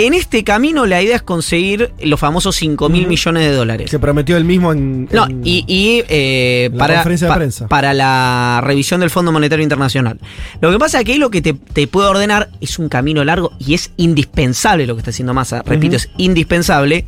En 0.00 0.14
este 0.14 0.44
camino 0.44 0.86
la 0.86 1.02
idea 1.02 1.16
es 1.16 1.22
conseguir 1.22 1.90
los 2.00 2.20
famosos 2.20 2.54
5 2.54 2.88
mil 2.88 3.08
millones 3.08 3.42
de 3.42 3.52
dólares. 3.52 3.90
Se 3.90 3.98
prometió 3.98 4.36
el 4.36 4.44
mismo 4.44 4.70
en. 4.72 5.08
No, 5.10 5.26
en- 5.26 5.40
y, 5.44 5.64
y, 5.66 6.04
eh, 6.08 6.70
La 6.72 6.78
para, 6.78 6.94
conferencia 6.94 7.26
de 7.26 7.32
pa- 7.32 7.36
prensa. 7.36 7.66
para 7.66 7.92
la 7.94 8.60
revisión 8.62 9.00
del 9.00 9.10
Fondo 9.10 9.32
Monetario 9.32 9.64
Internacional. 9.64 10.20
Lo 10.60 10.70
que 10.70 10.78
pasa 10.78 11.00
es 11.00 11.04
que 11.04 11.12
ahí 11.12 11.18
lo 11.18 11.30
que 11.30 11.42
te, 11.42 11.52
te 11.52 11.88
puede 11.88 12.08
ordenar 12.08 12.48
es 12.60 12.78
un 12.78 12.88
camino 12.88 13.24
largo 13.24 13.50
y 13.58 13.74
es 13.74 13.90
indispensable 13.96 14.86
lo 14.86 14.94
que 14.94 15.00
está 15.00 15.10
haciendo 15.10 15.34
Massa. 15.34 15.62
Repito, 15.66 15.96
es 15.96 16.08
indispensable. 16.16 17.04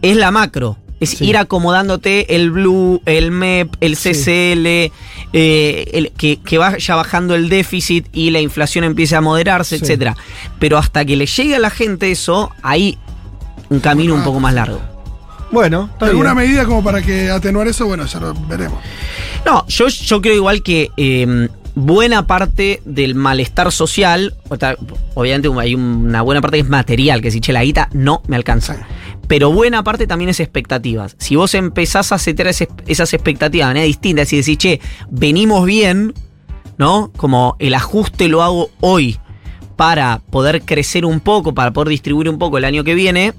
Es 0.00 0.16
la 0.16 0.30
macro. 0.30 0.78
Es 1.00 1.10
Sí. 1.10 1.24
ir 1.26 1.36
acomodándote 1.36 2.34
el 2.36 2.50
Blue, 2.50 3.02
el 3.04 3.30
MEP, 3.30 3.74
el 3.80 3.96
Sí. 3.96 4.10
CCL, 4.14 4.92
eh, 5.32 5.90
el- 5.92 6.12
que, 6.12 6.38
que 6.38 6.56
vaya 6.58 6.94
bajando 6.94 7.34
el 7.34 7.48
déficit 7.48 8.06
y 8.12 8.30
la 8.30 8.40
inflación 8.40 8.84
empiece 8.84 9.16
a 9.16 9.20
moderarse, 9.20 9.76
Sí. 9.78 9.84
etcétera. 9.84 10.16
Pero 10.58 10.78
hasta 10.78 11.04
que 11.04 11.16
le 11.16 11.26
llegue 11.26 11.56
a 11.56 11.58
la 11.58 11.70
gente 11.70 12.10
eso, 12.10 12.50
hay 12.62 12.96
un 13.70 13.80
camino 13.80 14.14
un 14.14 14.22
poco 14.24 14.40
más 14.40 14.54
largo. 14.54 14.80
Bueno, 15.50 15.90
¿Alguna 16.00 16.34
medida 16.34 16.64
como 16.64 16.82
para 16.82 17.00
que 17.02 17.30
atenuar 17.30 17.68
eso? 17.68 17.86
Bueno, 17.86 18.06
ya 18.06 18.18
lo 18.20 18.34
veremos. 18.48 18.78
No, 19.46 19.66
yo, 19.68 19.88
yo 19.88 20.20
creo 20.20 20.34
igual 20.34 20.62
que 20.62 20.90
eh, 20.96 21.48
buena 21.74 22.26
parte 22.26 22.80
del 22.84 23.14
malestar 23.14 23.72
social, 23.72 24.34
obviamente 25.14 25.48
hay 25.60 25.74
una 25.74 26.22
buena 26.22 26.40
parte 26.40 26.58
que 26.58 26.62
es 26.62 26.68
material, 26.68 27.20
que 27.20 27.30
si 27.30 27.40
che, 27.40 27.52
la 27.52 27.64
guita 27.64 27.88
no 27.92 28.22
me 28.26 28.36
alcanza. 28.36 28.86
Pero 29.26 29.52
buena 29.52 29.82
parte 29.82 30.06
también 30.06 30.28
es 30.28 30.40
expectativas. 30.40 31.16
Si 31.18 31.36
vos 31.36 31.54
empezás 31.54 32.12
a 32.12 32.18
setear 32.18 32.48
esas 32.48 33.14
expectativas 33.14 33.68
de 33.68 33.70
manera 33.70 33.86
distinta, 33.86 34.22
y 34.22 34.36
decís, 34.36 34.58
che, 34.58 34.80
venimos 35.10 35.64
bien, 35.64 36.14
¿no? 36.76 37.10
Como 37.16 37.56
el 37.58 37.74
ajuste 37.74 38.28
lo 38.28 38.42
hago 38.42 38.70
hoy 38.80 39.18
para 39.76 40.20
poder 40.30 40.62
crecer 40.62 41.04
un 41.04 41.20
poco, 41.20 41.54
para 41.54 41.72
poder 41.72 41.88
distribuir 41.88 42.28
un 42.28 42.38
poco 42.38 42.58
el 42.58 42.64
año 42.64 42.84
que 42.84 42.94
viene, 42.94 43.32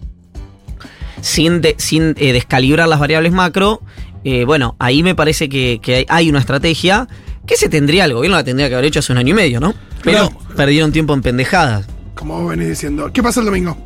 sin, 1.22 1.62
de- 1.62 1.76
sin 1.78 2.16
eh, 2.18 2.34
descalibrar 2.34 2.88
las 2.88 3.00
variables 3.00 3.32
macro, 3.32 3.82
eh, 4.24 4.44
bueno, 4.44 4.76
ahí 4.80 5.04
me 5.04 5.14
parece 5.14 5.50
que, 5.50 6.06
hay 6.10 6.30
una 6.30 6.40
estrategia 6.40 7.08
que 7.46 7.56
se 7.58 7.70
tendría, 7.70 8.06
el 8.06 8.14
gobierno 8.14 8.38
la 8.38 8.44
tendría 8.44 8.68
que 8.70 8.76
haber 8.76 8.86
hecho 8.86 9.00
hace 9.00 9.12
un 9.12 9.18
año 9.18 9.32
y 9.32 9.34
medio, 9.36 9.60
¿no? 9.60 9.74
Pero 10.04 10.30
Claro. 10.30 10.56
perdieron 10.56 10.92
tiempo 10.92 11.14
en 11.14 11.22
pendejadas. 11.22 11.88
Como 12.16 12.42
vos 12.42 12.50
venís 12.52 12.70
diciendo. 12.70 13.12
¿Qué 13.14 13.22
pasa 13.24 13.40
el 13.42 13.46
domingo? 13.48 13.78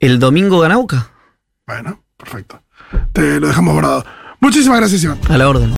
¿El 0.00 0.18
domingo 0.18 0.58
Ganauca? 0.60 1.10
Bueno, 1.66 2.02
perfecto. 2.16 2.60
Te 3.12 3.38
lo 3.40 3.46
dejamos 3.48 3.72
guardado. 3.74 4.04
Muchísimas 4.40 4.78
gracias, 4.80 5.02
Iván. 5.04 5.18
A 5.28 5.38
la 5.38 5.48
orden. 5.48 5.70